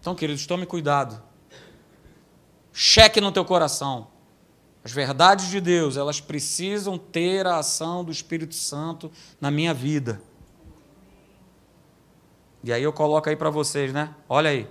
Então, 0.01 0.15
queridos, 0.15 0.47
tome 0.47 0.65
cuidado. 0.65 1.23
Cheque 2.73 3.21
no 3.21 3.31
teu 3.31 3.45
coração. 3.45 4.09
As 4.83 4.91
verdades 4.91 5.49
de 5.49 5.61
Deus, 5.61 5.97
elas 5.99 6.21
precisam 6.21 6.99
ter 6.99 7.47
a 7.47 7.59
ação 7.59 8.03
do 8.03 8.11
Espírito 8.11 8.55
Santo 8.55 9.13
na 9.41 9.51
minha 9.51 9.75
vida. 9.75 10.21
E 12.63 12.73
aí 12.73 12.83
eu 12.83 12.93
coloco 12.93 13.29
aí 13.29 13.37
para 13.37 13.51
vocês, 13.51 13.93
né? 13.93 14.15
Olha 14.29 14.49
aí. 14.49 14.69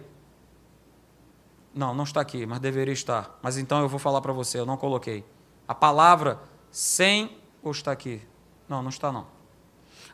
Não, 1.73 1.93
não 1.93 2.03
está 2.03 2.21
aqui, 2.21 2.45
mas 2.45 2.59
deveria 2.59 2.93
estar. 2.93 3.39
Mas 3.41 3.57
então 3.57 3.79
eu 3.81 3.89
vou 3.89 3.99
falar 3.99 4.21
para 4.21 4.33
você, 4.33 4.59
eu 4.59 4.65
não 4.65 4.77
coloquei. 4.77 5.23
A 5.67 5.73
palavra 5.73 6.39
sem 6.71 7.42
ou 7.64 7.72
está 7.72 7.91
aqui? 7.91 8.22
Não, 8.68 8.82
não 8.82 8.89
está 8.89 9.11
não. 9.11 9.26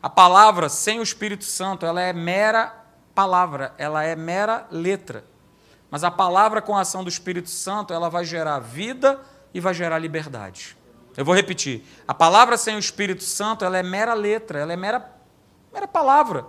A 0.01 0.09
palavra 0.09 0.69
sem 0.69 0.99
o 0.99 1.03
Espírito 1.03 1.43
Santo, 1.43 1.85
ela 1.85 2.01
é 2.01 2.13
mera 2.13 2.73
palavra, 3.13 3.73
ela 3.77 4.03
é 4.03 4.15
mera 4.15 4.65
letra. 4.71 5.25
Mas 5.91 6.03
a 6.03 6.11
palavra 6.11 6.61
com 6.61 6.77
a 6.77 6.81
ação 6.81 7.03
do 7.03 7.09
Espírito 7.09 7.49
Santo, 7.49 7.93
ela 7.93 8.09
vai 8.09 8.23
gerar 8.23 8.59
vida 8.59 9.19
e 9.53 9.59
vai 9.59 9.73
gerar 9.73 9.97
liberdade. 9.99 10.77
Eu 11.17 11.25
vou 11.25 11.35
repetir. 11.35 11.83
A 12.07 12.13
palavra 12.13 12.55
sem 12.55 12.75
o 12.75 12.79
Espírito 12.79 13.23
Santo, 13.23 13.65
ela 13.65 13.77
é 13.77 13.83
mera 13.83 14.13
letra, 14.13 14.59
ela 14.59 14.71
é 14.71 14.77
mera, 14.77 15.11
mera 15.73 15.87
palavra. 15.87 16.45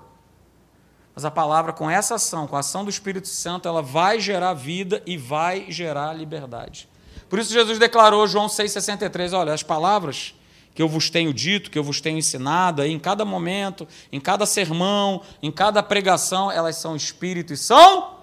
Mas 1.14 1.24
a 1.24 1.30
palavra 1.30 1.72
com 1.72 1.90
essa 1.90 2.14
ação, 2.14 2.46
com 2.46 2.54
a 2.54 2.60
ação 2.60 2.84
do 2.84 2.90
Espírito 2.90 3.26
Santo, 3.26 3.66
ela 3.66 3.82
vai 3.82 4.20
gerar 4.20 4.54
vida 4.54 5.02
e 5.06 5.16
vai 5.16 5.66
gerar 5.70 6.12
liberdade. 6.12 6.88
Por 7.28 7.38
isso 7.38 7.52
Jesus 7.52 7.78
declarou, 7.78 8.26
João 8.26 8.46
6,63, 8.46 9.36
olha, 9.36 9.52
as 9.52 9.62
palavras 9.62 10.34
que 10.80 10.82
eu 10.82 10.88
vos 10.88 11.10
tenho 11.10 11.34
dito, 11.34 11.70
que 11.70 11.78
eu 11.78 11.84
vos 11.84 12.00
tenho 12.00 12.16
ensinado 12.16 12.80
aí 12.80 12.90
em 12.90 12.98
cada 12.98 13.22
momento, 13.22 13.86
em 14.10 14.18
cada 14.18 14.46
sermão, 14.46 15.20
em 15.42 15.52
cada 15.52 15.82
pregação, 15.82 16.50
elas 16.50 16.76
são 16.76 16.96
espírito 16.96 17.52
e 17.52 17.56
são 17.58 18.16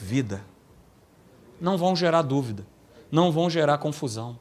vida. 0.00 0.44
Não 1.60 1.78
vão 1.78 1.94
gerar 1.94 2.22
dúvida, 2.22 2.66
não 3.12 3.30
vão 3.30 3.48
gerar 3.48 3.78
confusão. 3.78 4.36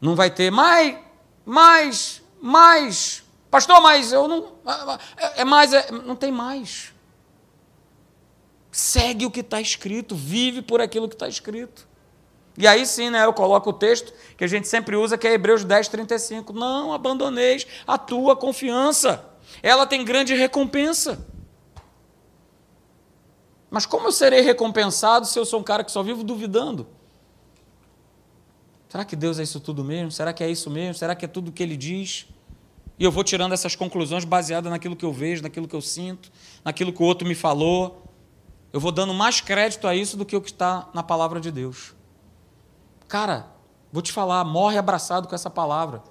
Não 0.00 0.14
vai 0.14 0.30
ter 0.30 0.52
mais, 0.52 1.00
mais, 1.44 2.22
mais. 2.40 3.24
Pastor, 3.50 3.80
mas 3.82 4.12
eu 4.12 4.28
não. 4.28 4.52
É, 5.16 5.40
é 5.40 5.44
mais, 5.44 5.72
é, 5.72 5.90
não 5.90 6.14
tem 6.14 6.30
mais. 6.30 6.94
Segue 8.70 9.26
o 9.26 9.32
que 9.32 9.40
está 9.40 9.60
escrito, 9.60 10.14
vive 10.14 10.62
por 10.62 10.80
aquilo 10.80 11.08
que 11.08 11.16
está 11.16 11.26
escrito. 11.26 11.88
E 12.56 12.66
aí 12.66 12.84
sim, 12.84 13.10
né, 13.10 13.24
eu 13.24 13.32
coloco 13.32 13.70
o 13.70 13.72
texto 13.72 14.12
que 14.36 14.44
a 14.44 14.46
gente 14.46 14.68
sempre 14.68 14.94
usa, 14.94 15.16
que 15.16 15.26
é 15.26 15.32
Hebreus 15.32 15.64
10, 15.64 15.88
35. 15.88 16.52
Não 16.52 16.92
abandoneis 16.92 17.66
a 17.86 17.96
tua 17.96 18.36
confiança. 18.36 19.24
Ela 19.62 19.86
tem 19.86 20.04
grande 20.04 20.34
recompensa. 20.34 21.26
Mas 23.70 23.86
como 23.86 24.08
eu 24.08 24.12
serei 24.12 24.42
recompensado 24.42 25.26
se 25.26 25.38
eu 25.38 25.46
sou 25.46 25.60
um 25.60 25.62
cara 25.62 25.82
que 25.82 25.90
só 25.90 26.02
vivo 26.02 26.22
duvidando? 26.22 26.86
Será 28.86 29.02
que 29.02 29.16
Deus 29.16 29.38
é 29.38 29.42
isso 29.42 29.58
tudo 29.58 29.82
mesmo? 29.82 30.10
Será 30.10 30.34
que 30.34 30.44
é 30.44 30.50
isso 30.50 30.68
mesmo? 30.68 30.92
Será 30.92 31.14
que 31.14 31.24
é 31.24 31.28
tudo 31.28 31.48
o 31.48 31.52
que 31.52 31.62
ele 31.62 31.78
diz? 31.78 32.26
E 32.98 33.04
eu 33.04 33.10
vou 33.10 33.24
tirando 33.24 33.52
essas 33.52 33.74
conclusões 33.74 34.26
baseadas 34.26 34.70
naquilo 34.70 34.94
que 34.94 35.04
eu 35.06 35.12
vejo, 35.12 35.42
naquilo 35.42 35.66
que 35.66 35.74
eu 35.74 35.80
sinto, 35.80 36.30
naquilo 36.62 36.92
que 36.92 37.02
o 37.02 37.06
outro 37.06 37.26
me 37.26 37.34
falou. 37.34 38.06
Eu 38.70 38.78
vou 38.78 38.92
dando 38.92 39.14
mais 39.14 39.40
crédito 39.40 39.88
a 39.88 39.94
isso 39.94 40.18
do 40.18 40.26
que 40.26 40.36
o 40.36 40.40
que 40.42 40.50
está 40.50 40.90
na 40.92 41.02
palavra 41.02 41.40
de 41.40 41.50
Deus. 41.50 41.94
Cara, 43.12 43.44
vou 43.92 44.00
te 44.00 44.10
falar, 44.10 44.42
morre 44.42 44.78
abraçado 44.78 45.28
com 45.28 45.34
essa 45.34 45.50
palavra. 45.50 46.02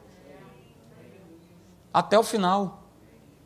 Até 1.91 2.19
o 2.19 2.21
final. 2.21 2.83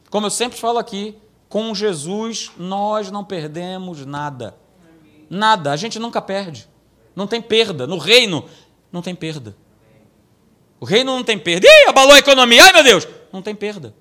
Como 0.10 0.26
eu 0.26 0.30
sempre 0.30 0.60
falo 0.60 0.78
aqui, 0.78 1.18
com 1.47 1.74
Jesus 1.74 2.51
nós 2.58 3.10
não 3.10 3.24
perdemos 3.24 4.06
nada. 4.06 4.58
Nada, 5.30 5.72
a 5.72 5.78
gente 5.78 5.97
nunca 5.97 6.22
perde. 6.22 6.68
Não 7.16 7.28
tem 7.28 7.41
perda. 7.41 7.88
No 7.88 7.97
reino, 7.97 8.43
não 8.91 9.01
tem 9.01 9.16
perda. 9.16 9.56
O 10.78 10.84
reino 10.84 11.16
não 11.16 11.24
tem 11.24 11.39
perda. 11.39 11.66
Ih, 11.66 11.88
abalou 11.88 12.12
a 12.12 12.20
economia. 12.20 12.62
Ai, 12.62 12.74
meu 12.74 12.84
Deus! 12.84 13.08
Não 13.32 13.41
tem 13.41 13.56
perda. 13.56 13.95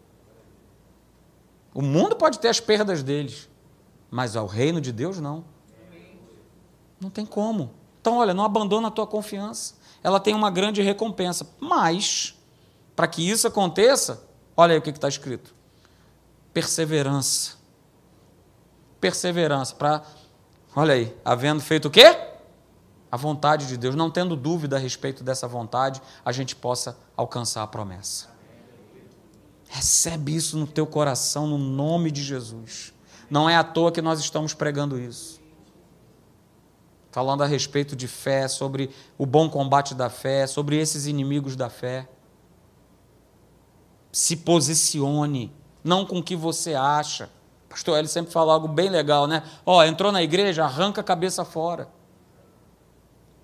O 1.73 1.81
mundo 1.81 2.17
pode 2.17 2.41
ter 2.41 2.49
as 2.49 2.59
perdas 2.59 3.05
deles, 3.05 3.49
mas 4.11 4.35
ao 4.35 4.49
reino 4.49 4.81
de 4.81 4.91
Deus 4.91 5.21
não. 5.21 5.45
Não 7.01 7.09
tem 7.09 7.25
como. 7.25 7.84
Então, 8.05 8.19
olha, 8.19 8.35
não 8.35 8.45
abandona 8.45 8.89
a 8.89 8.91
tua 8.91 9.07
confiança. 9.07 9.77
Ela 10.03 10.21
tem 10.21 10.35
uma 10.35 10.51
grande 10.51 10.83
recompensa. 10.83 11.49
Mas, 11.59 12.39
para 12.95 13.09
que 13.09 13.27
isso 13.27 13.49
aconteça, 13.49 14.23
olha 14.55 14.73
aí 14.73 14.79
o 14.79 14.83
que 14.83 14.91
está 14.91 15.09
escrito: 15.09 15.55
perseverança. 16.53 17.53
Perseverança. 19.01 19.75
Para, 19.75 20.03
olha 20.77 20.93
aí, 20.93 21.17
havendo 21.25 21.63
feito 21.63 21.89
o 21.89 21.91
quê? 21.91 22.15
A 23.11 23.17
vontade 23.17 23.67
de 23.67 23.79
Deus, 23.79 23.95
não 23.95 24.11
tendo 24.11 24.37
dúvida 24.37 24.77
a 24.77 24.79
respeito 24.79 25.25
dessa 25.25 25.49
vontade, 25.49 26.03
a 26.23 26.31
gente 26.31 26.55
possa 26.55 26.99
alcançar 27.17 27.63
a 27.63 27.67
promessa. 27.67 28.29
Recebe 29.67 30.37
isso 30.37 30.59
no 30.59 30.67
teu 30.67 30.87
coração, 30.87 31.47
no 31.47 31.57
nome 31.57 32.11
de 32.11 32.23
Jesus. 32.23 32.93
Não 33.31 33.49
é 33.49 33.57
à 33.57 33.65
toa 33.65 33.91
que 33.91 34.03
nós 34.03 34.21
estamos 34.21 34.53
pregando 34.53 35.01
isso 35.01 35.43
falando 37.15 37.45
a 37.45 37.47
respeito 37.47 37.95
de 37.95 38.09
fé, 38.09 38.49
sobre 38.49 38.91
o 39.17 39.25
bom 39.25 39.49
combate 39.49 39.95
da 39.95 40.11
fé, 40.11 40.49
sobre 40.49 40.77
esses 40.77 41.07
inimigos 41.07 41.55
da 41.55 41.71
fé. 41.71 42.09
Se 44.11 44.37
posicione, 44.37 45.55
não 45.85 46.05
com 46.05 46.19
o 46.19 46.23
que 46.25 46.35
você 46.35 46.75
acha. 46.75 47.31
Pastor 47.69 48.01
ele 48.01 48.09
sempre 48.09 48.33
fala 48.33 48.53
algo 48.53 48.67
bem 48.67 48.91
legal, 48.91 49.29
né? 49.29 49.45
Ó, 49.65 49.79
oh, 49.79 49.85
entrou 49.85 50.11
na 50.11 50.25
igreja, 50.25 50.65
arranca 50.65 51.03
a 51.03 51.05
cabeça 51.05 51.45
fora. 51.45 51.89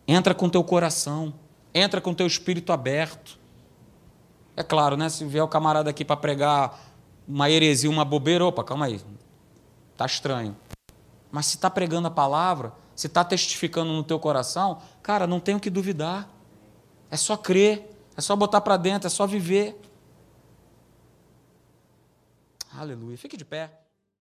Entra 0.05 0.35
com 0.35 0.49
teu 0.49 0.65
coração, 0.65 1.33
entra 1.73 2.01
com 2.01 2.13
teu 2.13 2.27
espírito 2.27 2.73
aberto. 2.73 3.39
É 4.57 4.65
claro, 4.65 4.97
né? 4.97 5.09
Se 5.09 5.25
vier 5.25 5.45
o 5.45 5.49
camarada 5.49 5.89
aqui 5.89 6.05
para 6.05 6.17
pregar 6.17 6.77
uma 7.27 7.49
heresia, 7.49 7.89
uma 7.89 8.05
bobeira, 8.05 8.45
opa, 8.45 8.65
calma 8.65 8.87
aí. 8.87 9.01
Tá 9.97 10.07
estranho. 10.07 10.57
Mas 11.31 11.47
se 11.47 11.55
está 11.55 11.71
pregando 11.71 12.09
a 12.09 12.11
palavra, 12.11 12.73
se 13.01 13.07
está 13.07 13.25
testificando 13.25 13.95
no 13.95 14.05
teu 14.05 14.21
coração, 14.21 14.83
cara, 15.03 15.27
não 15.27 15.41
tem 15.41 15.55
o 15.55 15.61
que 15.61 15.71
duvidar. 15.71 16.29
É 17.11 17.17
só 17.17 17.35
crer, 17.35 17.91
é 18.15 18.21
só 18.21 18.37
botar 18.37 18.61
para 18.61 18.77
dentro, 18.77 19.07
é 19.07 19.11
só 19.11 19.27
viver. 19.27 19.81
Aleluia. 22.71 23.17
Fique 23.17 23.39
de 23.39 23.45
pé. 23.47 23.80